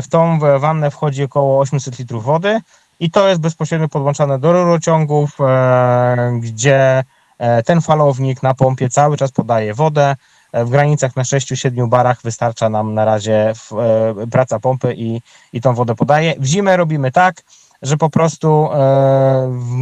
[0.02, 2.60] W tą wannę wchodzi około 800 litrów wody
[3.00, 7.04] i to jest bezpośrednio podłączane do rurociągów, e, gdzie
[7.38, 10.16] e, ten falownik na pompie cały czas podaje wodę.
[10.52, 13.52] E, W granicach na 6-7 barach wystarcza nam na razie
[14.30, 15.20] praca pompy i,
[15.52, 16.34] i tą wodę podaje.
[16.38, 17.42] W zimę robimy tak,
[17.82, 18.68] że po prostu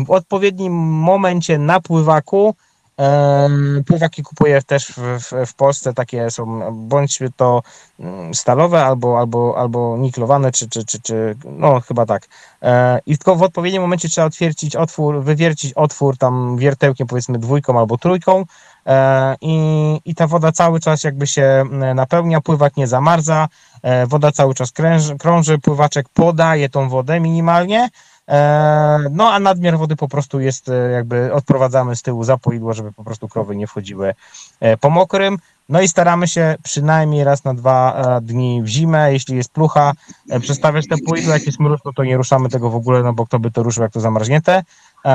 [0.05, 2.55] w odpowiednim momencie na pływaku
[3.87, 7.63] Pływaki kupuję też w, w, w Polsce, takie są bądź to
[8.01, 12.29] mm, stalowe albo, albo, albo niklowane, czy, czy, czy, czy no chyba tak.
[12.63, 17.79] E, I tylko w odpowiednim momencie trzeba otwiercić otwór, wywiercić otwór tam wiertełkiem powiedzmy dwójką
[17.79, 18.45] albo trójką
[18.87, 21.65] e, i, i ta woda cały czas jakby się
[21.95, 23.49] napełnia, pływak nie zamarza,
[23.83, 27.89] e, woda cały czas kręży, krąży, pływaczek podaje tą wodę minimalnie,
[29.11, 32.39] no a nadmiar wody po prostu jest e, jakby odprowadzamy z tyłu za
[32.71, 34.15] żeby po prostu krowy nie wchodziły
[34.61, 35.39] e, po mokrym.
[35.69, 39.93] No i staramy się przynajmniej raz na dwa e, dni w zimę, jeśli jest plucha,
[40.31, 43.27] e, przestawiać te poidło, jak jest mróz, to nie ruszamy tego w ogóle, no bo
[43.27, 44.63] kto by to ruszył, jak to zamarznięte,
[45.05, 45.09] e,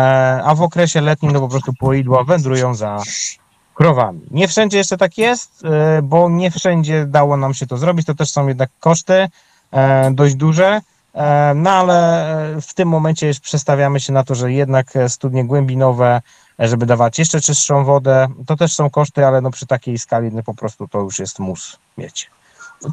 [0.43, 3.03] a w okresie letnim, no po prostu poidła wędrują za
[3.75, 4.21] krowami.
[4.31, 8.15] Nie wszędzie jeszcze tak jest, e, bo nie wszędzie dało nam się to zrobić, to
[8.15, 9.29] też są jednak koszty
[9.71, 11.00] e, dość duże, E,
[11.55, 16.21] No ale w tym momencie już przestawiamy się na to, że jednak e, studnie głębinowe,
[16.59, 20.29] e, żeby dawać jeszcze czystszą wodę, to też są koszty, ale no przy takiej skali
[20.33, 22.29] no po prostu to już jest mus mieć.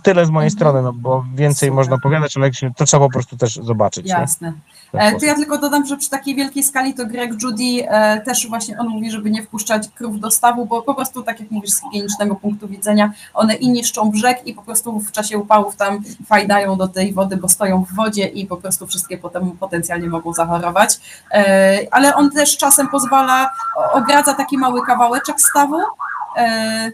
[0.02, 0.58] Tyle z mojej Mhm.
[0.58, 1.74] strony, no bo więcej Super.
[1.76, 4.06] można powiadać, ale to trzeba po prostu też zobaczyć.
[4.06, 4.12] nie?
[4.12, 4.52] Jasne.
[4.52, 5.22] W ten E, To sposób.
[5.22, 8.88] ja tylko dodam, że przy takiej wielkiej skali to Greg Judy e, też właśnie on
[8.88, 12.34] mówi, żeby nie wpuszczać krów do stawu, bo po prostu tak jak mówisz z higienicznego
[12.34, 16.88] punktu widzenia, one i niszczą brzeg i po prostu w czasie upałów tam fajdają do
[16.88, 21.00] tej wody, bo stoją w wodzie i po prostu wszystkie potem potencjalnie mogą zachorować.
[21.32, 23.50] E, Ale on też czasem pozwala,
[23.92, 25.78] ogradza taki mały kawałeczek stawu,
[26.36, 26.92] e,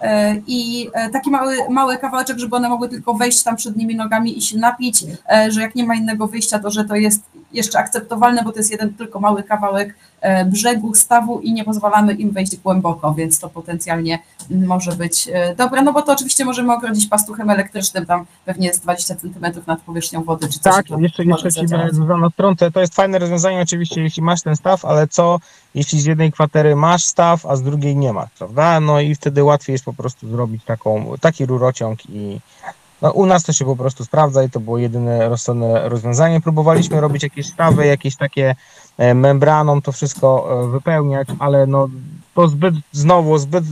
[0.00, 3.96] e, i e, taki mały, mały kawałeczek, żeby one mogły tylko wejść tam przed nimi
[3.96, 7.22] nogami i się napić, e, że jak nie ma innego wyjścia, to że to jest
[7.52, 12.12] jeszcze akceptowalne, bo to jest jeden tylko mały kawałek e, brzegu, stawu i nie pozwalamy
[12.12, 14.18] im wejść głęboko, więc to potencjalnie
[14.50, 18.82] może być e, dobre, no bo to oczywiście możemy ogrodzić pastuchem elektrycznym, tam pewnie jest
[18.82, 20.74] 20 cm nad powierzchnią wody, czy coś.
[20.74, 21.66] Tak, jeszcze, jeszcze ci
[22.32, 25.40] wtrącę, to jest fajne rozwiązanie oczywiście, jeśli masz ten staw, ale co
[25.74, 28.80] jeśli z jednej kwatery masz staw, a z drugiej nie masz, prawda?
[28.80, 32.40] No i wtedy łatwiej jest po prostu zrobić taką, taki rurociąg i
[33.02, 36.40] no, u nas to się po prostu sprawdza i to było jedyne rozsądne rozwiązanie.
[36.40, 38.54] Próbowaliśmy robić jakieś stawy, jakieś takie
[38.98, 41.88] e, membraną, to wszystko e, wypełniać, ale no
[42.34, 43.64] to zbyt, znowu, zbyt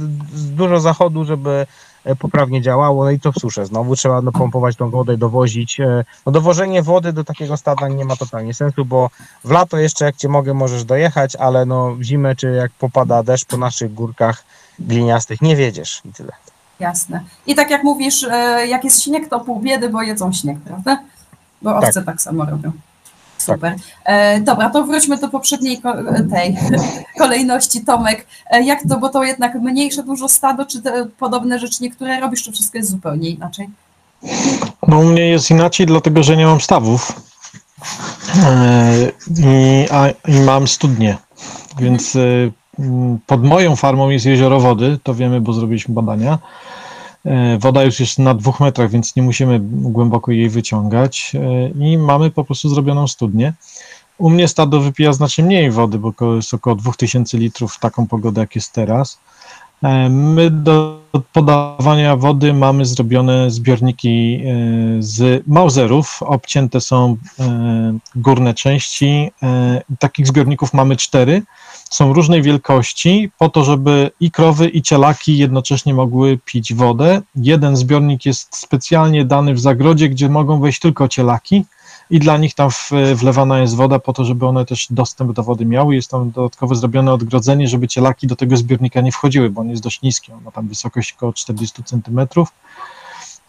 [0.54, 1.66] dużo zachodu, żeby
[2.04, 3.66] e, poprawnie działało, no i to w suszę.
[3.66, 5.78] Znowu trzeba no, pompować tą wodę, dowozić.
[6.26, 9.10] No dowożenie wody do takiego stada nie ma totalnie sensu, bo
[9.44, 13.22] w lato jeszcze jak cię mogę możesz dojechać, ale no w zimę czy jak popada
[13.22, 14.44] deszcz po naszych górkach
[14.78, 16.32] gliniastych nie wiedziesz i tyle.
[16.80, 17.20] Jasne.
[17.46, 20.98] I tak jak mówisz, e, jak jest śnieg, to pół biedy, bo jedzą śnieg, prawda?
[21.62, 22.72] Bo owce tak, samo robią.
[23.38, 23.76] Super.
[24.04, 25.94] E, dobra, to wróćmy do poprzedniej ko-
[26.30, 26.56] tej
[27.18, 28.26] kolejności, Tomek.
[28.50, 32.42] E, jak to, bo to jednak mniejsze dużo stado, czy te podobne rzeczy niektóre robisz,
[32.42, 33.68] czy wszystko jest zupełnie inaczej?
[34.88, 37.12] No u mnie jest inaczej, dlatego że nie mam stawów
[38.44, 41.16] E, i, a, i mam studnie,
[41.78, 42.20] więc e,
[43.26, 46.38] pod moją farmą jest jezioro wody, to wiemy, bo zrobiliśmy badania.
[47.24, 51.98] E, Woda już jest na dwóch metrach, więc nie musimy głęboko jej wyciągać e, i
[51.98, 53.52] mamy po prostu zrobioną studnię.
[54.18, 58.40] U mnie stado wypija znacznie mniej wody, bo jest około 2000 litrów w taką pogodę,
[58.40, 59.18] jak jest teraz.
[59.82, 64.42] E, My do podawania wody mamy zrobione zbiorniki
[64.98, 66.22] z Mauserów.
[66.22, 67.16] Obcięte są
[68.16, 69.30] górne części.
[69.98, 71.42] Takich zbiorników mamy cztery.
[71.94, 77.22] Są różnej wielkości, po to, żeby i krowy, i cielaki jednocześnie mogły pić wodę.
[77.36, 81.64] Jeden zbiornik jest specjalnie dany w zagrodzie, gdzie mogą wejść tylko cielaki
[82.10, 82.70] i dla nich tam
[83.14, 85.94] wlewana jest woda po to, żeby one też dostęp do wody miały.
[85.94, 89.82] Jest tam dodatkowo zrobione odgrodzenie, żeby cielaki do tego zbiornika nie wchodziły, bo on jest
[89.82, 92.48] dość niski, on ma tam wysokość około 40 centymetrów.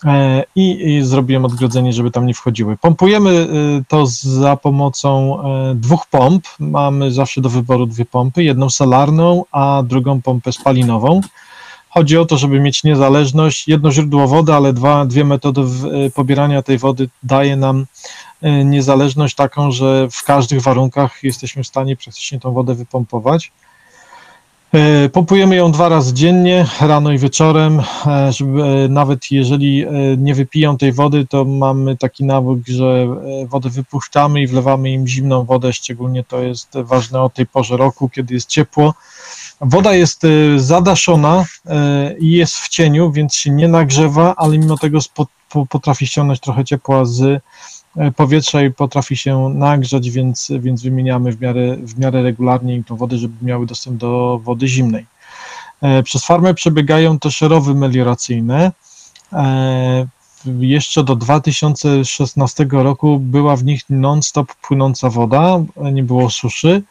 [0.03, 2.77] E, I, I zrobiłem odgrodzenie, żeby tam nie wchodziły.
[2.77, 3.47] Pompujemy e,
[3.87, 6.47] to za pomocą e, dwóch pomp.
[6.59, 11.21] Mamy zawsze do wyboru dwie pompy, jedną solarną, a drugą pompę spalinową.
[11.89, 13.67] Chodzi o to, żeby mieć niezależność.
[13.67, 15.61] Jedno źródło wody, ale dwa, dwie metody
[16.15, 17.85] pobierania tej wody daje nam
[18.65, 23.51] niezależność taką, że w każdych warunkach jesteśmy w stanie praktycznie tą wodę wypompować.
[24.75, 29.85] E, Pompujemy ją dwa razy dziennie, rano i wieczorem, e, żeby e, nawet jeżeli
[30.17, 33.07] nie wypiją tej wody, to mamy taki nawyk, że
[33.45, 38.09] wodę wypuszczamy i wlewamy im zimną wodę, szczególnie to jest ważne o tej porze roku,
[38.09, 38.93] kiedy jest ciepło.
[39.61, 40.21] Woda jest
[40.57, 41.45] zadaszona
[42.19, 44.99] i jest w cieniu, więc się nie nagrzewa, ale mimo tego
[45.69, 47.41] potrafi ściągnąć trochę ciepła z
[48.15, 52.95] powietrza i potrafi się nagrzać, więc, więc wymieniamy w miarę, w miarę regularnie im tą
[52.95, 55.05] wodę, żeby miały dostęp do wody zimnej.
[55.81, 58.71] E, Przez farmę przebiegają też rowy melioracyjne.
[59.33, 60.07] E,
[60.59, 66.83] Jeszcze do 2016 roku była w nich non-stop płynąca woda, e, nie było suszy.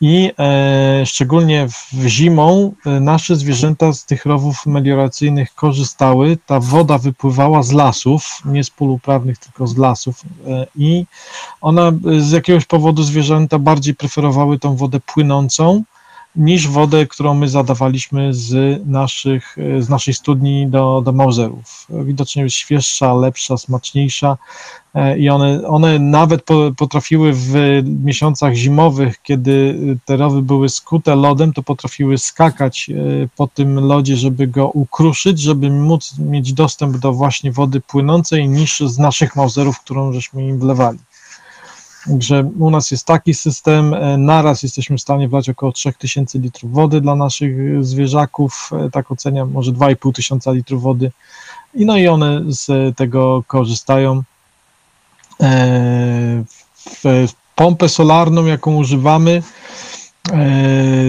[0.00, 6.38] I e, szczególnie w zimą e, nasze zwierzęta z tych rowów melioracyjnych korzystały.
[6.46, 10.22] Ta woda wypływała z lasów, nie z pól uprawnych, tylko z lasów.
[10.46, 11.04] E, I
[11.60, 15.82] ona e, z jakiegoś powodu zwierzęta bardziej preferowały tą wodę płynącą
[16.36, 21.86] niż wodę, którą my zadawaliśmy z, naszych, z naszej studni do, do Mauserów.
[21.90, 24.38] Widocznie jest świeższa, lepsza, smaczniejsza
[24.94, 27.54] e, i one, one nawet po, potrafiły w
[28.04, 32.94] miesiącach zimowych, kiedy te rowy były skute lodem, to potrafiły skakać e,
[33.36, 38.80] po tym lodzie, żeby go ukruszyć, żeby móc mieć dostęp do właśnie wody płynącej niż
[38.80, 40.98] z naszych Mauserów, którą żeśmy im wlewali.
[42.06, 46.72] Także u nas jest taki system, e, naraz jesteśmy w stanie wlać około 3000 litrów
[46.72, 51.12] wody dla naszych e, zwierzaków, e, tak oceniam, może 2,5 tysiąca litrów wody
[51.74, 54.22] i no i one z tego korzystają.
[57.04, 59.42] W pompę solarną, jaką używamy,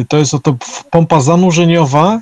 [0.10, 0.56] to jest oto
[0.92, 2.22] pompa zanurzeniowa.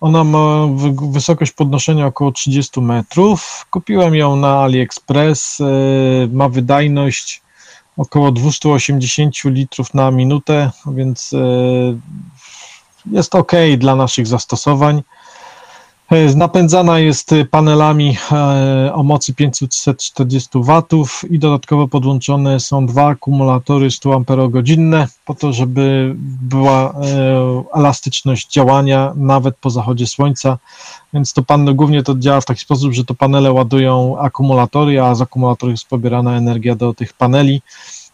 [0.00, 3.66] Ona ma wy- wysokość podnoszenia około 30 metrów.
[3.70, 5.58] Kupiłem ją na AliExpress.
[6.32, 7.42] Ma wydajność
[7.98, 11.38] około 280 litrów na minutę, więc e,
[13.06, 15.02] jest ok dla naszych zastosowań.
[16.10, 23.06] E, Napędzana jest e, panelami e, o mocy 540 W i dodatkowo podłączone są dwa
[23.06, 26.94] akumulatory 100 Ah po to, żeby była e,
[27.74, 30.58] elastyczność działania nawet po zachodzie słońca.
[31.12, 35.14] Więc to pan, głównie to działa w taki sposób, że to panele ładują akumulatory, a
[35.14, 37.62] z akumulatorów jest pobierana energia do tych paneli.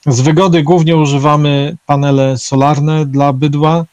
[0.07, 3.85] Z wygody głównie używamy panele solarne dla bydła,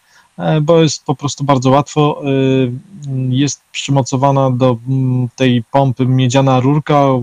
[0.61, 2.21] bo jest po prostu bardzo łatwo.
[2.25, 2.27] e,
[3.29, 4.77] Jest przymocowana do
[5.35, 7.19] tej pompy miedziana rurka e,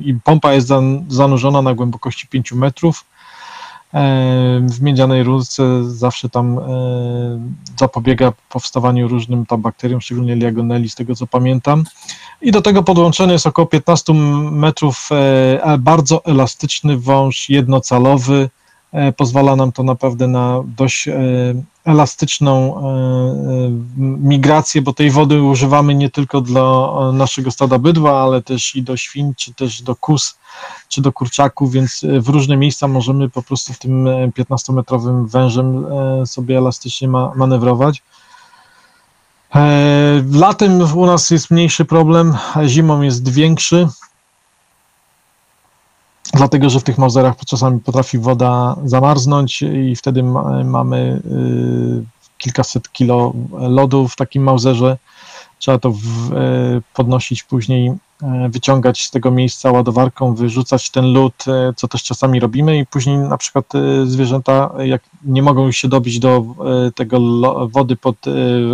[0.00, 3.04] i pompa jest zan- zanurzona na głębokości 5 metrów.
[3.94, 6.62] E, W miedzianej rurce zawsze tam e,
[7.78, 11.84] zapobiega powstawaniu różnym tam bakteriom, szczególnie Legionelli, z tego co pamiętam.
[12.42, 14.12] I do tego podłączony jest około 15
[14.50, 18.50] metrów e, bardzo elastyczny wąż jednocalowy.
[18.96, 21.14] E, Pozwala nam to naprawdę na dość e,
[21.84, 22.82] elastyczną e,
[23.98, 28.96] migrację, bo tej wody używamy nie tylko dla naszego stada bydła, ale też i do
[28.96, 30.38] świń, czy też do kus,
[30.88, 35.86] czy do kurczaków, więc w różne miejsca możemy po prostu w tym e, 15-metrowym wężem
[36.26, 38.02] sobie elastycznie ma, manewrować.
[40.32, 42.36] Latem u nas jest mniejszy problem,
[42.66, 43.88] zimą jest większy,
[46.36, 52.92] dlatego że w tych mauzerach czasami potrafi woda zamarznąć i wtedy ma, mamy y, kilkaset
[52.92, 54.98] kilo lodu w takim mauzerze.
[55.58, 56.36] Trzeba to w, e,
[56.94, 57.92] podnosić później,
[58.22, 62.86] e, wyciągać z tego miejsca ładowarką, wyrzucać ten lód, e, co też czasami robimy i
[62.86, 67.96] później na przykład e, zwierzęta, jak nie mogą się dobić do e, tego lo, wody
[67.96, 68.16] pod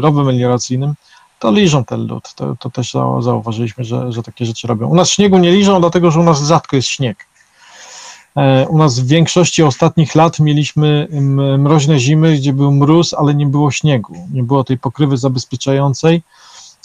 [0.00, 0.94] rowem melioracyjnym,
[1.38, 2.34] to liżą ten lód.
[2.34, 4.88] To, to też zau- zauważyliśmy, że, że takie rzeczy robią.
[4.88, 7.26] U nas śniegu nie liżą, dlatego że u nas rzadko jest śnieg.
[8.36, 11.08] E, U nas w większości ostatnich lat mieliśmy
[11.58, 16.22] mroźne zimy, gdzie był mróz, ale nie było śniegu, nie było tej pokrywy zabezpieczającej.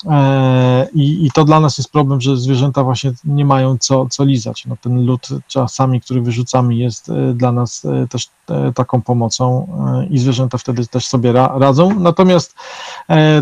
[0.06, 4.26] E, I, I to dla nas jest problem, że zwierzęta właśnie nie mają co, co
[4.26, 4.66] lizać.
[4.66, 8.30] No, ten lód czasami, który wyrzucamy, jest e, dla nas też
[8.76, 9.68] taką pomocą
[10.10, 12.00] i zwierzęta wtedy też sobie ra, radzą.
[12.00, 12.56] Natomiast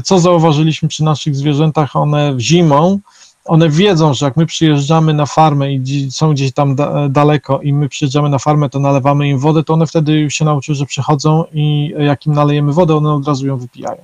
[0.04, 3.00] co zauważyliśmy przy naszych zwierzętach, one zimą,
[3.46, 7.74] one wiedzą, że jak my przyjeżdżamy na farmę i są gdzieś tam da, daleko i
[7.74, 10.86] my przyjeżdżamy na farmę, to nalewamy im wodę, to one wtedy już się nauczyły, że
[10.86, 14.02] przychodzą i jak im nalejemy wodę, one od razu ją wypijają.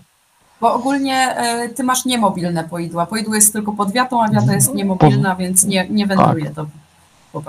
[0.61, 3.05] Bo ogólnie e, ty masz niemobilne poidła.
[3.05, 6.90] Poidło jest tylko pod wiatą, a wiata jest niemobilna, więc nie, nie wędruje do po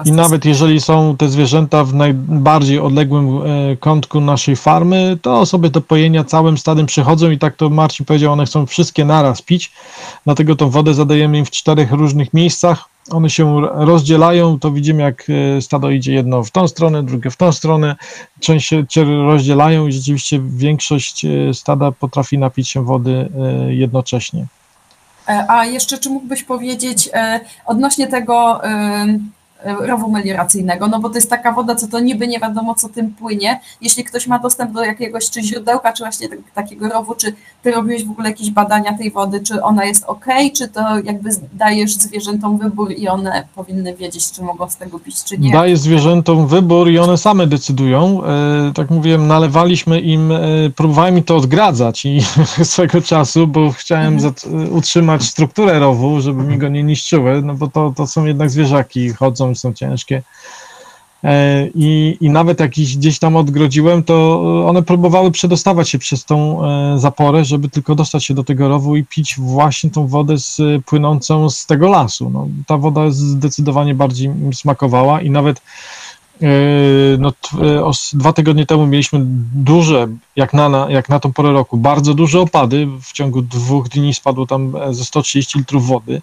[0.05, 5.71] I nawet jeżeli są te zwierzęta w najbardziej odległym e, kątku naszej farmy, to sobie
[5.71, 9.73] do pojenia całym stadem przychodzą i tak to Marcin powiedział, one chcą wszystkie naraz pić,
[10.25, 12.85] dlatego tą wodę zadajemy im w czterech różnych miejscach.
[13.11, 15.27] One się rozdzielają, to widzimy jak
[15.59, 17.97] e, stado idzie jedno w tą stronę, drugie w tą stronę,
[18.41, 18.85] część się
[19.27, 23.29] rozdzielają i rzeczywiście większość e, stada potrafi napić się wody
[23.69, 24.47] jednocześnie.
[25.49, 27.11] A jeszcze czy mógłbyś powiedzieć
[27.67, 28.61] odnośnie tego
[29.64, 33.10] rowu melioracyjnego, no bo to jest taka woda, co to niby nie wiadomo, co tym
[33.10, 33.60] płynie.
[33.80, 37.70] Jeśli ktoś ma dostęp do jakiegoś czy źródełka, czy właśnie tak, takiego rowu, czy ty
[37.70, 40.24] robiłeś w ogóle jakieś badania tej wody, czy ona jest ok,
[40.56, 45.24] czy to jakby dajesz zwierzętom wybór i one powinny wiedzieć, czy mogą z tego pić,
[45.24, 45.52] czy nie?
[45.52, 48.24] Daje zwierzętom wybór i one same decydują.
[48.24, 50.39] E, tak mówiłem, nalewaliśmy im, e,
[50.76, 52.20] próbowałem im to odgradzać i
[52.64, 54.32] swego czasu, bo chciałem Mhm.
[54.34, 58.51] zat- utrzymać strukturę rowu, żeby mi go nie niszczyły, no bo to, to są jednak
[58.51, 60.23] zwierzaki, chodzą, są ciężkie.
[61.24, 66.24] E, I, I nawet jak ich gdzieś tam odgrodziłem, to one próbowały przedostawać się przez
[66.24, 70.39] tą e, zaporę, żeby tylko dostać się do tego rowu i pić właśnie tą wodę
[70.39, 72.31] z, płynącą z tego lasu.
[72.31, 75.62] No, ta woda zdecydowanie bardziej smakowała i nawet
[76.43, 76.47] e,
[77.19, 79.20] no, e, dwa tygodnie temu mieliśmy
[79.55, 82.89] duże, jak na, jak na tą porę roku, bardzo duże opady.
[83.03, 86.23] W ciągu dwóch dni spadło tam e, ze 130 litrów wody.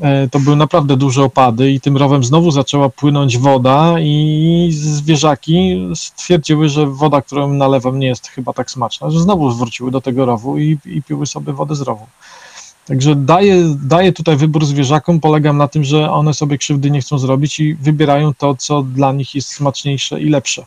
[0.00, 5.88] E, To były naprawdę duże opady i tym rowem znowu zaczęła płynąć woda i zwierzaki
[5.94, 10.26] stwierdziły, że woda, którą nalewam nie jest chyba tak smaczna, że znowu wróciły do tego
[10.26, 12.06] rowu i, i piły sobie wodę z rowu.
[12.86, 17.18] Także daję, daję tutaj wybór zwierzakom, polegam na tym, że one sobie krzywdy nie chcą
[17.18, 20.64] zrobić i wybierają to, co dla nich jest smaczniejsze i lepsze.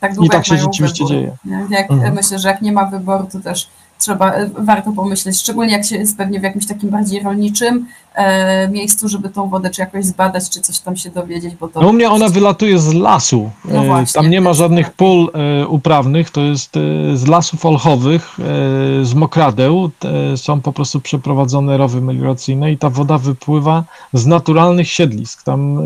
[0.00, 1.10] Tak I tak się rzeczywiście wybór.
[1.10, 1.36] dzieje.
[1.70, 2.14] Jak, Mhm.
[2.14, 3.68] Myślę, że jak nie ma wyboru, to też
[4.02, 9.08] trzeba, warto pomyśleć, szczególnie jak się jest pewnie w jakimś takim bardziej rolniczym e, miejscu,
[9.08, 11.80] żeby tą wodę czy jakoś zbadać, czy coś tam się dowiedzieć, bo to...
[11.80, 13.50] No u mnie ona wylatuje z lasu.
[13.64, 14.94] No E, właśnie, Tam nie ma żadnych tak.
[14.94, 16.80] pól e, uprawnych, to jest e,
[17.16, 19.90] z lasów olchowych, e, z mokradeł.
[20.36, 25.42] Są po prostu przeprowadzone rowy melioracyjne i ta woda wypływa z naturalnych siedlisk.
[25.42, 25.82] Tam, e,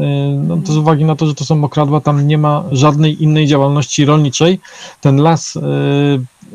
[0.49, 3.47] no to z uwagi na to, że to są mokradła, tam nie ma żadnej innej
[3.47, 4.61] działalności rolniczej.
[5.01, 5.61] Ten las e,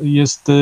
[0.02, 0.52] jest e,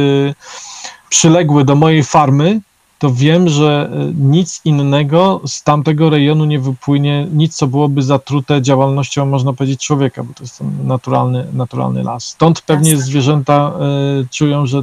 [1.11, 2.61] przyległy do mojej farmy,
[2.99, 8.63] to wiem, że e, nic innego z tamtego rejonu nie wypłynie, nic, co byłoby zatrute
[8.63, 12.25] działalnością, można powiedzieć, człowieka, bo to jest ten naturalny, naturalny las.
[12.25, 13.07] Stąd pewnie Jasne.
[13.07, 14.83] zwierzęta e, czują, że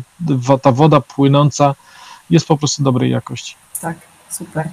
[0.61, 1.75] ta woda płynąca
[2.29, 3.55] jest po prostu dobrej jakości.
[3.81, 3.97] Tak,
[4.29, 4.69] super.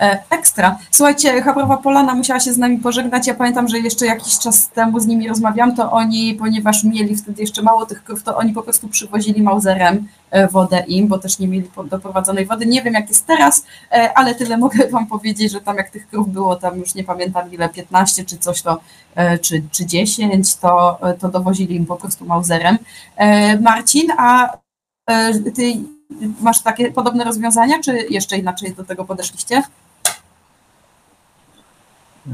[0.00, 0.78] E, Ekstra.
[0.90, 3.26] Słuchajcie, Chabrowa Polana musiała się z nami pożegnać.
[3.26, 7.42] Ja pamiętam, że jeszcze jakiś czas temu z nimi rozmawiałam, to oni, ponieważ mieli wtedy
[7.42, 11.38] jeszcze mało tych krów, to oni po prostu przywozili Mauserem e, wodę im, bo też
[11.38, 12.66] nie mieli doprowadzonej wody.
[12.66, 16.08] Nie wiem, jak jest teraz, e, ale tyle mogę wam powiedzieć, że tam jak tych
[16.08, 18.80] krów było, tam już nie pamiętam ile, 15 czy coś to,
[19.40, 22.78] czy, czy 10, to, to dowozili im po prostu Mauserem.
[23.16, 24.58] E, Marcin, a
[25.54, 25.76] ty
[26.40, 29.62] masz takie podobne rozwiązania, czy jeszcze inaczej do tego podeszliście?
[32.26, 32.32] Yy,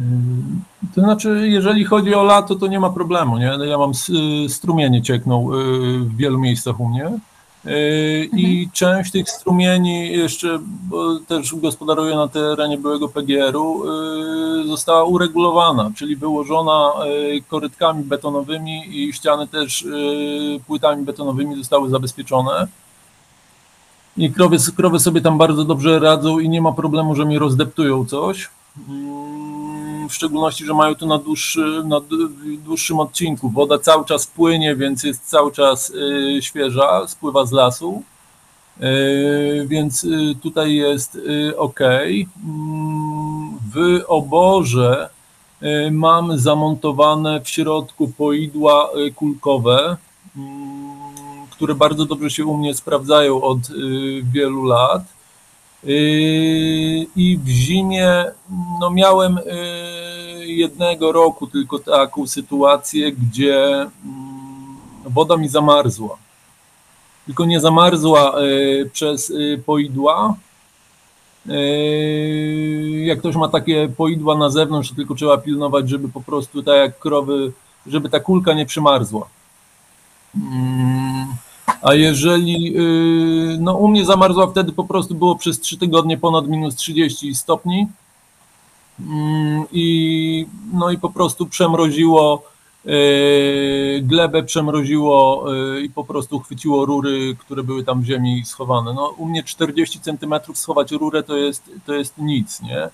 [0.94, 3.58] To znaczy, jeżeli chodzi o lato, to nie ma problemu, nie?
[3.64, 7.10] Ja mam y, strumienie ciekną y, w wielu miejscach u mnie
[7.66, 13.82] y, i część tych strumieni jeszcze, bo też gospodaruję na terenie byłego PGR-u,
[14.66, 16.92] została uregulowana, czyli wyłożona
[17.48, 19.86] korytkami betonowymi i ściany też
[20.66, 22.66] płytami betonowymi zostały zabezpieczone.
[24.16, 28.06] I krowy, krowy sobie tam bardzo dobrze radzą i nie ma problemu, że mi rozdeptują
[28.06, 28.48] coś.
[30.06, 32.00] Mm, W szczególności, że mają to na, dłuższy, na
[32.64, 33.50] dłuższym odcinku.
[33.50, 38.02] Woda cały czas płynie, więc jest cały czas y, świeża, spływa z lasu.
[38.82, 41.18] Y, Więc y, tutaj jest
[41.56, 41.80] ok.
[43.74, 45.10] W oborze
[45.90, 49.96] mam zamontowane w środku poidła kulkowe,
[50.36, 53.58] mm, które bardzo dobrze się u mnie sprawdzają od
[54.32, 55.02] wielu lat.
[55.84, 58.24] Yy, I w zimie
[58.80, 63.72] no miałem yy, jednego roku tylko taką sytuację, gdzie
[64.04, 66.16] mm, woda mi zamarzła.
[67.26, 69.32] Tylko nie zamarzła yy, przez
[69.66, 70.34] poidła.
[73.04, 76.76] Jak ktoś ma takie poidła na zewnątrz, to tylko trzeba pilnować, żeby po prostu tak
[76.76, 77.52] jak krowy,
[77.86, 79.28] żeby ta kulka nie przymarzła.
[81.82, 86.48] A jeżeli, yy, no u mnie zamarzła wtedy po prostu było przez 3 tygodnie ponad
[86.48, 87.86] minus 30 stopni
[89.00, 92.42] Mm, i no i po prostu przemroziło
[92.84, 98.94] yy, glebę, przemroziło yy, i po prostu chwyciło rury, które były tam w ziemi schowane.
[98.94, 102.88] No u mnie 40 centymetrów schować rurę to jest, to jest nic, nie?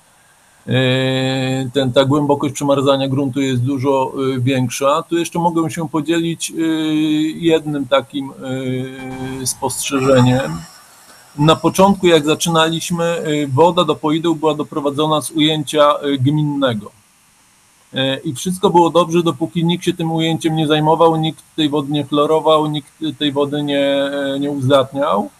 [0.66, 5.02] Yy, Ten, ta głębokość przemarzania gruntu jest dużo yy, większa.
[5.02, 6.66] Tu jeszcze mogę się podzielić yy,
[7.30, 8.32] jednym takim
[9.44, 10.52] spostrzeżeniem.
[11.38, 13.22] Na początku, jak zaczynaliśmy,
[13.52, 16.90] woda do poideł była doprowadzona z ujęcia gminnego.
[18.24, 22.04] I wszystko było dobrze, dopóki nikt się tym ujęciem nie zajmował, nikt tej wody nie
[22.04, 24.10] chlorował, nikt tej wody nie,
[24.40, 25.30] nie uzdatniał.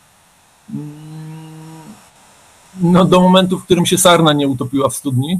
[2.81, 5.39] No, do momentu, w którym się sarna nie utopiła w studni.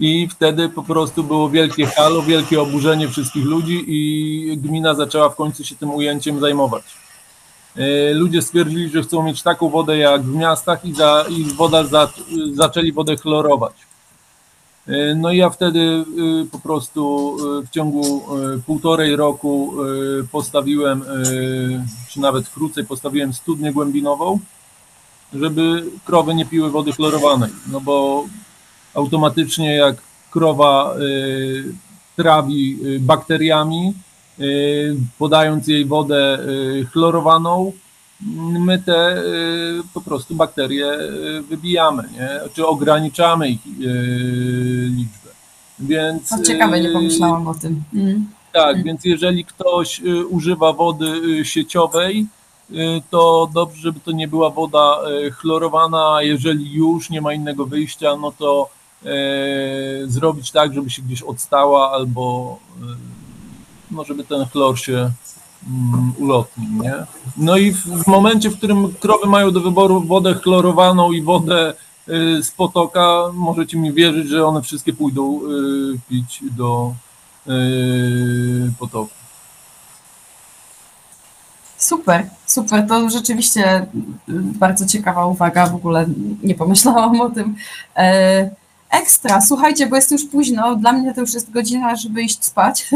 [0.00, 5.36] I wtedy po prostu było wielkie halo, wielkie oburzenie wszystkich ludzi i gmina zaczęła w
[5.36, 6.84] końcu się tym ujęciem zajmować.
[7.76, 11.84] Yy, Ludzie stwierdzili, że chcą mieć taką wodę jak w miastach i, za, i woda
[11.84, 12.12] za,
[12.52, 13.72] zaczęli wodę chlorować.
[14.86, 17.36] Yy, No i ja wtedy yy, po prostu
[17.66, 18.22] w ciągu
[18.66, 19.74] półtorej roku
[20.32, 21.04] postawiłem,
[22.08, 24.38] czy nawet krócej, postawiłem studnię głębinową,
[25.32, 27.50] żeby krowy nie piły wody chlorowanej.
[27.72, 28.24] No bo
[28.94, 29.96] automatycznie jak
[30.30, 31.64] krowa y,
[32.16, 33.94] trawi y, bakteriami,
[34.40, 36.38] y, podając jej wodę
[36.92, 37.72] chlorowaną,
[38.60, 39.22] my te
[39.94, 40.98] po prostu bakterie
[41.48, 42.28] wybijamy, nie?
[42.54, 43.60] czy ograniczamy ich
[44.96, 45.30] liczbę.
[45.78, 47.82] Więc, No, ciekawe, nie pomyślałam o tym.
[47.94, 48.26] Mm.
[48.52, 48.84] tak, Mm.
[48.84, 52.26] więc jeżeli ktoś używa wody sieciowej,
[53.10, 58.16] to dobrze, żeby to nie była woda y, chlorowana, jeżeli już nie ma innego wyjścia,
[58.16, 58.70] no to
[59.02, 63.14] y, zrobić tak, żeby się gdzieś odstała albo y,
[63.90, 65.10] no, żeby ten chlor się
[65.68, 66.94] mm, ulotnił, nie?
[67.36, 71.74] No i w, momencie, w którym krowy mają do wyboru wodę chlorowaną i wodę
[72.08, 76.94] y, z potoka, możecie mi wierzyć, że one wszystkie pójdą y, pić do
[78.78, 79.23] potoku.
[81.84, 82.86] Super, super.
[82.88, 83.86] To rzeczywiście
[84.28, 85.66] bardzo ciekawa uwaga.
[85.66, 86.06] W ogóle
[86.42, 87.56] nie pomyślałam o tym.
[87.96, 88.50] E,
[88.94, 92.84] Ekstra, słuchajcie, bo jest już późno, dla mnie to już jest godzina, żeby iść spać.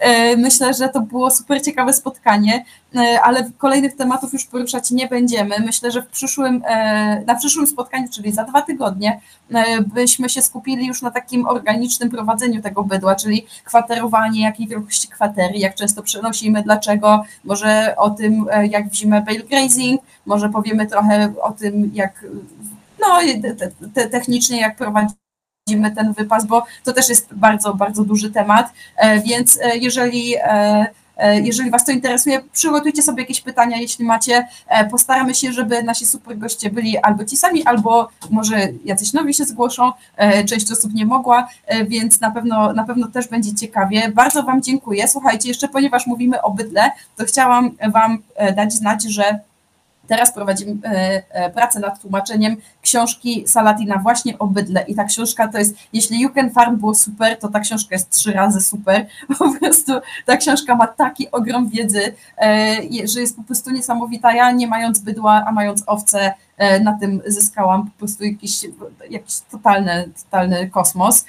[0.00, 2.64] E, Myślę, że to było super ciekawe spotkanie,
[2.96, 5.56] e, ale kolejnych tematów już poruszać nie będziemy.
[5.66, 9.20] Myślę, że w przyszłym, e, na przyszłym spotkaniu, czyli za dwa tygodnie,
[9.94, 15.58] byśmy się skupili już na takim organicznym prowadzeniu tego bydła, czyli kwaterowanie, jakiej wielkości kwatery,
[15.58, 21.34] jak często przenosimy, dlaczego, może o tym, jak w zimę bale grazing, może powiemy trochę
[21.42, 22.24] o tym, jak
[23.00, 23.18] no,
[23.58, 25.23] te, te, technicznie jak prowadzić
[25.64, 30.34] prowadzimy ten wypas, bo to też jest bardzo, bardzo duży temat, e, więc e, jeżeli,
[30.42, 30.86] e,
[31.42, 34.48] jeżeli Was to interesuje, przygotujcie sobie jakieś pytania, jeśli macie,
[34.90, 39.44] postaramy się, żeby nasi super goście byli albo ci sami, albo może jacyś nowi się
[39.44, 39.92] zgłoszą,
[40.48, 41.48] część osób nie mogła,
[41.88, 44.08] więc na pewno, na pewno też będzie ciekawie.
[44.08, 45.08] Bardzo Wam dziękuję.
[45.08, 48.18] Słuchajcie, jeszcze ponieważ mówimy o bydle, to chciałam Wam
[48.56, 49.38] dać znać, że
[50.08, 50.76] Teraz prowadzimy
[51.54, 56.30] pracę nad tłumaczeniem książki Salatina właśnie o bydle i ta książka to jest, jeśli You
[56.30, 59.06] Can Farm było super, to ta książka jest trzy razy super,
[59.38, 59.92] po prostu
[60.26, 62.14] ta książka ma taki ogrom wiedzy,
[63.14, 66.34] że jest po prostu niesamowita, ja nie mając bydła, a mając owce,
[66.82, 68.66] na tym zyskałam po prostu jakiś,
[69.10, 71.24] jakiś totalny, totalny kosmos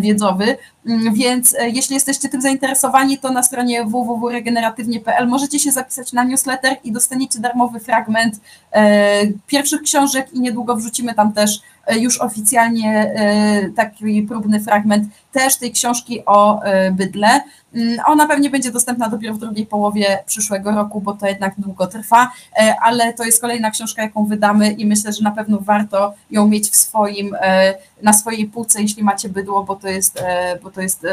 [0.00, 0.56] wiedzowy,
[1.12, 6.92] więc jeśli jesteście tym zainteresowani, to na stronie www.regeneratywnie.pl możecie się zapisać na newsletter i
[6.92, 8.40] dostaniecie darmowy fragment
[9.46, 11.60] pierwszych książek i niedługo wrzucimy tam też
[11.96, 13.14] już oficjalnie
[13.76, 16.60] taki próbny fragment też tej książki o
[16.92, 17.40] bydle.
[18.06, 22.32] Ona pewnie będzie dostępna dopiero w drugiej połowie przyszłego roku, bo to jednak długo trwa,
[22.82, 26.70] ale to jest kolejna książka, jaką wydamy i myślę, że na pewno warto ją mieć
[26.70, 27.36] w swoim,
[28.02, 30.22] na swojej półce, jeśli macie bydło, bo to jest,
[30.62, 31.06] bo to jest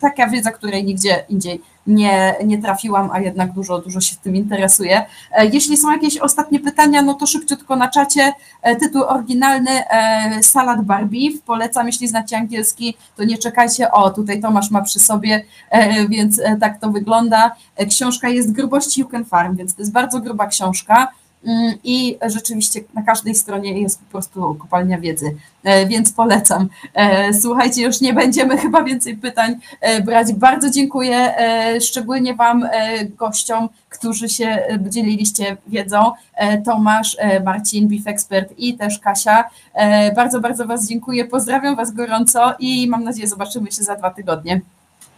[0.00, 5.06] taka wiedza, której nigdzie indziej nie, nie trafiłam, a jednak dużo, dużo się tym interesuję.
[5.52, 8.32] Jeśli są jakieś ostatnie pytania, no to szybciutko na czacie.
[8.80, 9.70] Tytuł oryginalny
[10.42, 11.30] Salad Barbie.
[11.46, 13.92] Polecam, jeśli znacie angielski, to nie czekajcie.
[13.92, 15.44] O, tutaj Tomasz ma przy sobie,
[16.08, 17.56] więc tak to wygląda.
[17.88, 21.08] Książka jest grubości You Can Farm, więc to jest bardzo gruba książka.
[21.84, 25.36] I rzeczywiście na każdej stronie jest po prostu kopalnia wiedzy,
[25.88, 26.68] więc polecam.
[27.40, 29.56] Słuchajcie, już nie będziemy chyba więcej pytań
[30.04, 30.32] brać.
[30.32, 31.34] Bardzo dziękuję
[31.80, 32.68] szczególnie Wam,
[33.18, 34.58] gościom, którzy się
[34.88, 36.12] dzieliliście wiedzą.
[36.64, 39.44] Tomasz, Marcin, Beef Expert i też Kasia.
[40.16, 41.24] Bardzo, bardzo Was dziękuję.
[41.24, 44.60] Pozdrawiam Was gorąco i mam nadzieję, zobaczymy się za dwa tygodnie.